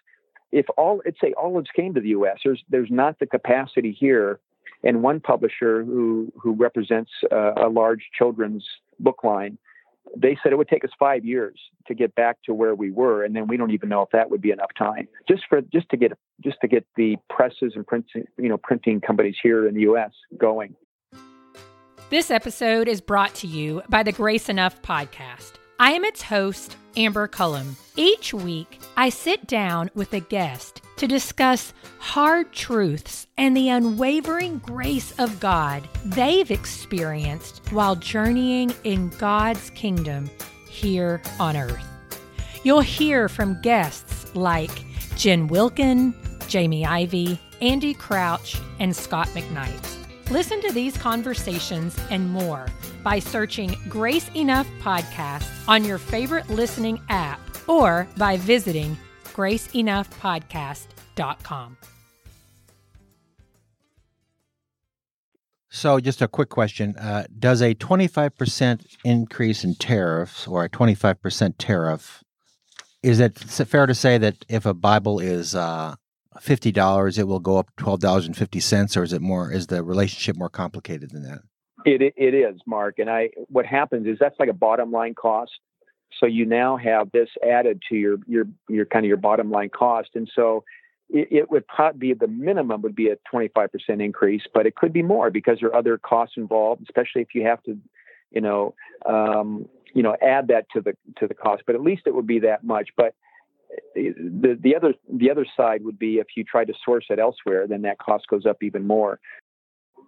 if 0.52 0.66
all, 0.76 1.00
let's 1.04 1.20
say 1.20 1.32
olives 1.38 1.70
came 1.74 1.94
to 1.94 2.00
the 2.00 2.08
U.S., 2.10 2.40
there's, 2.44 2.62
there's 2.68 2.90
not 2.90 3.18
the 3.18 3.26
capacity 3.26 3.96
here. 3.98 4.40
And 4.82 5.02
one 5.02 5.20
publisher 5.20 5.84
who, 5.84 6.32
who 6.40 6.52
represents 6.52 7.10
uh, 7.30 7.52
a 7.54 7.68
large 7.68 8.08
children's 8.16 8.66
book 8.98 9.22
line 9.24 9.58
they 10.16 10.36
said 10.42 10.52
it 10.52 10.56
would 10.56 10.68
take 10.68 10.84
us 10.84 10.90
five 10.98 11.24
years 11.24 11.58
to 11.86 11.94
get 11.94 12.14
back 12.14 12.38
to 12.44 12.54
where 12.54 12.74
we 12.74 12.90
were, 12.90 13.24
and 13.24 13.34
then 13.34 13.46
we 13.46 13.56
don't 13.56 13.70
even 13.70 13.88
know 13.88 14.02
if 14.02 14.10
that 14.10 14.30
would 14.30 14.40
be 14.40 14.50
enough 14.50 14.70
time 14.76 15.08
just 15.28 15.42
for 15.48 15.60
just 15.60 15.88
to 15.90 15.96
get 15.96 16.12
just 16.42 16.58
to 16.62 16.68
get 16.68 16.86
the 16.96 17.16
presses 17.28 17.72
and 17.74 17.86
printing 17.86 18.24
you 18.38 18.48
know 18.48 18.58
printing 18.58 19.00
companies 19.00 19.36
here 19.42 19.66
in 19.66 19.74
the 19.74 19.82
U.S. 19.82 20.12
going. 20.36 20.74
This 22.10 22.30
episode 22.30 22.88
is 22.88 23.00
brought 23.00 23.34
to 23.36 23.46
you 23.46 23.82
by 23.88 24.02
the 24.02 24.12
Grace 24.12 24.48
Enough 24.48 24.82
podcast. 24.82 25.52
I 25.78 25.92
am 25.92 26.04
its 26.04 26.22
host, 26.22 26.76
Amber 26.96 27.28
Cullum. 27.28 27.76
Each 27.96 28.34
week, 28.34 28.80
I 28.96 29.10
sit 29.10 29.46
down 29.46 29.90
with 29.94 30.12
a 30.12 30.20
guest 30.20 30.82
to 31.00 31.06
discuss 31.06 31.72
hard 31.98 32.52
truths 32.52 33.26
and 33.38 33.56
the 33.56 33.70
unwavering 33.70 34.58
grace 34.58 35.14
of 35.18 35.40
God 35.40 35.88
they've 36.04 36.50
experienced 36.50 37.62
while 37.72 37.96
journeying 37.96 38.74
in 38.84 39.08
God's 39.16 39.70
kingdom 39.70 40.28
here 40.68 41.22
on 41.38 41.56
earth. 41.56 41.86
You'll 42.64 42.82
hear 42.82 43.30
from 43.30 43.62
guests 43.62 44.34
like 44.36 44.84
Jen 45.16 45.46
Wilkin, 45.46 46.14
Jamie 46.48 46.84
Ivey, 46.84 47.40
Andy 47.62 47.94
Crouch, 47.94 48.58
and 48.78 48.94
Scot 48.94 49.28
McKnight. 49.28 50.30
Listen 50.30 50.60
to 50.60 50.70
these 50.70 50.98
conversations 50.98 51.98
and 52.10 52.28
more 52.28 52.66
by 53.02 53.20
searching 53.20 53.74
Grace 53.88 54.30
Enough 54.34 54.68
Podcast 54.82 55.48
on 55.66 55.82
your 55.82 55.96
favorite 55.96 56.50
listening 56.50 57.00
app 57.08 57.40
or 57.66 58.06
by 58.18 58.36
visiting 58.36 58.98
graceenoughpodcast.com. 59.40 61.76
So, 65.72 66.00
just 66.00 66.20
a 66.20 66.26
quick 66.26 66.48
question. 66.48 66.96
Uh, 66.96 67.26
does 67.38 67.62
a 67.62 67.76
25% 67.76 68.96
increase 69.04 69.62
in 69.62 69.76
tariffs 69.76 70.48
or 70.48 70.64
a 70.64 70.68
25% 70.68 71.54
tariff, 71.58 72.24
is 73.02 73.20
it 73.20 73.38
fair 73.38 73.86
to 73.86 73.94
say 73.94 74.18
that 74.18 74.44
if 74.48 74.66
a 74.66 74.74
Bible 74.74 75.20
is 75.20 75.54
uh, 75.54 75.94
$50, 76.38 77.18
it 77.18 77.24
will 77.24 77.38
go 77.38 77.56
up 77.56 77.70
$12.50, 77.78 78.96
or 78.96 79.04
is 79.04 79.12
it 79.12 79.22
more, 79.22 79.52
is 79.52 79.68
the 79.68 79.84
relationship 79.84 80.36
more 80.36 80.50
complicated 80.50 81.12
than 81.12 81.22
that? 81.22 81.38
It, 81.86 82.14
it 82.16 82.34
is, 82.34 82.60
Mark. 82.66 82.98
And 82.98 83.08
I, 83.08 83.30
what 83.48 83.64
happens 83.64 84.08
is 84.08 84.18
that's 84.18 84.40
like 84.40 84.50
a 84.50 84.54
bottom 84.54 84.90
line 84.90 85.14
cost. 85.14 85.52
So 86.18 86.26
you 86.26 86.44
now 86.44 86.76
have 86.76 87.12
this 87.12 87.28
added 87.46 87.82
to 87.88 87.96
your 87.96 88.18
your 88.26 88.44
your 88.68 88.86
kind 88.86 89.04
of 89.04 89.08
your 89.08 89.16
bottom 89.16 89.50
line 89.50 89.70
cost, 89.70 90.10
and 90.14 90.30
so 90.34 90.64
it, 91.12 91.28
it 91.30 91.50
would 91.50 91.66
probably 91.66 91.98
be 91.98 92.14
the 92.14 92.28
minimum 92.28 92.82
would 92.82 92.94
be 92.94 93.08
a 93.08 93.16
25% 93.32 93.68
increase, 94.02 94.42
but 94.52 94.66
it 94.66 94.76
could 94.76 94.92
be 94.92 95.02
more 95.02 95.30
because 95.30 95.58
there 95.60 95.70
are 95.70 95.76
other 95.76 95.98
costs 95.98 96.36
involved, 96.36 96.82
especially 96.82 97.22
if 97.22 97.34
you 97.34 97.44
have 97.44 97.62
to, 97.64 97.76
you 98.30 98.40
know, 98.40 98.74
um, 99.06 99.68
you 99.92 100.02
know, 100.02 100.16
add 100.22 100.48
that 100.48 100.66
to 100.72 100.80
the 100.80 100.96
to 101.18 101.26
the 101.26 101.34
cost. 101.34 101.62
But 101.66 101.74
at 101.74 101.80
least 101.80 102.02
it 102.06 102.14
would 102.14 102.26
be 102.26 102.40
that 102.40 102.62
much. 102.62 102.90
But 102.96 103.14
eh, 103.96 104.12
the 104.16 104.58
the 104.60 104.76
other 104.76 104.94
the 105.12 105.30
other 105.30 105.46
side 105.56 105.84
would 105.84 105.98
be 105.98 106.18
if 106.18 106.28
you 106.36 106.44
try 106.44 106.64
to 106.64 106.72
source 106.84 107.06
it 107.10 107.18
elsewhere, 107.18 107.66
then 107.66 107.82
that 107.82 107.98
cost 107.98 108.26
goes 108.28 108.46
up 108.46 108.62
even 108.62 108.86
more. 108.86 109.18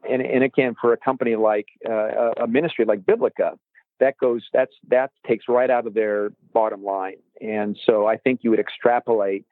And 0.08 0.22
and 0.22 0.44
again, 0.44 0.76
for 0.80 0.92
a 0.92 0.96
company 0.96 1.34
like 1.34 1.66
uh, 1.88 2.30
a 2.40 2.46
ministry 2.46 2.84
like 2.84 3.04
Biblica, 3.04 3.58
that 4.00 4.18
goes 4.18 4.42
that's 4.52 4.74
that 4.88 5.10
takes 5.26 5.46
right 5.48 5.70
out 5.70 5.86
of 5.86 5.94
their 5.94 6.30
bottom 6.52 6.84
line. 6.84 7.18
And 7.40 7.78
so 7.86 8.06
I 8.06 8.16
think 8.16 8.40
you 8.42 8.50
would 8.50 8.60
extrapolate 8.60 9.44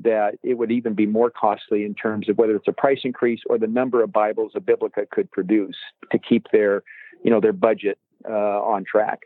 that 0.00 0.34
it 0.42 0.54
would 0.54 0.72
even 0.72 0.94
be 0.94 1.06
more 1.06 1.30
costly 1.30 1.84
in 1.84 1.94
terms 1.94 2.28
of 2.28 2.38
whether 2.38 2.56
it's 2.56 2.68
a 2.68 2.72
price 2.72 3.00
increase 3.04 3.40
or 3.48 3.58
the 3.58 3.66
number 3.66 4.02
of 4.02 4.12
Bibles 4.12 4.52
a 4.54 4.60
Biblica 4.60 5.06
could 5.10 5.30
produce 5.30 5.76
to 6.10 6.18
keep 6.18 6.46
their, 6.52 6.82
you 7.22 7.30
know, 7.30 7.40
their 7.40 7.52
budget 7.52 7.98
uh, 8.28 8.32
on 8.32 8.84
track. 8.84 9.20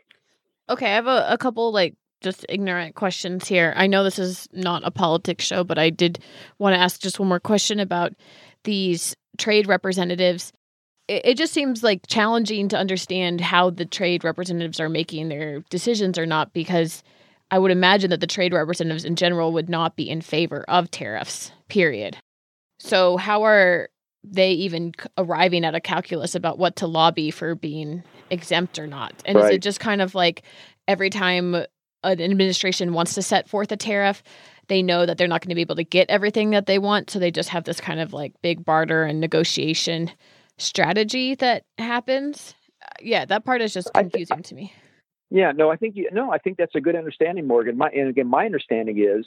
Okay, 0.69 0.85
I 0.85 0.95
have 0.95 1.07
a, 1.07 1.25
a 1.29 1.37
couple 1.37 1.71
like 1.71 1.95
just 2.21 2.45
ignorant 2.49 2.95
questions 2.95 3.47
here. 3.47 3.73
I 3.75 3.87
know 3.87 4.03
this 4.03 4.19
is 4.19 4.47
not 4.51 4.85
a 4.85 4.91
politics 4.91 5.45
show, 5.45 5.63
but 5.63 5.77
I 5.77 5.89
did 5.89 6.19
want 6.59 6.75
to 6.75 6.79
ask 6.79 6.99
just 6.99 7.19
one 7.19 7.29
more 7.29 7.39
question 7.39 7.79
about 7.79 8.13
these 8.63 9.15
trade 9.37 9.67
representatives 9.67 10.51
it, 11.07 11.35
just 11.35 11.53
seems 11.53 11.83
like 11.83 12.07
challenging 12.07 12.67
to 12.69 12.77
understand 12.77 13.41
how 13.41 13.69
the 13.69 13.85
trade 13.85 14.23
representatives 14.23 14.79
are 14.79 14.89
making 14.89 15.29
their 15.29 15.61
decisions 15.69 16.17
or 16.17 16.25
not 16.25 16.53
because 16.53 17.03
I 17.49 17.59
would 17.59 17.71
imagine 17.71 18.09
that 18.09 18.19
the 18.19 18.27
trade 18.27 18.53
representatives 18.53 19.05
in 19.05 19.15
general 19.15 19.53
would 19.53 19.69
not 19.69 19.95
be 19.95 20.09
in 20.09 20.21
favor 20.21 20.65
of 20.67 20.91
tariffs, 20.91 21.51
period. 21.69 22.17
So, 22.79 23.17
how 23.17 23.43
are 23.43 23.89
they 24.23 24.51
even 24.51 24.91
arriving 25.17 25.63
at 25.63 25.75
a 25.75 25.79
calculus 25.79 26.35
about 26.35 26.57
what 26.57 26.75
to 26.77 26.87
lobby 26.87 27.31
for 27.31 27.55
being 27.55 28.03
exempt 28.29 28.77
or 28.77 28.87
not? 28.87 29.13
And 29.25 29.37
right. 29.37 29.45
is 29.45 29.51
it 29.55 29.61
just 29.61 29.79
kind 29.79 30.01
of 30.01 30.13
like 30.13 30.43
every 30.87 31.09
time 31.09 31.55
an 31.55 32.21
administration 32.21 32.93
wants 32.93 33.13
to 33.15 33.21
set 33.21 33.47
forth 33.47 33.71
a 33.71 33.77
tariff, 33.77 34.21
they 34.67 34.83
know 34.83 35.05
that 35.05 35.17
they're 35.17 35.27
not 35.27 35.41
going 35.41 35.49
to 35.49 35.55
be 35.55 35.61
able 35.61 35.77
to 35.77 35.83
get 35.83 36.09
everything 36.09 36.49
that 36.51 36.65
they 36.65 36.79
want. 36.79 37.09
So 37.09 37.19
they 37.19 37.31
just 37.31 37.49
have 37.49 37.63
this 37.63 37.79
kind 37.79 38.01
of 38.01 38.11
like 38.11 38.33
big 38.41 38.65
barter 38.65 39.03
and 39.03 39.21
negotiation 39.21 40.11
strategy 40.57 41.35
that 41.35 41.63
happens. 41.77 42.55
Uh, 42.81 42.87
yeah, 43.01 43.25
that 43.25 43.45
part 43.45 43.61
is 43.61 43.73
just 43.73 43.93
confusing 43.93 44.43
to 44.43 44.55
me. 44.55 44.73
Yeah, 45.29 45.51
no, 45.51 45.69
I 45.69 45.75
think 45.75 45.95
you, 45.95 46.09
no, 46.11 46.31
I 46.31 46.37
think 46.37 46.57
that's 46.57 46.75
a 46.75 46.81
good 46.81 46.95
understanding, 46.95 47.47
Morgan. 47.47 47.77
My, 47.77 47.89
and 47.89 48.07
again, 48.07 48.27
my 48.27 48.45
understanding 48.45 48.97
is 48.99 49.25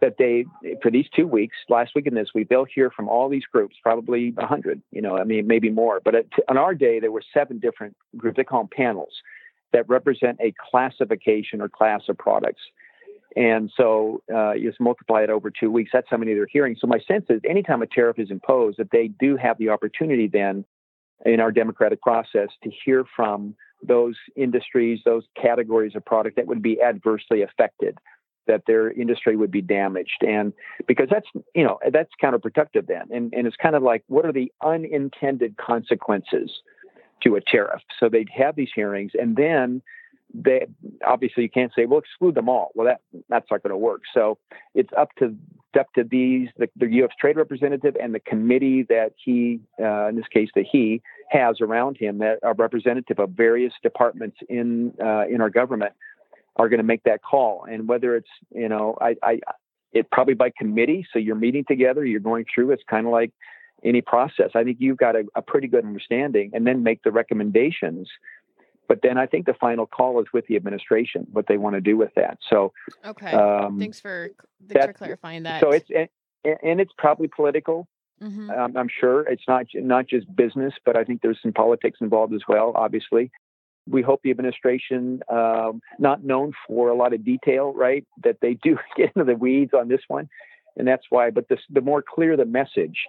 that 0.00 0.14
they, 0.18 0.44
for 0.82 0.90
these 0.90 1.06
two 1.14 1.26
weeks, 1.26 1.56
last 1.68 1.92
week 1.94 2.06
and 2.06 2.16
this 2.16 2.28
week, 2.34 2.48
they'll 2.48 2.64
hear 2.64 2.90
from 2.90 3.08
all 3.08 3.28
these 3.28 3.44
groups, 3.50 3.76
probably 3.82 4.34
a 4.36 4.46
hundred. 4.46 4.80
You 4.92 5.02
know, 5.02 5.16
I 5.16 5.24
mean, 5.24 5.46
maybe 5.46 5.70
more. 5.70 6.00
But 6.04 6.14
at, 6.14 6.26
on 6.48 6.56
our 6.56 6.74
day, 6.74 7.00
there 7.00 7.10
were 7.10 7.22
seven 7.34 7.58
different 7.58 7.96
groups. 8.16 8.36
They 8.36 8.44
call 8.44 8.60
them 8.60 8.70
panels 8.70 9.12
that 9.72 9.88
represent 9.88 10.38
a 10.40 10.54
classification 10.70 11.60
or 11.60 11.68
class 11.68 12.02
of 12.08 12.16
products. 12.18 12.62
And 13.36 13.70
so 13.76 14.22
uh, 14.32 14.52
you 14.52 14.68
just 14.68 14.80
multiply 14.80 15.22
it 15.22 15.30
over 15.30 15.50
two 15.50 15.70
weeks. 15.70 15.90
That's 15.92 16.06
how 16.10 16.16
many 16.16 16.34
they're 16.34 16.46
hearing. 16.50 16.76
So 16.80 16.86
my 16.86 16.98
sense 17.06 17.26
is 17.28 17.40
anytime 17.48 17.82
a 17.82 17.86
tariff 17.86 18.18
is 18.18 18.30
imposed, 18.30 18.78
that 18.78 18.90
they 18.90 19.08
do 19.08 19.36
have 19.36 19.58
the 19.58 19.68
opportunity 19.68 20.28
then 20.28 20.64
in 21.24 21.40
our 21.40 21.52
democratic 21.52 22.00
process 22.00 22.48
to 22.62 22.70
hear 22.84 23.04
from 23.14 23.54
those 23.82 24.16
industries, 24.34 25.00
those 25.04 25.24
categories 25.40 25.92
of 25.94 26.04
product 26.04 26.36
that 26.36 26.46
would 26.46 26.62
be 26.62 26.80
adversely 26.82 27.42
affected, 27.42 27.98
that 28.46 28.62
their 28.66 28.90
industry 28.90 29.36
would 29.36 29.50
be 29.50 29.60
damaged. 29.60 30.22
And 30.26 30.52
because 30.86 31.08
that's, 31.10 31.26
you 31.54 31.64
know, 31.64 31.78
that's 31.92 32.10
counterproductive 32.22 32.86
then. 32.86 33.08
And, 33.12 33.32
and 33.34 33.46
it's 33.46 33.56
kind 33.56 33.76
of 33.76 33.82
like, 33.82 34.02
what 34.08 34.24
are 34.24 34.32
the 34.32 34.50
unintended 34.64 35.56
consequences 35.58 36.50
to 37.22 37.36
a 37.36 37.40
tariff? 37.40 37.82
So 38.00 38.08
they'd 38.08 38.30
have 38.34 38.56
these 38.56 38.70
hearings 38.74 39.12
and 39.14 39.36
then 39.36 39.82
they 40.34 40.66
obviously 41.06 41.44
you 41.44 41.50
can't 41.50 41.72
say 41.74 41.86
well 41.86 42.00
exclude 42.00 42.34
them 42.34 42.48
all. 42.48 42.70
Well, 42.74 42.86
that 42.86 43.00
that's 43.28 43.46
not 43.50 43.62
going 43.62 43.70
to 43.70 43.76
work. 43.76 44.02
So 44.12 44.38
it's 44.74 44.90
up 44.96 45.10
to 45.18 45.34
up 45.78 45.92
to 45.94 46.04
these 46.04 46.48
the, 46.56 46.68
the 46.76 46.86
U.S. 46.96 47.10
Trade 47.20 47.36
Representative 47.36 47.96
and 48.00 48.14
the 48.14 48.20
committee 48.20 48.84
that 48.88 49.12
he, 49.22 49.60
uh, 49.80 50.08
in 50.08 50.16
this 50.16 50.26
case, 50.32 50.48
that 50.54 50.66
he 50.70 51.02
has 51.30 51.60
around 51.60 51.96
him 51.98 52.18
that 52.18 52.38
are 52.42 52.54
representative 52.54 53.18
of 53.18 53.30
various 53.30 53.72
departments 53.82 54.38
in 54.48 54.92
uh, 55.02 55.26
in 55.26 55.40
our 55.40 55.50
government 55.50 55.92
are 56.56 56.68
going 56.68 56.78
to 56.78 56.84
make 56.84 57.04
that 57.04 57.20
call. 57.22 57.64
And 57.70 57.88
whether 57.88 58.16
it's 58.16 58.28
you 58.54 58.68
know 58.68 58.96
I, 59.00 59.16
I 59.22 59.40
it 59.92 60.10
probably 60.10 60.34
by 60.34 60.50
committee, 60.56 61.06
so 61.12 61.18
you're 61.18 61.36
meeting 61.36 61.64
together, 61.66 62.04
you're 62.04 62.20
going 62.20 62.44
through. 62.54 62.72
It's 62.72 62.82
kind 62.88 63.06
of 63.06 63.12
like 63.12 63.32
any 63.84 64.00
process. 64.02 64.50
I 64.54 64.64
think 64.64 64.78
you've 64.80 64.98
got 64.98 65.16
a, 65.16 65.24
a 65.34 65.42
pretty 65.42 65.68
good 65.68 65.84
understanding, 65.84 66.50
and 66.52 66.66
then 66.66 66.82
make 66.82 67.02
the 67.02 67.12
recommendations 67.12 68.08
but 68.88 69.00
then 69.02 69.18
I 69.18 69.26
think 69.26 69.46
the 69.46 69.54
final 69.54 69.86
call 69.86 70.20
is 70.20 70.26
with 70.32 70.46
the 70.46 70.56
administration, 70.56 71.26
what 71.32 71.46
they 71.46 71.58
want 71.58 71.74
to 71.74 71.80
do 71.80 71.96
with 71.96 72.14
that. 72.16 72.38
So, 72.48 72.72
okay, 73.04 73.32
um, 73.32 73.78
thanks 73.78 74.00
for 74.00 74.30
thanks 74.66 74.86
for 74.86 74.92
clarifying 74.94 75.44
that. 75.44 75.60
So 75.60 75.70
it's 75.70 75.88
and, 75.94 76.08
and 76.62 76.80
it's 76.80 76.92
probably 76.96 77.28
political. 77.28 77.86
Mm-hmm. 78.22 78.50
Um, 78.50 78.76
I'm 78.76 78.88
sure 78.88 79.22
it's 79.28 79.44
not 79.46 79.66
not 79.74 80.08
just 80.08 80.34
business, 80.34 80.74
but 80.84 80.96
I 80.96 81.04
think 81.04 81.22
there's 81.22 81.38
some 81.42 81.52
politics 81.52 81.98
involved 82.00 82.34
as 82.34 82.42
well. 82.48 82.72
Obviously, 82.74 83.30
we 83.86 84.02
hope 84.02 84.22
the 84.22 84.30
administration, 84.30 85.22
um, 85.28 85.80
not 85.98 86.24
known 86.24 86.52
for 86.66 86.88
a 86.88 86.94
lot 86.94 87.12
of 87.12 87.24
detail, 87.24 87.72
right, 87.74 88.06
that 88.24 88.38
they 88.40 88.54
do 88.54 88.78
get 88.96 89.12
into 89.14 89.24
the 89.24 89.36
weeds 89.36 89.72
on 89.74 89.88
this 89.88 90.02
one, 90.08 90.28
and 90.76 90.88
that's 90.88 91.04
why. 91.10 91.30
But 91.30 91.48
this, 91.48 91.60
the 91.70 91.80
more 91.80 92.02
clear 92.02 92.36
the 92.36 92.46
message, 92.46 93.06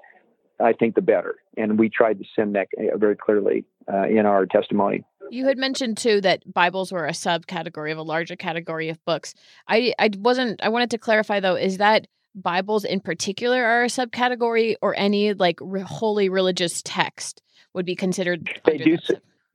I 0.60 0.74
think 0.74 0.96
the 0.96 1.02
better. 1.02 1.38
And 1.58 1.80
we 1.80 1.90
tried 1.90 2.20
to 2.20 2.26
send 2.36 2.56
that 2.56 2.68
uh, 2.78 2.98
very 2.98 3.16
clearly 3.16 3.66
uh, 3.92 4.04
in 4.04 4.26
our 4.26 4.46
testimony. 4.46 5.04
You 5.30 5.46
had 5.46 5.58
mentioned 5.58 5.98
too 5.98 6.22
that 6.22 6.52
Bibles 6.52 6.92
were 6.92 7.06
a 7.06 7.12
subcategory 7.12 7.92
of 7.92 7.98
a 7.98 8.04
larger 8.04 8.36
category 8.36 8.90
of 8.90 9.04
books. 9.06 9.34
I 9.68 9.94
I 10.00 10.10
wasn't. 10.18 10.62
I 10.64 10.70
wanted 10.70 10.92
to 10.92 10.98
clarify 10.98 11.40
though. 11.40 11.56
Is 11.56 11.78
that 11.78 12.08
Bibles 12.36 12.86
in 12.86 13.00
particular 13.00 13.64
are 13.64 13.84
a 13.84 13.88
subcategory, 13.88 14.76
or 14.82 14.96
any 14.98 15.34
like 15.34 15.58
re- 15.62 15.82
holy 15.82 16.30
religious 16.30 16.82
text 16.84 17.42
would 17.74 17.86
be 17.86 17.96
considered? 17.96 18.50
They 18.66 18.78
do. 18.78 18.98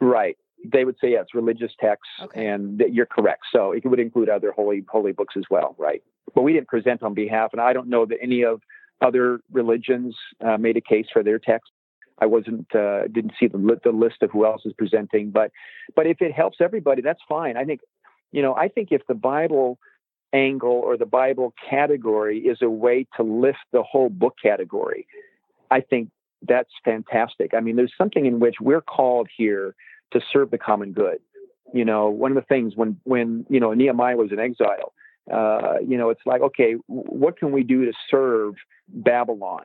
right. 0.01 0.37
They 0.67 0.85
would 0.85 0.97
say 0.99 1.11
yes, 1.11 1.27
religious 1.35 1.73
texts, 1.79 2.09
okay. 2.23 2.47
and 2.47 2.83
you're 2.91 3.05
correct. 3.05 3.43
So 3.53 3.73
it 3.73 3.85
would 3.85 4.01
include 4.01 4.31
other 4.31 4.51
holy 4.51 4.85
holy 4.89 5.13
books 5.13 5.35
as 5.37 5.45
well, 5.51 5.75
right? 5.79 6.03
But 6.35 6.43
we 6.43 6.55
didn't 6.55 6.69
present 6.69 7.03
on 7.03 7.13
behalf, 7.13 7.51
and 7.53 7.61
I 7.61 7.75
don't 7.75 7.89
know 7.89 8.07
that 8.07 8.17
any 8.23 8.45
of 8.45 8.63
other 9.03 9.41
religions 9.53 10.17
uh, 10.45 10.57
made 10.57 10.77
a 10.77 10.81
case 10.81 11.07
for 11.13 11.23
their 11.23 11.39
text. 11.39 11.71
I 12.19 12.27
wasn't 12.27 12.75
uh, 12.75 13.09
didn't 13.09 13.33
see 13.39 13.49
the 13.49 13.81
the 13.83 13.91
list 13.91 14.23
of 14.23 14.31
who 14.31 14.47
else 14.47 14.63
is 14.65 14.73
presenting, 14.73 15.31
but 15.31 15.51
but 15.97 16.07
if 16.07 16.23
it 16.23 16.33
helps 16.33 16.59
everybody, 16.61 17.03
that's 17.03 17.23
fine. 17.29 17.57
I 17.57 17.65
think 17.65 17.81
you 18.33 18.43
know 18.43 18.55
I 18.55 18.69
think 18.69 18.89
if 18.93 19.07
the 19.07 19.15
Bible 19.15 19.79
angle 20.33 20.71
or 20.85 20.97
the 20.97 21.07
Bible 21.07 21.55
category 21.69 22.41
is 22.41 22.59
a 22.63 22.71
way 22.71 23.07
to 23.17 23.23
lift 23.23 23.59
the 23.73 23.83
whole 23.83 24.11
book 24.11 24.35
category, 24.43 25.07
I 25.71 25.81
think 25.81 26.11
that's 26.43 26.71
fantastic. 26.85 27.53
I 27.55 27.61
mean, 27.61 27.77
there's 27.77 27.93
something 27.97 28.27
in 28.27 28.41
which 28.41 28.57
we're 28.61 28.83
called 28.83 29.29
here 29.35 29.75
to 30.13 30.21
serve 30.33 30.51
the 30.51 30.59
common 30.59 30.93
good. 30.93 31.19
You 31.73 31.85
know, 31.85 32.09
one 32.09 32.31
of 32.31 32.37
the 32.37 32.43
things 32.43 32.75
when 32.77 33.01
when 33.05 33.47
you 33.49 33.61
know 33.61 33.73
Nehemiah 33.73 34.17
was 34.17 34.31
in 34.31 34.39
exile, 34.39 34.93
uh, 35.33 35.77
you 35.87 35.97
know, 35.97 36.11
it's 36.11 36.21
like, 36.27 36.43
okay, 36.43 36.75
what 36.87 37.39
can 37.39 37.51
we 37.53 37.63
do 37.63 37.87
to 37.87 37.93
serve 38.11 38.55
Babylon? 38.89 39.65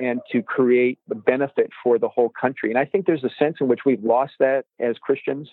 And 0.00 0.20
to 0.32 0.42
create 0.42 0.98
the 1.08 1.14
benefit 1.14 1.70
for 1.82 1.98
the 1.98 2.08
whole 2.08 2.28
country. 2.28 2.70
And 2.70 2.78
I 2.78 2.84
think 2.84 3.06
there's 3.06 3.24
a 3.24 3.30
sense 3.38 3.56
in 3.60 3.68
which 3.68 3.80
we've 3.84 4.02
lost 4.02 4.34
that 4.40 4.64
as 4.78 4.96
Christians. 4.98 5.48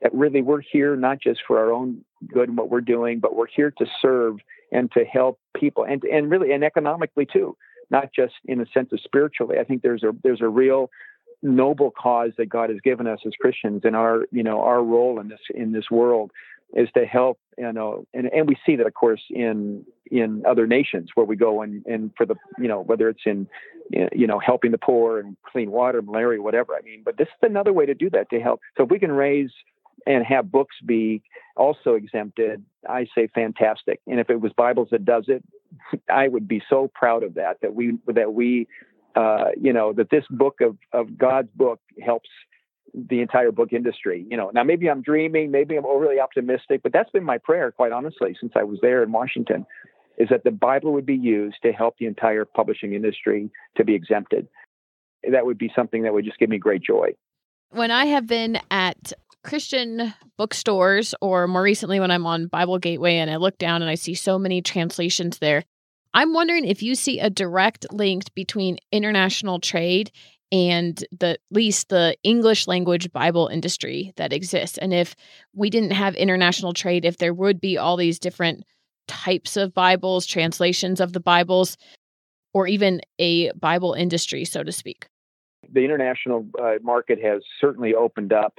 That 0.00 0.14
really 0.14 0.42
we're 0.42 0.60
here 0.60 0.94
not 0.94 1.20
just 1.20 1.40
for 1.46 1.58
our 1.58 1.72
own 1.72 2.04
good 2.32 2.48
and 2.48 2.56
what 2.56 2.70
we're 2.70 2.80
doing, 2.80 3.18
but 3.18 3.34
we're 3.34 3.48
here 3.48 3.72
to 3.78 3.86
serve 4.00 4.36
and 4.70 4.90
to 4.92 5.04
help 5.04 5.40
people 5.56 5.84
and 5.84 6.04
and 6.04 6.30
really 6.30 6.52
and 6.52 6.62
economically 6.62 7.26
too, 7.26 7.56
not 7.90 8.10
just 8.14 8.34
in 8.44 8.60
a 8.60 8.66
sense 8.66 8.92
of 8.92 9.00
spiritually. 9.00 9.56
I 9.58 9.64
think 9.64 9.82
there's 9.82 10.04
a 10.04 10.12
there's 10.22 10.40
a 10.40 10.48
real 10.48 10.90
noble 11.42 11.90
cause 11.90 12.30
that 12.38 12.48
God 12.48 12.70
has 12.70 12.78
given 12.80 13.06
us 13.06 13.20
as 13.26 13.32
Christians 13.40 13.82
and 13.84 13.96
our 13.96 14.26
you 14.30 14.44
know 14.44 14.60
our 14.60 14.82
role 14.82 15.18
in 15.18 15.28
this 15.28 15.40
in 15.52 15.72
this 15.72 15.90
world 15.90 16.30
is 16.74 16.88
to 16.94 17.06
help 17.06 17.38
you 17.56 17.72
know 17.72 18.04
and, 18.12 18.26
and 18.32 18.48
we 18.48 18.56
see 18.64 18.76
that 18.76 18.86
of 18.86 18.94
course 18.94 19.22
in 19.30 19.84
in 20.10 20.42
other 20.46 20.66
nations 20.66 21.10
where 21.14 21.26
we 21.26 21.36
go 21.36 21.62
and 21.62 21.84
and 21.86 22.10
for 22.16 22.26
the 22.26 22.34
you 22.58 22.68
know 22.68 22.80
whether 22.82 23.08
it's 23.08 23.22
in 23.26 23.46
you 23.90 24.26
know 24.26 24.38
helping 24.38 24.70
the 24.70 24.78
poor 24.78 25.18
and 25.18 25.36
clean 25.50 25.70
water 25.70 26.02
malaria 26.02 26.40
whatever 26.40 26.74
i 26.74 26.82
mean 26.82 27.02
but 27.04 27.16
this 27.16 27.28
is 27.28 27.48
another 27.48 27.72
way 27.72 27.86
to 27.86 27.94
do 27.94 28.10
that 28.10 28.28
to 28.30 28.40
help. 28.40 28.60
So 28.76 28.84
if 28.84 28.90
we 28.90 28.98
can 28.98 29.12
raise 29.12 29.50
and 30.06 30.24
have 30.24 30.50
books 30.50 30.76
be 30.84 31.22
also 31.56 31.94
exempted 31.94 32.64
i 32.88 33.06
say 33.14 33.28
fantastic. 33.34 34.00
And 34.06 34.20
if 34.20 34.30
it 34.30 34.40
was 34.40 34.52
bibles 34.52 34.88
that 34.90 35.04
does 35.04 35.24
it 35.28 35.42
i 36.10 36.28
would 36.28 36.46
be 36.46 36.62
so 36.68 36.90
proud 36.94 37.22
of 37.22 37.34
that 37.34 37.58
that 37.62 37.74
we 37.74 37.98
that 38.06 38.32
we 38.32 38.68
uh, 39.16 39.46
you 39.60 39.72
know 39.72 39.92
that 39.94 40.10
this 40.10 40.24
book 40.30 40.60
of 40.60 40.76
of 40.92 41.18
god's 41.18 41.48
book 41.56 41.80
helps 42.04 42.28
the 42.94 43.20
entire 43.20 43.52
book 43.52 43.72
industry. 43.72 44.26
You 44.30 44.36
know, 44.36 44.50
now 44.52 44.62
maybe 44.62 44.88
I'm 44.88 45.02
dreaming, 45.02 45.50
maybe 45.50 45.76
I'm 45.76 45.86
overly 45.86 46.20
optimistic, 46.20 46.82
but 46.82 46.92
that's 46.92 47.10
been 47.10 47.24
my 47.24 47.38
prayer, 47.38 47.70
quite 47.72 47.92
honestly, 47.92 48.36
since 48.40 48.52
I 48.56 48.64
was 48.64 48.78
there 48.82 49.02
in 49.02 49.12
Washington, 49.12 49.66
is 50.18 50.28
that 50.30 50.44
the 50.44 50.50
Bible 50.50 50.92
would 50.92 51.06
be 51.06 51.16
used 51.16 51.56
to 51.62 51.72
help 51.72 51.96
the 51.98 52.06
entire 52.06 52.44
publishing 52.44 52.94
industry 52.94 53.50
to 53.76 53.84
be 53.84 53.94
exempted. 53.94 54.48
That 55.30 55.46
would 55.46 55.58
be 55.58 55.70
something 55.74 56.02
that 56.02 56.12
would 56.12 56.24
just 56.24 56.38
give 56.38 56.48
me 56.48 56.58
great 56.58 56.82
joy. 56.82 57.10
When 57.70 57.90
I 57.90 58.06
have 58.06 58.26
been 58.26 58.60
at 58.70 59.12
Christian 59.44 60.14
bookstores, 60.36 61.14
or 61.20 61.46
more 61.46 61.62
recently 61.62 62.00
when 62.00 62.10
I'm 62.10 62.26
on 62.26 62.46
Bible 62.48 62.78
Gateway 62.78 63.16
and 63.16 63.30
I 63.30 63.36
look 63.36 63.58
down 63.58 63.82
and 63.82 63.90
I 63.90 63.94
see 63.94 64.14
so 64.14 64.38
many 64.38 64.62
translations 64.62 65.38
there, 65.38 65.64
I'm 66.14 66.32
wondering 66.32 66.64
if 66.64 66.82
you 66.82 66.94
see 66.94 67.20
a 67.20 67.30
direct 67.30 67.92
link 67.92 68.34
between 68.34 68.78
international 68.90 69.60
trade 69.60 70.10
and 70.50 71.04
the 71.18 71.30
at 71.30 71.40
least 71.50 71.88
the 71.88 72.16
English 72.22 72.66
language 72.66 73.12
Bible 73.12 73.48
industry 73.48 74.12
that 74.16 74.32
exists. 74.32 74.78
And 74.78 74.94
if 74.94 75.14
we 75.54 75.70
didn't 75.70 75.90
have 75.90 76.14
international 76.14 76.72
trade, 76.72 77.04
if 77.04 77.18
there 77.18 77.34
would 77.34 77.60
be 77.60 77.76
all 77.76 77.96
these 77.96 78.18
different 78.18 78.64
types 79.06 79.56
of 79.56 79.74
Bibles, 79.74 80.26
translations 80.26 81.00
of 81.00 81.12
the 81.12 81.20
Bibles, 81.20 81.76
or 82.54 82.66
even 82.66 83.00
a 83.18 83.52
Bible 83.52 83.94
industry, 83.94 84.44
so 84.44 84.62
to 84.62 84.72
speak. 84.72 85.06
The 85.70 85.84
international 85.84 86.46
uh, 86.60 86.74
market 86.82 87.22
has 87.22 87.42
certainly 87.60 87.94
opened 87.94 88.32
up. 88.32 88.58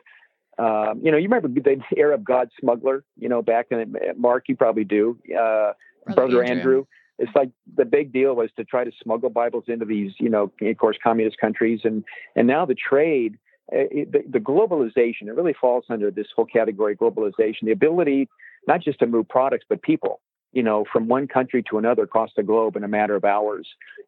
Um, 0.60 1.02
you 1.04 1.12
know, 1.12 1.18
you 1.18 1.30
remember 1.30 1.48
the 1.48 1.82
Arab 1.98 2.24
God 2.24 2.50
smuggler, 2.60 3.04
you 3.18 3.30
know, 3.30 3.42
back 3.42 3.68
in 3.72 3.96
Mark, 4.18 4.46
you 4.48 4.56
probably 4.56 4.84
do, 4.84 5.18
uh, 5.32 5.74
Brother, 6.06 6.16
Brother 6.16 6.44
Andrew. 6.44 6.56
Andrew 6.56 6.86
it's 7.20 7.36
like 7.36 7.52
the 7.76 7.86
big 7.86 8.12
deal 8.12 8.34
was 8.36 8.50
to 8.56 8.64
try 8.64 8.84
to 8.84 8.92
smuggle 9.04 9.30
Bibles 9.30 9.66
into 9.68 9.86
these, 9.86 10.14
you 10.20 10.30
know, 10.30 10.52
of 10.62 10.78
course, 10.78 10.98
communist 11.04 11.38
countries, 11.38 11.82
and 11.84 12.04
and 12.36 12.48
now 12.48 12.66
the 12.66 12.76
trade, 12.76 13.38
eh, 13.74 13.88
it, 13.92 14.12
the, 14.12 14.24
the 14.28 14.40
globalization, 14.40 15.28
it 15.28 15.36
really 15.36 15.54
falls 15.54 15.84
under 15.90 16.10
this 16.10 16.28
whole 16.36 16.46
category, 16.46 16.96
globalization, 16.96 17.64
the 17.64 17.72
ability 17.72 18.30
not 18.68 18.82
just 18.82 19.00
to 19.00 19.08
move 19.08 19.28
products 19.28 19.66
but 19.68 19.82
people, 19.82 20.22
you 20.54 20.64
know, 20.64 20.86
from 20.92 21.08
one 21.08 21.28
country 21.28 21.64
to 21.70 21.78
another 21.78 22.04
across 22.04 22.30
the 22.36 22.44
globe 22.44 22.76
in 22.76 22.84
a 22.84 22.88
matter 22.88 23.16
of 23.16 23.26
hours. 23.26 23.68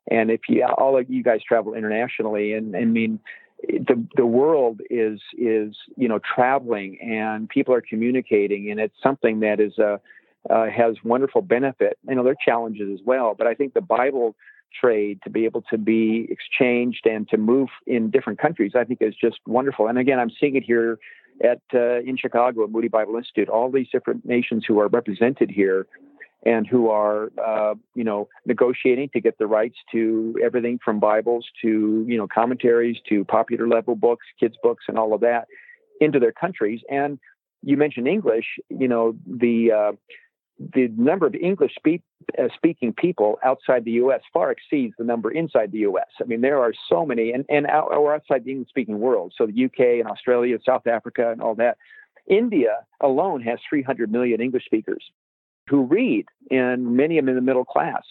And 0.09 0.32
if 0.32 0.41
you 0.47 0.66
all 0.66 0.97
of 0.97 1.09
you 1.09 1.24
guys 1.24 1.41
travel 1.47 1.74
internationally, 1.74 2.53
and, 2.53 2.76
and 2.76 2.84
I 2.84 2.86
mean, 2.86 3.20
the 3.68 4.05
the 4.16 4.26
world 4.26 4.82
is 4.89 5.20
is 5.38 5.76
you 5.97 6.07
know 6.07 6.20
traveling 6.20 6.97
and 7.01 7.49
people 7.49 7.74
are 7.74 7.82
communicating, 7.82 8.72
and 8.72 8.80
it's 8.80 8.95
something 9.03 9.41
that 9.41 9.59
is 9.59 9.78
a 9.78 9.99
uh, 10.50 10.68
has 10.68 10.96
wonderful 11.04 11.42
benefit. 11.42 11.98
I 12.10 12.14
know 12.14 12.24
there 12.24 12.34
are 12.34 12.46
challenges 12.46 12.89
as 12.94 13.00
well, 13.06 13.36
but 13.38 13.48
I 13.48 13.54
think 13.54 13.74
the 13.74 13.82
Bible 13.82 14.36
trade 14.80 15.20
to 15.24 15.30
be 15.30 15.46
able 15.46 15.62
to 15.64 15.78
be 15.78 16.28
exchanged 16.30 17.06
and 17.06 17.28
to 17.30 17.38
move 17.38 17.70
in 17.86 18.10
different 18.10 18.39
countries, 18.39 18.72
I 18.76 18.84
think 18.84 19.02
is 19.02 19.16
just 19.20 19.39
wonderful. 19.46 19.88
And 19.88 19.98
again, 19.98 20.20
I'm 20.20 20.32
seeing 20.39 20.56
it 20.56 20.64
here 20.64 20.98
at 21.44 21.62
uh, 21.74 22.00
in 22.00 22.18
Chicago 22.18 22.64
at 22.64 22.72
Moody 22.72 22.88
Bible 22.88 23.16
Institute. 23.16 23.50
All 23.50 23.72
these 23.72 23.89
different 23.92 24.26
nations 24.26 24.64
who 24.68 24.80
are 24.80 24.88
represented 24.88 25.52
here 25.52 25.88
and 26.44 26.66
who 26.66 26.89
are 26.89 27.32
uh, 27.44 27.76
you 27.96 28.04
know 28.04 28.28
negotiating 28.46 29.10
to 29.14 29.22
get 29.22 29.38
the 29.38 29.48
rights 29.48 29.78
to 29.92 30.36
everything 30.44 30.80
from 30.84 31.00
Bibles 31.00 31.46
to 31.62 32.06
you 32.08 32.18
know 32.18 32.28
commentaries 32.28 32.98
to 33.10 33.26
popular 33.26 33.68
level 33.68 33.96
books, 33.96 34.26
kids 34.39 34.56
books, 34.62 34.86
and 34.88 34.98
all 34.98 35.14
of 35.14 35.22
that 35.22 35.48
into 36.00 36.20
their 36.20 36.32
countries. 36.32 36.82
And 36.89 37.20
you 37.62 37.78
mentioned 37.78 38.08
English. 38.08 38.46
You 38.70 38.88
know 38.88 39.16
the 39.26 39.72
uh, 39.72 39.92
the 40.74 40.89
number 40.97 41.26
of 41.26 41.36
English 41.36 41.74
speak, 41.76 42.01
uh, 42.38 42.47
speaking 42.55 42.93
people 42.93 43.39
outside 43.43 43.86
the 43.86 43.91
U.S. 43.91 44.22
far 44.34 44.51
exceeds 44.51 44.93
the 44.97 45.03
number 45.03 45.32
inside 45.32 45.72
the 45.72 45.80
U.S. 45.80 46.07
I 46.20 46.26
mean, 46.26 46.41
there 46.41 46.59
are 46.59 46.74
so 46.89 47.05
many, 47.05 47.32
and, 47.32 47.45
and 47.49 47.66
out, 47.68 47.91
or 47.91 48.14
outside 48.14 48.45
the 48.45 48.51
English 48.51 48.70
speaking 48.70 48.99
world. 48.99 49.34
So 49.38 49.45
the 49.45 49.55
U.K. 49.55 49.99
and 49.99 50.09
Australia, 50.09 50.57
South 50.66 50.88
Africa, 50.88 51.32
and 51.32 51.41
all 51.41 51.55
that. 51.55 51.78
India 52.28 52.86
alone 53.01 53.41
has 53.41 53.59
300 53.68 54.12
million 54.12 54.41
English 54.41 54.66
speakers 54.66 55.03
who 55.70 55.84
read, 55.84 56.26
and 56.49 56.95
many 56.95 57.18
of 57.18 57.26
them 57.26 57.30
in 57.30 57.36
the 57.36 57.41
middle 57.41 57.66
class. 57.66 58.03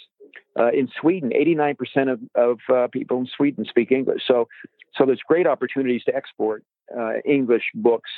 Uh, 0.59 0.71
in 0.73 0.89
Sweden, 1.01 1.31
89% 1.31 1.77
of, 2.13 2.21
of 2.35 2.59
uh, 2.75 2.89
people 2.89 3.19
in 3.19 3.27
Sweden 3.37 3.65
speak 3.65 3.93
English. 3.93 4.23
So, 4.27 4.49
so 4.97 5.07
there's 5.07 5.21
great 5.27 5.47
opportunities 5.47 6.03
to 6.05 6.15
export 6.15 6.65
uh, 6.97 7.15
English 7.25 7.65
books 7.75 8.11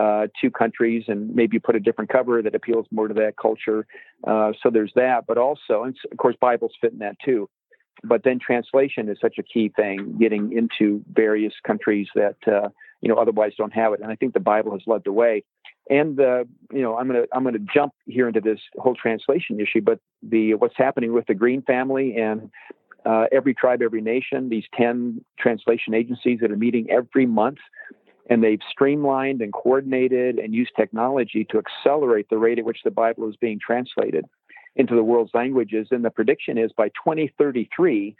uh, 0.00 0.26
two 0.40 0.50
countries 0.50 1.04
and 1.08 1.34
maybe 1.34 1.58
put 1.58 1.76
a 1.76 1.80
different 1.80 2.10
cover 2.10 2.42
that 2.42 2.54
appeals 2.54 2.86
more 2.90 3.08
to 3.08 3.14
that 3.14 3.36
culture. 3.40 3.86
Uh, 4.26 4.52
so 4.62 4.70
there's 4.70 4.92
that, 4.96 5.24
but 5.26 5.38
also, 5.38 5.82
and 5.84 5.96
of 6.10 6.16
course, 6.18 6.36
Bibles 6.40 6.72
fit 6.80 6.92
in 6.92 6.98
that 6.98 7.16
too. 7.24 7.48
But 8.04 8.24
then 8.24 8.38
translation 8.44 9.08
is 9.08 9.18
such 9.20 9.36
a 9.38 9.42
key 9.42 9.70
thing, 9.74 10.16
getting 10.18 10.56
into 10.56 11.04
various 11.12 11.52
countries 11.64 12.08
that 12.14 12.36
uh, 12.46 12.68
you 13.00 13.08
know 13.08 13.16
otherwise 13.16 13.52
don't 13.56 13.72
have 13.74 13.92
it. 13.92 14.00
And 14.00 14.10
I 14.10 14.16
think 14.16 14.34
the 14.34 14.40
Bible 14.40 14.72
has 14.72 14.80
led 14.86 15.02
the 15.04 15.12
way. 15.12 15.44
And 15.90 16.16
the 16.16 16.48
you 16.72 16.82
know 16.82 16.96
I'm 16.96 17.06
gonna 17.06 17.24
I'm 17.32 17.44
gonna 17.44 17.58
jump 17.58 17.92
here 18.06 18.26
into 18.26 18.40
this 18.40 18.60
whole 18.76 18.94
translation 18.94 19.60
issue, 19.60 19.82
but 19.82 20.00
the 20.22 20.54
what's 20.54 20.76
happening 20.76 21.12
with 21.12 21.26
the 21.26 21.34
Green 21.34 21.62
family 21.62 22.16
and 22.16 22.50
uh, 23.04 23.26
every 23.32 23.54
tribe, 23.54 23.82
every 23.82 24.00
nation, 24.00 24.48
these 24.48 24.64
10 24.76 25.24
translation 25.38 25.94
agencies 25.94 26.38
that 26.40 26.50
are 26.50 26.56
meeting 26.56 26.88
every 26.90 27.26
month 27.26 27.58
and 28.30 28.42
they've 28.42 28.60
streamlined 28.70 29.40
and 29.40 29.52
coordinated 29.52 30.38
and 30.38 30.54
used 30.54 30.72
technology 30.76 31.46
to 31.50 31.58
accelerate 31.58 32.28
the 32.30 32.38
rate 32.38 32.58
at 32.58 32.64
which 32.64 32.82
the 32.84 32.90
Bible 32.90 33.28
is 33.28 33.36
being 33.36 33.60
translated 33.64 34.24
into 34.76 34.94
the 34.94 35.02
world's 35.02 35.34
languages. 35.34 35.88
And 35.90 36.04
the 36.04 36.10
prediction 36.10 36.58
is 36.58 36.72
by 36.72 36.88
2033, 36.88 38.16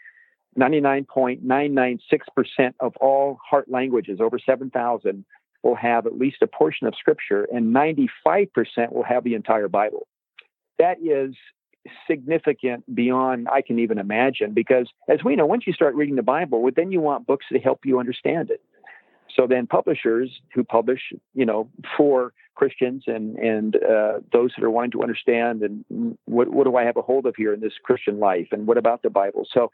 99.996% 0.59 2.75
of 2.81 2.97
all 2.97 3.39
heart 3.49 3.71
languages, 3.71 4.21
over 4.21 4.39
7,000, 4.39 5.25
will 5.63 5.77
have 5.77 6.07
at 6.07 6.19
least 6.19 6.43
a 6.43 6.47
portion 6.47 6.87
of 6.87 6.95
Scripture, 6.99 7.47
and 7.53 7.75
95% 7.75 8.93
will 8.93 9.05
have 9.05 9.25
the 9.25 9.35
entire 9.35 9.69
Bible. 9.69 10.07
That 10.79 10.99
is 11.01 11.35
significant 12.09 12.85
beyond 12.95 13.49
I 13.49 13.63
can 13.63 13.79
even 13.79 13.99
imagine 13.99 14.53
because, 14.53 14.89
as 15.09 15.25
we 15.25 15.37
know, 15.37 15.47
once 15.47 15.67
you 15.67 15.73
start 15.73 15.95
reading 15.95 16.17
the 16.17 16.23
Bible, 16.23 16.69
then 16.75 16.93
you 16.93 17.01
want 17.01 17.27
books 17.27 17.47
to 17.53 17.59
help 17.59 17.81
you 17.85 17.99
understand 17.99 18.51
it. 18.51 18.63
So 19.37 19.47
then 19.47 19.67
publishers 19.67 20.31
who 20.55 20.65
publish, 20.65 21.13
you 21.35 21.47
know, 21.47 21.69
for 21.97 22.33
Christians 22.55 23.05
and 23.07 23.37
and 23.37 23.77
uh, 23.77 24.21
those 24.33 24.53
that 24.57 24.65
are 24.65 24.71
wanting 24.71 24.91
to 24.93 25.03
understand 25.03 25.63
and 25.63 26.19
what 26.27 26.49
what 26.49 26.65
do 26.65 26.77
I 26.77 26.85
have 26.85 26.97
a 26.97 27.03
hold 27.03 27.27
of 27.27 27.35
here 27.37 27.55
in 27.55 27.61
this 27.61 27.73
Christian 27.83 28.21
life 28.21 28.49
and 28.53 28.67
what 28.67 28.79
about 28.79 29.03
the 29.03 29.11
Bible? 29.11 29.47
So 29.53 29.71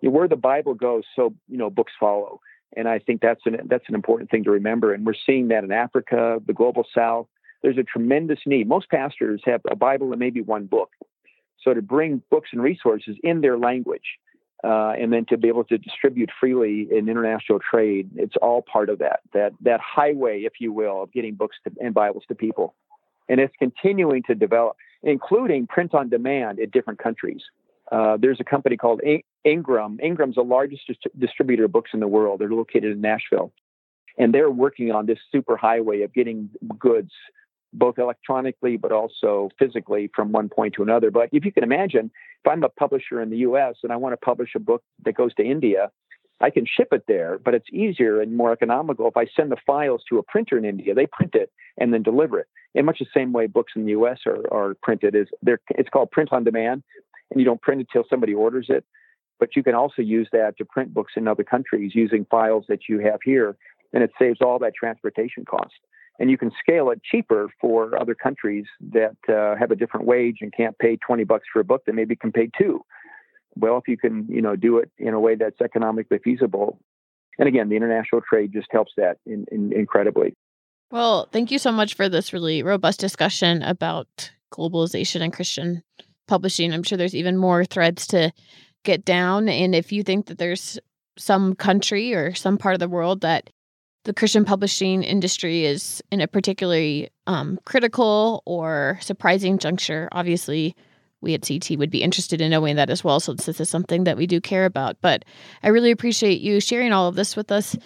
you 0.00 0.08
know, 0.08 0.16
where 0.16 0.28
the 0.28 0.36
Bible 0.36 0.74
goes, 0.74 1.04
so 1.14 1.34
you 1.48 1.58
know, 1.58 1.70
books 1.70 1.92
follow. 1.98 2.40
And 2.76 2.88
I 2.88 2.98
think 2.98 3.20
that's 3.20 3.40
an 3.46 3.56
that's 3.66 3.88
an 3.88 3.94
important 3.94 4.30
thing 4.30 4.44
to 4.44 4.50
remember. 4.50 4.92
And 4.92 5.06
we're 5.06 5.14
seeing 5.26 5.48
that 5.48 5.64
in 5.64 5.72
Africa, 5.72 6.38
the 6.46 6.52
global 6.52 6.84
South. 6.94 7.26
There's 7.62 7.78
a 7.78 7.82
tremendous 7.82 8.40
need. 8.46 8.68
Most 8.68 8.88
pastors 8.88 9.42
have 9.44 9.62
a 9.68 9.74
Bible 9.74 10.12
and 10.12 10.20
maybe 10.20 10.40
one 10.40 10.66
book. 10.66 10.90
So 11.62 11.74
to 11.74 11.82
bring 11.82 12.22
books 12.30 12.50
and 12.52 12.62
resources 12.62 13.16
in 13.24 13.40
their 13.40 13.58
language 13.58 14.18
uh, 14.64 14.90
and 14.98 15.12
then 15.12 15.24
to 15.26 15.36
be 15.36 15.48
able 15.48 15.64
to 15.64 15.78
distribute 15.78 16.30
freely 16.40 16.88
in 16.90 17.08
international 17.08 17.58
trade. 17.58 18.10
It's 18.16 18.34
all 18.42 18.62
part 18.62 18.88
of 18.88 18.98
that 18.98 19.20
that 19.32 19.52
that 19.62 19.80
highway, 19.80 20.42
if 20.42 20.54
you 20.60 20.72
will, 20.72 21.02
of 21.02 21.12
getting 21.12 21.34
books 21.34 21.56
to, 21.64 21.72
and 21.80 21.94
Bibles 21.94 22.24
to 22.28 22.34
people, 22.34 22.74
and 23.28 23.40
it's 23.40 23.54
continuing 23.58 24.22
to 24.24 24.34
develop, 24.34 24.76
including 25.02 25.66
print 25.66 25.94
on 25.94 26.08
demand 26.08 26.58
in 26.58 26.70
different 26.70 26.98
countries. 26.98 27.42
Uh, 27.90 28.18
there's 28.20 28.40
a 28.40 28.44
company 28.44 28.76
called 28.76 29.00
Ingram. 29.44 29.98
Ingram's 30.02 30.34
the 30.34 30.42
largest 30.42 30.82
dis- 30.86 31.12
distributor 31.18 31.64
of 31.64 31.72
books 31.72 31.90
in 31.94 32.00
the 32.00 32.08
world. 32.08 32.40
They're 32.40 32.50
located 32.50 32.92
in 32.92 33.00
Nashville, 33.00 33.52
and 34.18 34.34
they're 34.34 34.50
working 34.50 34.90
on 34.90 35.06
this 35.06 35.18
super 35.32 35.56
highway 35.56 36.02
of 36.02 36.12
getting 36.12 36.50
goods 36.78 37.12
both 37.72 37.98
electronically 37.98 38.76
but 38.76 38.92
also 38.92 39.50
physically 39.58 40.10
from 40.14 40.32
one 40.32 40.48
point 40.48 40.74
to 40.74 40.82
another. 40.82 41.10
But 41.10 41.28
if 41.32 41.44
you 41.44 41.52
can 41.52 41.64
imagine, 41.64 42.10
if 42.44 42.50
I'm 42.50 42.62
a 42.62 42.68
publisher 42.68 43.20
in 43.20 43.30
the 43.30 43.38
US 43.38 43.76
and 43.82 43.92
I 43.92 43.96
want 43.96 44.12
to 44.12 44.16
publish 44.16 44.50
a 44.54 44.60
book 44.60 44.82
that 45.04 45.14
goes 45.14 45.34
to 45.34 45.44
India, 45.44 45.90
I 46.40 46.50
can 46.50 46.66
ship 46.66 46.88
it 46.92 47.04
there, 47.08 47.38
but 47.38 47.54
it's 47.54 47.66
easier 47.72 48.20
and 48.20 48.36
more 48.36 48.52
economical 48.52 49.08
if 49.08 49.16
I 49.16 49.26
send 49.26 49.50
the 49.50 49.56
files 49.66 50.02
to 50.08 50.18
a 50.18 50.22
printer 50.22 50.56
in 50.56 50.64
India. 50.64 50.94
They 50.94 51.06
print 51.06 51.34
it 51.34 51.50
and 51.76 51.92
then 51.92 52.02
deliver 52.02 52.38
it. 52.38 52.46
In 52.74 52.84
much 52.84 53.00
the 53.00 53.06
same 53.12 53.32
way 53.32 53.46
books 53.46 53.72
in 53.74 53.84
the 53.84 53.92
US 53.92 54.20
are, 54.24 54.42
are 54.52 54.74
printed 54.82 55.14
is 55.14 55.26
they're 55.42 55.60
it's 55.70 55.88
called 55.88 56.10
print 56.10 56.32
on 56.32 56.44
demand 56.44 56.84
and 57.30 57.40
you 57.40 57.44
don't 57.44 57.60
print 57.60 57.80
it 57.80 57.88
till 57.92 58.04
somebody 58.08 58.34
orders 58.34 58.66
it. 58.68 58.84
But 59.40 59.56
you 59.56 59.62
can 59.62 59.74
also 59.74 60.02
use 60.02 60.28
that 60.32 60.56
to 60.58 60.64
print 60.64 60.94
books 60.94 61.14
in 61.16 61.28
other 61.28 61.44
countries 61.44 61.92
using 61.94 62.24
files 62.30 62.64
that 62.68 62.88
you 62.88 63.00
have 63.00 63.20
here 63.24 63.56
and 63.92 64.02
it 64.02 64.12
saves 64.18 64.40
all 64.40 64.58
that 64.60 64.74
transportation 64.74 65.44
cost 65.44 65.74
and 66.18 66.30
you 66.30 66.38
can 66.38 66.50
scale 66.58 66.90
it 66.90 67.00
cheaper 67.02 67.48
for 67.60 68.00
other 68.00 68.14
countries 68.14 68.66
that 68.92 69.16
uh, 69.28 69.56
have 69.58 69.70
a 69.70 69.76
different 69.76 70.06
wage 70.06 70.38
and 70.40 70.52
can't 70.52 70.76
pay 70.78 70.96
20 70.96 71.24
bucks 71.24 71.46
for 71.52 71.60
a 71.60 71.64
book 71.64 71.84
that 71.86 71.94
maybe 71.94 72.16
can 72.16 72.32
pay 72.32 72.50
two. 72.58 72.84
Well 73.56 73.78
if 73.78 73.88
you 73.88 73.96
can 73.96 74.26
you 74.28 74.42
know 74.42 74.56
do 74.56 74.78
it 74.78 74.90
in 74.98 75.14
a 75.14 75.20
way 75.20 75.34
that's 75.34 75.60
economically 75.60 76.18
feasible. 76.18 76.78
And 77.38 77.48
again 77.48 77.68
the 77.68 77.76
international 77.76 78.22
trade 78.28 78.52
just 78.52 78.68
helps 78.70 78.92
that 78.96 79.18
in, 79.26 79.46
in, 79.50 79.72
incredibly. 79.72 80.34
Well 80.90 81.28
thank 81.32 81.50
you 81.50 81.58
so 81.58 81.72
much 81.72 81.94
for 81.94 82.08
this 82.08 82.32
really 82.32 82.62
robust 82.62 83.00
discussion 83.00 83.62
about 83.62 84.30
globalization 84.52 85.20
and 85.20 85.32
christian 85.32 85.82
publishing. 86.26 86.72
I'm 86.72 86.82
sure 86.82 86.96
there's 86.96 87.14
even 87.14 87.36
more 87.36 87.64
threads 87.64 88.06
to 88.08 88.32
get 88.84 89.04
down. 89.04 89.48
And 89.48 89.74
if 89.74 89.92
you 89.92 90.02
think 90.02 90.26
that 90.26 90.38
there's 90.38 90.78
some 91.18 91.56
country 91.56 92.14
or 92.14 92.34
some 92.34 92.58
part 92.58 92.74
of 92.74 92.80
the 92.80 92.88
world 92.88 93.22
that 93.22 93.50
the 94.08 94.14
Christian 94.14 94.46
publishing 94.46 95.02
industry 95.02 95.66
is 95.66 96.02
in 96.10 96.22
a 96.22 96.26
particularly 96.26 97.10
um, 97.26 97.58
critical 97.66 98.42
or 98.46 98.98
surprising 99.02 99.58
juncture. 99.58 100.08
Obviously, 100.12 100.74
we 101.20 101.34
at 101.34 101.46
CT 101.46 101.78
would 101.78 101.90
be 101.90 102.02
interested 102.02 102.40
in 102.40 102.50
knowing 102.50 102.76
that 102.76 102.90
as 102.90 103.02
well, 103.02 103.20
since 103.20 103.46
this 103.46 103.60
is 103.60 103.68
something 103.68 104.04
that 104.04 104.16
we 104.16 104.26
do 104.26 104.40
care 104.40 104.64
about. 104.64 104.96
But 105.00 105.24
I 105.62 105.68
really 105.68 105.90
appreciate 105.90 106.40
you 106.40 106.60
sharing 106.60 106.92
all 106.92 107.08
of 107.08 107.16
this 107.16 107.36
with 107.36 107.50
us, 107.50 107.76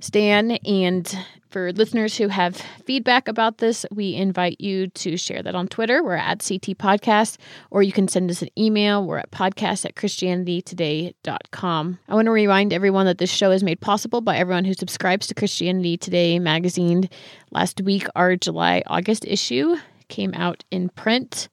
Stan. 0.00 0.52
And 0.66 1.16
for 1.50 1.72
listeners 1.72 2.16
who 2.16 2.28
have 2.28 2.56
feedback 2.84 3.28
about 3.28 3.58
this, 3.58 3.84
we 3.90 4.14
invite 4.14 4.60
you 4.60 4.88
to 4.88 5.16
share 5.16 5.42
that 5.42 5.54
on 5.54 5.68
Twitter. 5.68 6.02
We're 6.02 6.14
at 6.14 6.46
CT 6.46 6.78
Podcast, 6.78 7.38
or 7.70 7.82
you 7.82 7.92
can 7.92 8.08
send 8.08 8.30
us 8.30 8.42
an 8.42 8.48
email. 8.56 9.04
We're 9.04 9.18
at 9.18 9.30
podcast 9.30 9.84
at 9.84 9.94
ChristianityToday.com. 9.96 11.98
I 12.08 12.14
want 12.14 12.26
to 12.26 12.32
remind 12.32 12.72
everyone 12.72 13.06
that 13.06 13.18
this 13.18 13.30
show 13.30 13.50
is 13.50 13.64
made 13.64 13.80
possible 13.80 14.20
by 14.20 14.36
everyone 14.36 14.64
who 14.64 14.74
subscribes 14.74 15.26
to 15.28 15.34
Christianity 15.34 15.96
Today 15.96 16.38
magazine. 16.38 17.08
Last 17.50 17.80
week, 17.80 18.06
our 18.14 18.36
July 18.36 18.82
August 18.86 19.24
issue 19.26 19.76
came 20.08 20.34
out 20.34 20.64
in 20.70 20.88
print. 20.90 21.48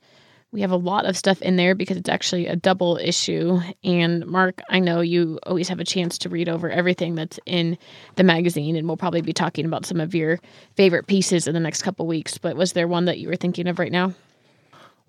We 0.53 0.61
have 0.61 0.71
a 0.71 0.77
lot 0.77 1.05
of 1.05 1.17
stuff 1.17 1.41
in 1.41 1.57
there 1.57 1.75
because 1.75 1.97
it's 1.97 2.09
actually 2.09 2.47
a 2.47 2.55
double 2.55 2.97
issue. 2.97 3.59
And 3.83 4.25
Mark, 4.25 4.61
I 4.69 4.79
know 4.79 5.01
you 5.01 5.39
always 5.43 5.67
have 5.67 5.81
a 5.81 5.85
chance 5.85 6.17
to 6.19 6.29
read 6.29 6.47
over 6.47 6.69
everything 6.69 7.15
that's 7.15 7.37
in 7.45 7.77
the 8.15 8.23
magazine, 8.23 8.77
and 8.77 8.87
we'll 8.87 8.97
probably 8.97 9.21
be 9.21 9.33
talking 9.33 9.65
about 9.65 9.85
some 9.85 9.99
of 9.99 10.15
your 10.15 10.39
favorite 10.75 11.07
pieces 11.07 11.47
in 11.47 11.53
the 11.53 11.59
next 11.59 11.81
couple 11.83 12.07
weeks. 12.07 12.37
But 12.37 12.55
was 12.55 12.73
there 12.73 12.87
one 12.87 13.05
that 13.05 13.19
you 13.19 13.27
were 13.27 13.35
thinking 13.35 13.67
of 13.67 13.77
right 13.77 13.91
now? 13.91 14.13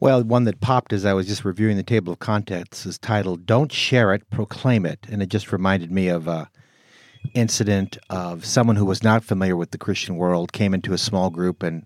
Well, 0.00 0.22
one 0.22 0.44
that 0.44 0.60
popped 0.60 0.92
as 0.92 1.04
I 1.04 1.12
was 1.12 1.26
just 1.26 1.44
reviewing 1.44 1.76
the 1.76 1.82
table 1.82 2.12
of 2.12 2.18
contents 2.18 2.84
is 2.84 2.98
titled 2.98 3.46
"Don't 3.46 3.72
Share 3.72 4.12
It, 4.14 4.28
Proclaim 4.30 4.86
It," 4.86 5.06
and 5.10 5.22
it 5.22 5.28
just 5.28 5.52
reminded 5.52 5.90
me 5.90 6.08
of 6.08 6.28
a 6.28 6.50
incident 7.34 7.98
of 8.10 8.44
someone 8.44 8.76
who 8.76 8.84
was 8.84 9.02
not 9.02 9.24
familiar 9.24 9.56
with 9.56 9.70
the 9.70 9.78
Christian 9.78 10.16
world 10.16 10.52
came 10.52 10.74
into 10.74 10.92
a 10.92 10.98
small 10.98 11.30
group 11.30 11.62
and 11.62 11.84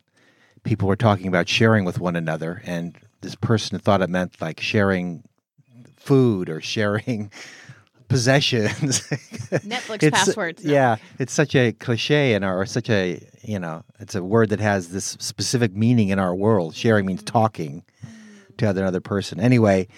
people 0.62 0.86
were 0.86 0.96
talking 0.96 1.26
about 1.26 1.48
sharing 1.48 1.84
with 1.84 1.98
one 1.98 2.16
another 2.16 2.62
and 2.64 2.96
this 3.22 3.34
person 3.34 3.78
thought 3.78 4.02
it 4.02 4.10
meant 4.10 4.40
like 4.40 4.60
sharing 4.60 5.24
food 5.96 6.48
or 6.48 6.60
sharing 6.60 7.30
possessions. 8.08 9.00
Netflix 9.50 10.02
it's, 10.02 10.18
passwords. 10.18 10.64
No. 10.64 10.72
Yeah, 10.72 10.96
it's 11.18 11.32
such 11.32 11.54
a 11.54 11.72
cliche 11.72 12.34
in 12.34 12.44
our, 12.44 12.66
such 12.66 12.90
a 12.90 13.26
you 13.42 13.58
know, 13.58 13.84
it's 13.98 14.14
a 14.14 14.22
word 14.22 14.50
that 14.50 14.60
has 14.60 14.90
this 14.90 15.16
specific 15.18 15.74
meaning 15.74 16.10
in 16.10 16.18
our 16.18 16.34
world. 16.34 16.74
Sharing 16.74 17.06
means 17.06 17.22
mm-hmm. 17.22 17.38
talking 17.38 17.84
to 18.58 18.68
another 18.68 19.00
person. 19.00 19.40
Anyway, 19.40 19.88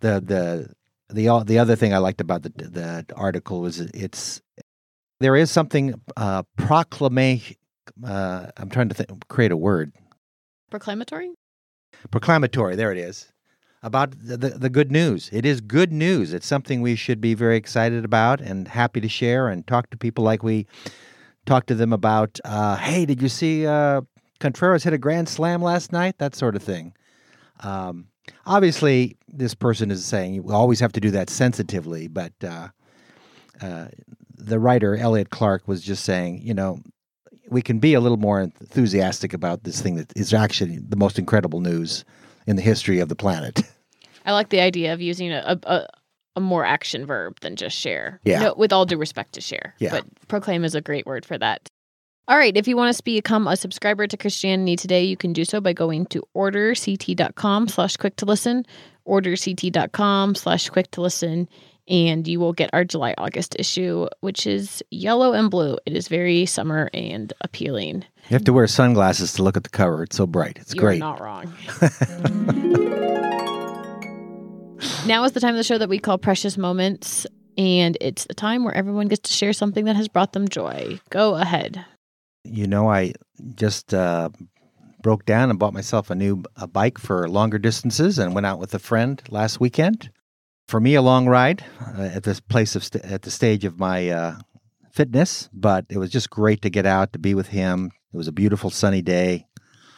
the 0.00 0.20
the 0.20 0.74
the 1.14 1.44
the 1.44 1.58
other 1.58 1.76
thing 1.76 1.92
I 1.94 1.98
liked 1.98 2.20
about 2.20 2.42
the 2.42 2.50
the 2.50 3.04
article 3.14 3.60
was 3.60 3.80
it's 3.80 4.40
there 5.20 5.36
is 5.36 5.50
something 5.50 6.00
uh, 6.16 6.42
proclamation. 6.56 7.56
Uh, 8.04 8.46
I'm 8.56 8.70
trying 8.70 8.88
to 8.88 8.94
th- 8.94 9.08
create 9.28 9.52
a 9.52 9.56
word. 9.56 9.92
Proclamatory 10.70 11.30
proclamatory. 12.10 12.76
There 12.76 12.92
it 12.92 12.98
is 12.98 13.32
about 13.82 14.12
the, 14.22 14.36
the, 14.36 14.48
the, 14.50 14.70
good 14.70 14.92
news. 14.92 15.30
It 15.32 15.46
is 15.46 15.60
good 15.60 15.92
news. 15.92 16.34
It's 16.34 16.46
something 16.46 16.82
we 16.82 16.96
should 16.96 17.20
be 17.20 17.34
very 17.34 17.56
excited 17.56 18.04
about 18.04 18.40
and 18.40 18.68
happy 18.68 19.00
to 19.00 19.08
share 19.08 19.48
and 19.48 19.66
talk 19.66 19.90
to 19.90 19.96
people 19.96 20.22
like 20.22 20.42
we 20.42 20.66
talk 21.46 21.66
to 21.66 21.74
them 21.74 21.92
about. 21.92 22.38
Uh, 22.44 22.76
hey, 22.76 23.06
did 23.06 23.22
you 23.22 23.28
see 23.28 23.66
uh, 23.66 24.02
Contreras 24.38 24.84
hit 24.84 24.92
a 24.92 24.98
grand 24.98 25.28
slam 25.28 25.62
last 25.62 25.92
night? 25.92 26.18
That 26.18 26.34
sort 26.34 26.56
of 26.56 26.62
thing. 26.62 26.94
Um, 27.60 28.08
obviously, 28.46 29.16
this 29.28 29.54
person 29.54 29.90
is 29.90 30.04
saying 30.04 30.34
you 30.34 30.50
always 30.50 30.80
have 30.80 30.92
to 30.92 31.00
do 31.00 31.10
that 31.12 31.30
sensitively, 31.30 32.08
but 32.08 32.32
uh, 32.42 32.68
uh 33.60 33.88
the 34.42 34.58
writer 34.58 34.96
Elliot 34.96 35.28
Clark 35.28 35.68
was 35.68 35.82
just 35.82 36.02
saying, 36.02 36.40
you 36.42 36.54
know, 36.54 36.80
we 37.50 37.62
can 37.62 37.78
be 37.78 37.94
a 37.94 38.00
little 38.00 38.18
more 38.18 38.40
enthusiastic 38.40 39.32
about 39.32 39.64
this 39.64 39.80
thing 39.80 39.96
that 39.96 40.12
is 40.16 40.32
actually 40.32 40.78
the 40.78 40.96
most 40.96 41.18
incredible 41.18 41.60
news 41.60 42.04
in 42.46 42.56
the 42.56 42.62
history 42.62 43.00
of 43.00 43.08
the 43.08 43.16
planet. 43.16 43.62
I 44.26 44.32
like 44.32 44.50
the 44.50 44.60
idea 44.60 44.92
of 44.92 45.00
using 45.00 45.32
a, 45.32 45.58
a, 45.64 45.86
a 46.36 46.40
more 46.40 46.64
action 46.64 47.06
verb 47.06 47.40
than 47.40 47.56
just 47.56 47.76
share. 47.76 48.20
Yeah. 48.24 48.40
No, 48.40 48.54
with 48.54 48.72
all 48.72 48.86
due 48.86 48.96
respect 48.96 49.32
to 49.34 49.40
share. 49.40 49.74
Yeah. 49.78 49.90
But 49.90 50.28
proclaim 50.28 50.64
is 50.64 50.74
a 50.74 50.80
great 50.80 51.06
word 51.06 51.24
for 51.24 51.38
that. 51.38 51.68
All 52.28 52.36
right. 52.36 52.56
If 52.56 52.68
you 52.68 52.76
want 52.76 52.96
to 52.96 53.02
become 53.02 53.48
a 53.48 53.56
subscriber 53.56 54.06
to 54.06 54.16
Christianity 54.16 54.76
Today, 54.76 55.02
you 55.02 55.16
can 55.16 55.32
do 55.32 55.44
so 55.44 55.60
by 55.60 55.72
going 55.72 56.06
to 56.06 56.22
orderct.com 56.36 57.68
slash 57.68 57.96
quick 57.96 58.16
to 58.16 58.24
listen, 58.24 58.64
orderct.com 59.06 60.34
slash 60.36 60.68
quick 60.68 60.90
to 60.92 61.00
listen, 61.00 61.48
and 61.88 62.26
you 62.26 62.40
will 62.40 62.52
get 62.52 62.70
our 62.72 62.84
July 62.84 63.14
August 63.18 63.56
issue, 63.58 64.06
which 64.20 64.46
is 64.46 64.82
yellow 64.90 65.32
and 65.32 65.50
blue. 65.50 65.78
It 65.86 65.94
is 65.94 66.08
very 66.08 66.46
summer 66.46 66.90
and 66.94 67.32
appealing. 67.40 68.04
You 68.28 68.34
have 68.34 68.44
to 68.44 68.52
wear 68.52 68.66
sunglasses 68.66 69.32
to 69.34 69.42
look 69.42 69.56
at 69.56 69.64
the 69.64 69.70
cover. 69.70 70.02
It's 70.02 70.16
so 70.16 70.26
bright. 70.26 70.58
It's 70.60 70.74
You're 70.74 70.84
great. 70.84 71.00
not 71.00 71.20
wrong. 71.20 71.44
now 75.06 75.24
is 75.24 75.32
the 75.32 75.40
time 75.40 75.54
of 75.54 75.58
the 75.58 75.64
show 75.64 75.78
that 75.78 75.88
we 75.88 75.98
call 75.98 76.18
Precious 76.18 76.56
Moments, 76.56 77.26
and 77.58 77.96
it's 78.00 78.26
the 78.26 78.34
time 78.34 78.64
where 78.64 78.74
everyone 78.74 79.08
gets 79.08 79.28
to 79.28 79.34
share 79.34 79.52
something 79.52 79.84
that 79.86 79.96
has 79.96 80.08
brought 80.08 80.32
them 80.32 80.48
joy. 80.48 81.00
Go 81.10 81.34
ahead. 81.34 81.84
You 82.44 82.66
know, 82.66 82.90
I 82.90 83.12
just 83.54 83.92
uh, 83.92 84.30
broke 85.02 85.24
down 85.24 85.50
and 85.50 85.58
bought 85.58 85.74
myself 85.74 86.10
a 86.10 86.14
new 86.14 86.42
a 86.56 86.66
bike 86.66 86.98
for 86.98 87.28
longer 87.28 87.58
distances 87.58 88.18
and 88.18 88.34
went 88.34 88.46
out 88.46 88.58
with 88.58 88.74
a 88.74 88.78
friend 88.78 89.22
last 89.28 89.60
weekend. 89.60 90.10
For 90.70 90.78
me, 90.78 90.94
a 90.94 91.02
long 91.02 91.26
ride 91.26 91.64
uh, 91.98 92.02
at 92.02 92.22
this 92.22 92.38
place 92.38 92.76
of 92.76 92.84
st- 92.84 93.04
at 93.04 93.22
the 93.22 93.30
stage 93.32 93.64
of 93.64 93.80
my 93.80 94.08
uh, 94.08 94.36
fitness, 94.92 95.48
but 95.52 95.84
it 95.88 95.98
was 95.98 96.10
just 96.10 96.30
great 96.30 96.62
to 96.62 96.70
get 96.70 96.86
out 96.86 97.12
to 97.12 97.18
be 97.18 97.34
with 97.34 97.48
him. 97.48 97.90
It 98.14 98.16
was 98.16 98.28
a 98.28 98.32
beautiful 98.32 98.70
sunny 98.70 99.02
day. 99.02 99.48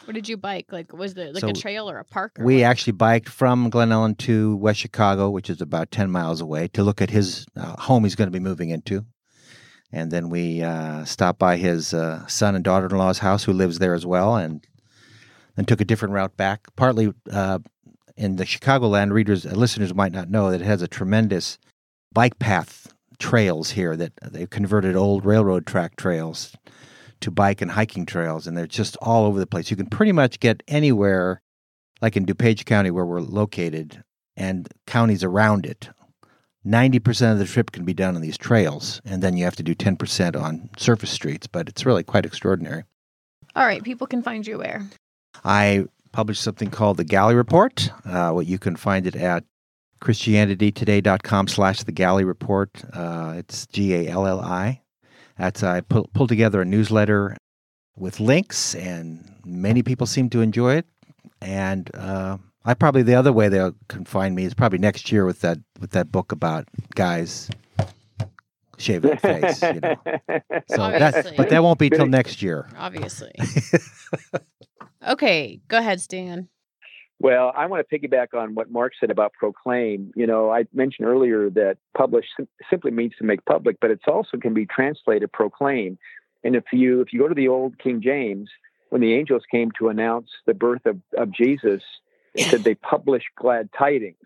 What 0.05 0.15
did 0.15 0.27
you 0.27 0.35
bike? 0.35 0.71
Like, 0.71 0.91
was 0.91 1.13
there 1.13 1.31
like 1.31 1.41
So 1.41 1.49
a 1.49 1.53
trail 1.53 1.87
or 1.87 1.99
a 1.99 2.03
park? 2.03 2.39
Or 2.39 2.45
We 2.45 2.55
what? 2.55 2.63
actually 2.63 2.93
biked 2.93 3.29
from 3.29 3.69
Glen 3.69 3.89
Ellyn 3.89 4.17
to 4.17 4.55
West 4.55 4.79
Chicago, 4.79 5.29
which 5.29 5.47
is 5.47 5.61
about 5.61 5.91
10 5.91 6.09
miles 6.09 6.41
away, 6.41 6.69
to 6.69 6.81
look 6.81 7.03
at 7.03 7.11
his 7.11 7.45
uh, 7.55 7.79
home 7.79 8.03
he's 8.03 8.15
going 8.15 8.29
to 8.29 8.31
be 8.31 8.39
moving 8.43 8.71
into. 8.71 9.05
And 9.91 10.09
then 10.09 10.29
we 10.31 10.63
uh, 10.63 11.05
stopped 11.05 11.37
by 11.37 11.57
his 11.57 11.93
uh, 11.93 12.25
son 12.25 12.55
and 12.55 12.63
daughter 12.63 12.87
in 12.87 12.97
law's 12.97 13.19
house, 13.19 13.43
who 13.43 13.53
lives 13.53 13.77
there 13.77 13.93
as 13.93 14.07
well, 14.07 14.37
and 14.37 14.65
then 15.55 15.65
took 15.65 15.81
a 15.81 15.85
different 15.85 16.15
route 16.15 16.35
back. 16.35 16.65
Partly 16.75 17.13
uh, 18.17 18.23
in 18.23 18.35
the 18.35 18.45
Chicagoland, 18.45 19.11
readers, 19.11 19.45
uh, 19.45 19.51
listeners 19.51 19.93
might 19.93 20.11
not 20.11 20.29
know 20.29 20.51
that 20.51 20.61
it 20.61 20.65
has 20.65 20.81
a 20.81 20.87
tremendous 20.87 21.57
bike 22.13 22.39
path 22.39 22.93
trails 23.19 23.71
here 23.71 23.95
that 23.95 24.13
they've 24.21 24.49
converted 24.49 24.95
old 24.95 25.25
railroad 25.25 25.65
track 25.65 25.95
trails 25.95 26.55
to 27.21 27.31
bike 27.31 27.61
and 27.61 27.71
hiking 27.71 28.05
trails, 28.05 28.47
and 28.47 28.57
they're 28.57 28.67
just 28.67 28.97
all 28.97 29.25
over 29.25 29.39
the 29.39 29.47
place. 29.47 29.71
You 29.71 29.77
can 29.77 29.87
pretty 29.87 30.11
much 30.11 30.39
get 30.39 30.61
anywhere, 30.67 31.41
like 32.01 32.17
in 32.17 32.25
DuPage 32.25 32.65
County, 32.65 32.91
where 32.91 33.05
we're 33.05 33.21
located, 33.21 34.03
and 34.35 34.67
counties 34.85 35.23
around 35.23 35.65
it. 35.65 35.89
90% 36.65 37.33
of 37.33 37.39
the 37.39 37.45
trip 37.45 37.71
can 37.71 37.83
be 37.83 37.93
done 37.93 38.15
on 38.15 38.21
these 38.21 38.37
trails, 38.37 39.01
and 39.05 39.21
then 39.21 39.35
you 39.35 39.43
have 39.43 39.55
to 39.55 39.63
do 39.63 39.75
10% 39.75 40.41
on 40.41 40.69
surface 40.77 41.11
streets, 41.11 41.47
but 41.47 41.67
it's 41.67 41.85
really 41.85 42.03
quite 42.03 42.25
extraordinary. 42.25 42.83
All 43.55 43.65
right. 43.65 43.83
People 43.83 44.07
can 44.07 44.23
find 44.23 44.45
you 44.47 44.57
where? 44.57 44.87
I 45.43 45.85
published 46.13 46.41
something 46.41 46.69
called 46.69 46.95
the 46.95 47.03
Galli 47.03 47.35
Report. 47.35 47.91
Uh, 48.05 48.31
what 48.31 48.45
you 48.45 48.57
can 48.57 48.77
find 48.77 49.05
it 49.05 49.17
at 49.17 49.43
christianitytoday.com 49.99 51.47
slash 51.49 51.83
the 51.83 51.91
Galli 51.91 52.23
Report. 52.23 52.69
Uh, 52.93 53.33
it's 53.35 53.65
G-A-L-L-I. 53.67 54.81
That's 55.37 55.63
I 55.63 55.81
pull, 55.81 56.09
pull 56.13 56.27
together 56.27 56.61
a 56.61 56.65
newsletter 56.65 57.35
with 57.97 58.19
links, 58.19 58.75
and 58.75 59.33
many 59.43 59.81
people 59.81 60.07
seem 60.07 60.29
to 60.29 60.41
enjoy 60.41 60.75
it. 60.75 60.85
And 61.41 61.89
uh, 61.95 62.37
I 62.63 62.75
probably 62.75 63.01
the 63.01 63.15
other 63.15 63.33
way 63.33 63.49
they'll 63.49 63.75
can 63.89 64.05
find 64.05 64.35
me 64.35 64.45
is 64.45 64.53
probably 64.53 64.79
next 64.79 65.11
year 65.11 65.25
with 65.25 65.41
that 65.41 65.57
with 65.79 65.91
that 65.91 66.11
book 66.11 66.31
about 66.31 66.67
guys 66.95 67.49
shaving 68.77 69.09
their 69.09 69.19
face. 69.19 69.61
You 69.61 69.79
know. 69.79 69.95
So 70.69 70.77
that, 70.77 71.33
but 71.35 71.49
that 71.49 71.61
won't 71.61 71.77
be 71.77 71.89
till 71.89 72.05
next 72.07 72.41
year. 72.41 72.69
Obviously. 72.77 73.31
okay. 75.07 75.61
Go 75.67 75.77
ahead, 75.77 76.01
Stan. 76.01 76.49
Well, 77.19 77.53
I 77.55 77.67
want 77.67 77.87
to 77.87 77.99
piggyback 77.99 78.33
on 78.33 78.53
what 78.53 78.69
Mark 78.69 78.93
said 78.99 79.09
about 79.09 79.33
proclaim. 79.33 80.11
You 80.15 80.27
know, 80.27 80.51
I 80.51 80.65
mentioned 80.73 81.07
earlier 81.07 81.49
that 81.51 81.77
publish 81.95 82.25
simply 82.69 82.91
means 82.91 83.13
to 83.19 83.23
make 83.23 83.45
public, 83.45 83.77
but 83.79 83.91
it's 83.91 84.03
also 84.07 84.37
can 84.37 84.53
be 84.53 84.65
translated 84.65 85.31
proclaim. 85.31 85.97
And 86.43 86.55
if 86.55 86.65
you 86.73 86.99
if 87.01 87.13
you 87.13 87.19
go 87.19 87.29
to 87.29 87.33
the 87.33 87.47
old 87.47 87.79
King 87.79 88.01
James, 88.01 88.49
when 88.89 89.01
the 89.01 89.13
angels 89.13 89.43
came 89.49 89.71
to 89.79 89.87
announce 89.87 90.29
the 90.45 90.53
birth 90.53 90.85
of, 90.85 90.99
of 91.17 91.31
Jesus, 91.31 91.81
it 92.33 92.49
said 92.49 92.63
they 92.63 92.75
published 92.75 93.29
glad 93.37 93.69
tidings. 93.77 94.17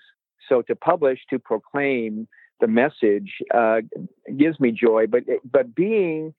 So 0.49 0.61
to 0.63 0.75
publish, 0.75 1.19
to 1.30 1.38
proclaim 1.38 2.28
the 2.59 2.67
message 2.67 3.34
uh, 3.53 3.82
gives 4.36 4.59
me 4.59 4.71
joy. 4.71 5.05
But 5.07 5.23
but 5.49 5.75
being 5.75 6.34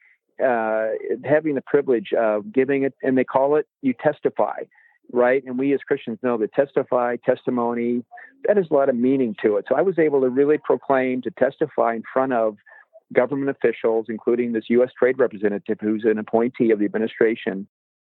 uh, 0.44 0.88
having 1.24 1.54
the 1.54 1.62
privilege 1.66 2.12
of 2.12 2.52
giving 2.52 2.84
it, 2.84 2.94
and 3.02 3.16
they 3.16 3.24
call 3.24 3.56
it 3.56 3.66
you 3.82 3.92
testify 3.92 4.62
right? 5.12 5.42
And 5.44 5.58
we 5.58 5.72
as 5.74 5.80
Christians 5.80 6.18
know 6.22 6.36
that 6.38 6.52
testify, 6.52 7.16
testimony, 7.24 8.04
that 8.44 8.56
has 8.56 8.66
a 8.70 8.74
lot 8.74 8.88
of 8.88 8.96
meaning 8.96 9.34
to 9.42 9.56
it. 9.56 9.64
So 9.68 9.74
I 9.74 9.82
was 9.82 9.98
able 9.98 10.20
to 10.20 10.28
really 10.28 10.58
proclaim, 10.58 11.22
to 11.22 11.30
testify 11.30 11.94
in 11.94 12.02
front 12.12 12.32
of 12.32 12.56
government 13.12 13.50
officials, 13.50 14.06
including 14.08 14.52
this 14.52 14.64
U.S. 14.68 14.90
trade 14.98 15.18
representative 15.18 15.78
who's 15.80 16.04
an 16.04 16.18
appointee 16.18 16.70
of 16.70 16.78
the 16.78 16.84
administration, 16.84 17.66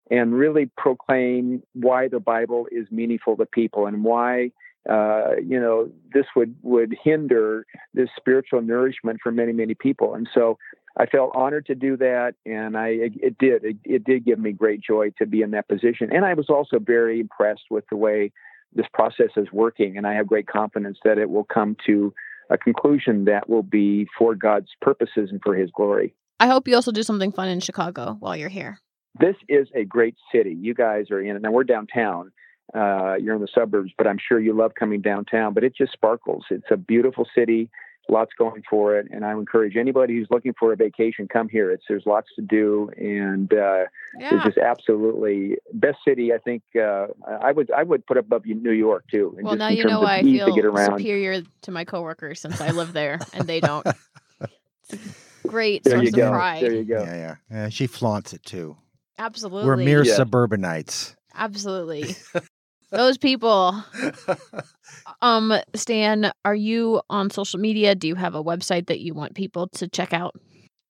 and 0.09 0.33
really 0.33 0.69
proclaim 0.77 1.63
why 1.73 2.07
the 2.07 2.19
Bible 2.19 2.67
is 2.71 2.87
meaningful 2.91 3.35
to 3.37 3.45
people 3.45 3.87
and 3.87 4.03
why. 4.03 4.51
Uh, 4.89 5.31
you 5.43 5.59
know, 5.59 5.89
this 6.13 6.25
would 6.35 6.55
would 6.61 6.95
hinder 7.03 7.65
this 7.95 8.07
spiritual 8.15 8.61
nourishment 8.61 9.19
for 9.21 9.31
many 9.31 9.51
many 9.51 9.73
people, 9.73 10.13
and 10.13 10.29
so 10.31 10.59
I 10.97 11.05
felt 11.05 11.31
honored 11.35 11.65
to 11.65 11.75
do 11.75 11.97
that, 11.97 12.35
and 12.45 12.77
I 12.77 12.87
it 12.89 13.37
did 13.37 13.63
it, 13.65 13.77
it, 13.83 14.03
did 14.03 14.25
give 14.25 14.39
me 14.39 14.53
great 14.53 14.81
joy 14.81 15.11
to 15.17 15.25
be 15.25 15.41
in 15.41 15.51
that 15.51 15.67
position, 15.67 16.09
and 16.11 16.25
I 16.25 16.33
was 16.33 16.49
also 16.49 16.79
very 16.79 17.19
impressed 17.19 17.65
with 17.69 17.83
the 17.89 17.97
way 17.97 18.31
this 18.73 18.85
process 18.93 19.31
is 19.35 19.47
working, 19.51 19.97
and 19.97 20.07
I 20.07 20.13
have 20.13 20.27
great 20.27 20.47
confidence 20.47 20.97
that 21.03 21.17
it 21.17 21.29
will 21.29 21.43
come 21.43 21.75
to 21.85 22.13
a 22.49 22.57
conclusion 22.57 23.25
that 23.25 23.49
will 23.49 23.63
be 23.63 24.07
for 24.17 24.35
God's 24.35 24.69
purposes 24.81 25.29
and 25.31 25.41
for 25.43 25.55
His 25.55 25.69
glory. 25.71 26.13
I 26.39 26.47
hope 26.47 26.67
you 26.67 26.75
also 26.75 26.91
do 26.91 27.03
something 27.03 27.31
fun 27.31 27.49
in 27.49 27.59
Chicago 27.59 28.17
while 28.19 28.35
you're 28.35 28.49
here. 28.49 28.79
This 29.19 29.35
is 29.47 29.67
a 29.73 29.85
great 29.85 30.15
city. 30.33 30.55
You 30.59 30.73
guys 30.73 31.11
are 31.11 31.21
in 31.21 31.35
it. 31.35 31.41
Now 31.41 31.51
we're 31.51 31.63
downtown. 31.63 32.31
Uh, 32.73 33.15
you're 33.15 33.35
in 33.35 33.41
the 33.41 33.47
suburbs, 33.53 33.91
but 33.97 34.07
I'm 34.07 34.17
sure 34.17 34.39
you 34.39 34.53
love 34.53 34.73
coming 34.75 35.01
downtown. 35.01 35.53
But 35.53 35.63
it 35.63 35.75
just 35.75 35.93
sparkles. 35.93 36.45
It's 36.49 36.65
a 36.71 36.77
beautiful 36.77 37.25
city 37.35 37.69
lots 38.09 38.31
going 38.37 38.61
for 38.69 38.95
it 38.97 39.07
and 39.11 39.25
i 39.25 39.31
encourage 39.31 39.75
anybody 39.75 40.13
who's 40.15 40.27
looking 40.29 40.53
for 40.59 40.71
a 40.71 40.75
vacation 40.75 41.27
come 41.27 41.49
here 41.49 41.71
it's 41.71 41.83
there's 41.89 42.05
lots 42.05 42.27
to 42.35 42.41
do 42.41 42.89
and 42.97 43.51
uh, 43.53 43.85
Yeah. 44.19 44.35
it's 44.35 44.43
just 44.45 44.57
absolutely 44.57 45.57
best 45.73 45.97
city 46.07 46.33
i 46.33 46.37
think 46.37 46.63
uh, 46.79 47.07
i 47.41 47.51
would 47.51 47.71
i 47.71 47.83
would 47.83 48.05
put 48.05 48.17
above 48.17 48.45
new 48.45 48.71
york 48.71 49.05
too 49.11 49.33
and 49.37 49.45
well, 49.45 49.53
just 49.55 49.59
now 49.59 49.69
you 49.69 49.83
know 49.85 50.01
why 50.01 50.17
I 50.17 50.21
ease 50.21 50.39
to 50.41 50.51
get 50.53 50.61
feel 50.63 50.65
around 50.75 50.99
superior 50.99 51.41
to 51.63 51.71
my 51.71 51.83
coworkers 51.85 52.39
since 52.39 52.61
I 52.61 52.69
live 52.71 52.93
there 52.93 53.19
and 53.33 53.47
they 53.49 53.59
don't. 53.59 53.85
Great 55.47 55.83
there 55.83 55.95
source 55.97 56.05
you 56.05 56.11
go 56.11 56.27
of 56.27 56.31
pride. 56.33 56.63
there 56.63 56.73
you 56.73 56.83
go 56.83 57.03
Yeah, 57.03 57.15
yeah. 57.15 57.35
Yeah, 57.51 57.69
she 57.69 57.87
flaunts 57.87 58.33
it 58.33 58.43
too. 58.43 58.77
Absolutely. 59.17 59.65
We're 59.67 59.77
mere 59.77 60.03
Yeah. 60.03 60.15
suburbanites. 60.15 61.15
Absolutely. 61.35 62.15
Those 62.91 63.17
people. 63.17 63.83
Um, 65.25 65.53
Stan, 65.73 66.31
are 66.45 66.53
you 66.53 67.01
on 67.09 67.31
social 67.31 67.59
media? 67.59 67.95
Do 67.95 68.07
you 68.07 68.13
have 68.13 68.35
a 68.35 68.43
website 68.43 68.85
that 68.87 68.99
you 68.99 69.15
want 69.15 69.33
people 69.33 69.67
to 69.69 69.87
check 69.87 70.13
out? 70.13 70.35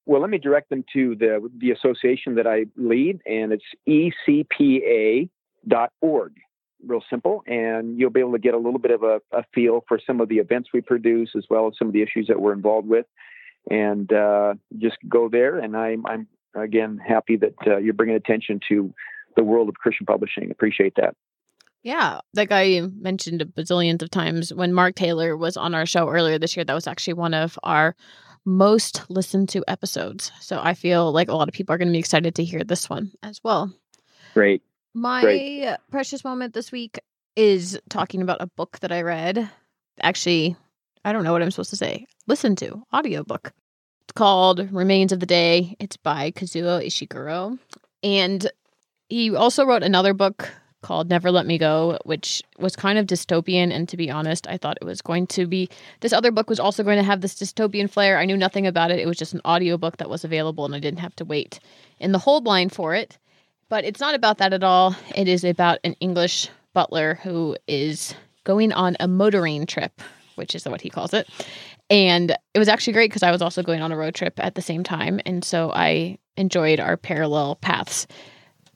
well 0.06 0.22
let 0.22 0.30
me 0.30 0.38
direct 0.38 0.70
them 0.70 0.84
to 0.94 1.16
the 1.16 1.50
the 1.58 1.72
association 1.72 2.36
that 2.36 2.46
i 2.46 2.66
lead 2.78 3.20
and 3.26 3.52
it's 3.52 3.64
ecpa.org 4.30 5.30
real 6.86 7.02
simple 7.10 7.44
and 7.48 7.98
you'll 8.00 8.12
be 8.12 8.20
able 8.20 8.34
to 8.34 8.40
get 8.40 8.54
a 8.54 8.58
little 8.58 8.78
bit 8.80 8.92
of 8.92 9.02
a, 9.04 9.20
a 9.32 9.44
feel 9.54 9.84
for 9.88 10.00
some 10.06 10.22
of 10.22 10.30
the 10.30 10.38
events 10.38 10.70
we 10.74 10.82
produce 10.82 11.32
as 11.36 11.46
well 11.50 11.68
as 11.68 11.74
some 11.78 11.88
of 11.88 11.94
the 11.94 12.04
issues 12.04 12.28
that 12.28 12.40
we're 12.40 12.54
involved 12.54 12.88
with 12.88 13.08
and 13.72 14.14
uh, 14.14 14.54
just 14.78 14.98
go 15.10 15.28
there 15.30 15.58
and 15.58 15.76
i'm, 15.76 16.06
I'm 16.06 16.28
again 16.56 17.00
happy 17.06 17.38
that 17.38 17.56
uh, 17.66 17.78
you're 17.78 17.94
bringing 17.94 18.16
attention 18.16 18.60
to 18.70 18.94
the 19.36 19.44
world 19.44 19.70
of 19.70 19.76
christian 19.76 20.06
publishing 20.06 20.52
appreciate 20.52 20.94
that 20.98 21.16
Yeah, 21.86 22.22
like 22.34 22.52
I 22.52 22.82
mentioned 22.98 23.44
a 23.44 23.46
bazillions 23.46 24.02
of 24.02 24.10
times 24.10 24.52
when 24.52 24.74
Mark 24.74 24.96
Taylor 24.96 25.38
was 25.38 25.56
on 25.56 25.76
our 25.76 25.86
show 25.86 26.10
earlier 26.10 26.40
this 26.40 26.58
year, 26.58 26.66
that 26.66 26.74
was 26.74 26.88
actually 26.88 27.14
one 27.14 27.36
of 27.36 27.60
our 27.62 27.96
most 28.44 29.08
listened 29.08 29.50
to 29.50 29.64
episodes. 29.68 30.32
So 30.42 30.60
I 30.60 30.74
feel 30.74 31.12
like 31.12 31.30
a 31.30 31.36
lot 31.36 31.48
of 31.48 31.54
people 31.54 31.76
are 31.76 31.78
going 31.78 31.90
to 31.90 31.92
be 31.92 32.00
excited 32.00 32.34
to 32.36 32.44
hear 32.44 32.64
this 32.64 32.90
one 32.90 33.12
as 33.22 33.40
well. 33.44 33.72
great 34.34 34.64
My 34.96 35.22
Great. 35.22 35.78
precious 35.92 36.24
moment 36.24 36.56
this 36.56 36.72
week 36.72 37.00
is 37.36 37.80
talking 37.88 38.24
about 38.24 38.42
a 38.42 38.48
book 38.48 38.80
that 38.80 38.92
I 38.92 39.04
read. 39.04 39.48
Actually, 40.02 40.56
I 41.06 41.14
don't 41.14 41.24
know 41.24 41.34
what 41.34 41.44
I'm 41.44 41.52
supposed 41.52 41.70
to 41.70 41.78
say. 41.78 42.08
Listen 42.26 42.56
to 42.56 42.82
audiobook. 42.96 43.54
It's 44.06 44.14
called 44.14 44.72
Remains 44.72 45.12
of 45.12 45.20
the 45.20 45.28
Day. 45.28 45.76
It's 45.80 45.98
by 45.98 46.32
Kazuo 46.32 46.84
Ishiguro. 46.84 47.60
And 48.02 48.50
he 49.08 49.36
also 49.36 49.66
wrote 49.68 49.84
another 49.84 50.16
book 50.16 50.50
called 50.86 51.10
Never 51.10 51.32
Let 51.32 51.48
Me 51.48 51.58
Go, 51.58 51.98
which 52.06 52.44
was 52.60 52.76
kind 52.76 53.00
of 53.00 53.08
dystopian. 53.08 53.74
And 53.74 53.90
to 53.90 53.98
be 53.98 54.12
honest, 54.12 54.48
I 54.48 54.58
thought 54.58 54.78
it 54.80 54.86
was 54.86 55.02
going 55.02 55.26
to 55.28 55.48
be 55.48 55.68
this 56.02 56.14
other 56.14 56.32
book 56.32 56.48
was 56.48 56.60
also 56.60 56.84
going 56.84 56.98
to 56.98 57.04
have 57.04 57.22
this 57.22 57.34
dystopian 57.34 57.90
flair. 57.90 58.20
I 58.20 58.26
knew 58.26 58.38
nothing 58.38 58.68
about 58.68 58.92
it. 58.92 59.00
It 59.00 59.08
was 59.08 59.18
just 59.18 59.34
an 59.34 59.42
audiobook 59.44 59.98
that 59.98 60.10
was 60.10 60.24
available, 60.24 60.64
and 60.64 60.76
I 60.76 60.80
didn't 60.80 61.00
have 61.00 61.16
to 61.16 61.26
wait 61.26 61.60
in 62.00 62.12
the 62.12 62.20
hold 62.20 62.46
line 62.46 62.70
for 62.70 62.94
it. 62.94 63.18
But 63.68 63.84
it's 63.84 64.00
not 64.00 64.14
about 64.14 64.38
that 64.38 64.54
at 64.54 64.64
all. 64.64 64.96
It 65.16 65.28
is 65.28 65.44
about 65.44 65.80
an 65.84 65.94
English 66.00 66.50
butler 66.74 67.16
who 67.24 67.58
is 67.68 68.14
going 68.44 68.72
on 68.72 68.96
a 69.00 69.08
motoring 69.08 69.66
trip, 69.66 70.02
which 70.36 70.54
is 70.54 70.66
what 70.66 70.82
he 70.82 70.92
calls 70.92 71.16
it. 71.16 71.28
And 71.90 72.38
it 72.54 72.60
was 72.60 72.68
actually 72.68 72.94
great 72.94 73.10
because 73.10 73.24
I 73.24 73.32
was 73.32 73.42
also 73.42 73.64
going 73.64 73.82
on 73.82 73.92
a 73.92 73.98
road 73.98 74.14
trip 74.14 74.40
at 74.40 74.54
the 74.54 74.62
same 74.62 74.84
time. 74.84 75.20
And 75.26 75.44
so 75.44 75.72
I 75.72 76.20
enjoyed 76.38 76.80
our 76.80 76.96
parallel 76.96 77.56
paths. 77.56 78.06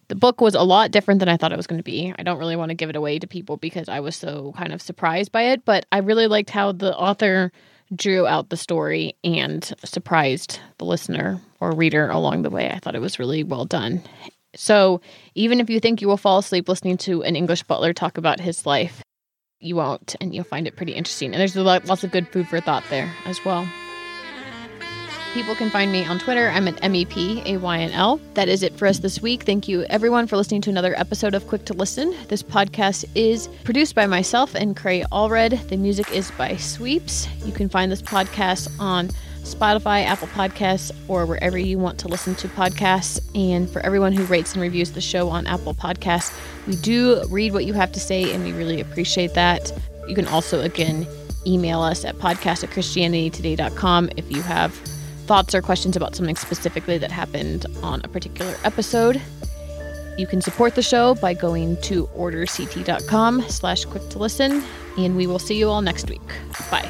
The 0.09 0.15
book 0.15 0.41
was 0.41 0.55
a 0.55 0.63
lot 0.63 0.91
different 0.91 1.19
than 1.19 1.29
I 1.29 1.37
thought 1.37 1.53
it 1.53 1.57
was 1.57 1.67
going 1.67 1.79
to 1.79 1.83
be. 1.83 2.13
I 2.17 2.23
don't 2.23 2.39
really 2.39 2.55
want 2.55 2.69
to 2.69 2.75
give 2.75 2.89
it 2.89 2.95
away 2.95 3.19
to 3.19 3.27
people 3.27 3.57
because 3.57 3.87
I 3.87 3.99
was 3.99 4.15
so 4.15 4.53
kind 4.57 4.73
of 4.73 4.81
surprised 4.81 5.31
by 5.31 5.43
it, 5.43 5.63
but 5.65 5.85
I 5.91 5.99
really 5.99 6.25
liked 6.25 6.49
how 6.49 6.71
the 6.71 6.97
author 6.97 7.51
drew 7.95 8.25
out 8.27 8.49
the 8.49 8.57
story 8.57 9.15
and 9.23 9.63
surprised 9.83 10.59
the 10.79 10.85
listener 10.85 11.39
or 11.59 11.71
reader 11.73 12.09
along 12.09 12.41
the 12.41 12.49
way. 12.49 12.69
I 12.69 12.79
thought 12.79 12.95
it 12.95 13.01
was 13.01 13.19
really 13.19 13.43
well 13.43 13.65
done. 13.65 14.01
So, 14.55 15.01
even 15.35 15.59
if 15.59 15.69
you 15.69 15.79
think 15.79 16.01
you 16.01 16.07
will 16.07 16.17
fall 16.17 16.39
asleep 16.39 16.67
listening 16.67 16.97
to 16.99 17.21
an 17.21 17.35
English 17.35 17.63
butler 17.63 17.93
talk 17.93 18.17
about 18.17 18.39
his 18.39 18.65
life, 18.65 19.03
you 19.59 19.75
won't, 19.75 20.15
and 20.19 20.33
you'll 20.33 20.43
find 20.43 20.65
it 20.65 20.75
pretty 20.75 20.93
interesting. 20.93 21.33
And 21.33 21.39
there's 21.39 21.55
lots 21.55 22.03
of 22.03 22.11
good 22.11 22.27
food 22.29 22.47
for 22.47 22.59
thought 22.59 22.83
there 22.89 23.13
as 23.25 23.43
well. 23.45 23.69
People 25.33 25.53
can 25.53 25.69
find 25.69 25.91
me 25.91 26.03
on 26.05 26.17
Twitter. 26.17 26.49
I'm 26.49 26.67
at 26.67 26.81
MEP, 26.81 27.45
A-Y-N-L. 27.45 28.19
That 28.33 28.49
is 28.49 28.63
it 28.63 28.75
for 28.75 28.87
us 28.87 28.97
this 28.97 29.21
week. 29.21 29.43
Thank 29.43 29.67
you, 29.67 29.83
everyone, 29.83 30.25
for 30.25 30.37
listening 30.37 30.61
to 30.61 30.71
another 30.71 30.97
episode 30.97 31.35
of 31.35 31.47
Quick 31.47 31.65
to 31.65 31.73
Listen. 31.75 32.15
This 32.29 32.41
podcast 32.41 33.05
is 33.13 33.47
produced 33.63 33.93
by 33.93 34.07
myself 34.07 34.55
and 34.55 34.75
Cray 34.75 35.03
Allred. 35.11 35.69
The 35.69 35.77
music 35.77 36.11
is 36.11 36.31
by 36.31 36.55
Sweeps. 36.55 37.27
You 37.45 37.53
can 37.53 37.69
find 37.69 37.91
this 37.91 38.01
podcast 38.01 38.71
on 38.79 39.09
Spotify, 39.43 40.03
Apple 40.03 40.29
Podcasts, 40.29 40.91
or 41.07 41.27
wherever 41.27 41.59
you 41.59 41.77
want 41.77 41.99
to 41.99 42.07
listen 42.07 42.33
to 42.35 42.47
podcasts. 42.47 43.21
And 43.35 43.69
for 43.69 43.81
everyone 43.81 44.13
who 44.13 44.25
rates 44.25 44.53
and 44.53 44.63
reviews 44.63 44.93
the 44.93 45.01
show 45.01 45.29
on 45.29 45.45
Apple 45.45 45.75
Podcasts, 45.75 46.35
we 46.65 46.75
do 46.77 47.23
read 47.29 47.53
what 47.53 47.65
you 47.65 47.73
have 47.73 47.91
to 47.91 47.99
say, 47.99 48.33
and 48.33 48.43
we 48.43 48.51
really 48.51 48.81
appreciate 48.81 49.35
that. 49.35 49.71
You 50.07 50.15
can 50.15 50.27
also, 50.27 50.61
again, 50.61 51.05
email 51.45 51.81
us 51.81 52.03
at 52.03 52.15
podcast 52.15 52.63
at 52.63 52.71
christianitytoday.com 52.71 54.09
if 54.17 54.31
you 54.31 54.41
have 54.41 54.75
thoughts 55.29 55.53
or 55.53 55.61
questions 55.61 55.95
about 55.95 56.15
something 56.15 56.35
specifically 56.35 56.97
that 56.97 57.11
happened 57.11 57.67
on 57.83 58.01
a 58.03 58.07
particular 58.07 58.55
episode. 58.63 59.21
You 60.17 60.25
can 60.25 60.41
support 60.41 60.73
the 60.73 60.81
show 60.81 61.13
by 61.13 61.35
going 61.35 61.79
to 61.83 62.07
orderct.com 62.07 63.43
slash 63.47 63.85
quick 63.85 64.09
to 64.09 64.17
listen, 64.17 64.63
and 64.97 65.15
we 65.15 65.27
will 65.27 65.37
see 65.37 65.55
you 65.55 65.69
all 65.69 65.83
next 65.83 66.09
week. 66.09 66.27
Bye. 66.71 66.89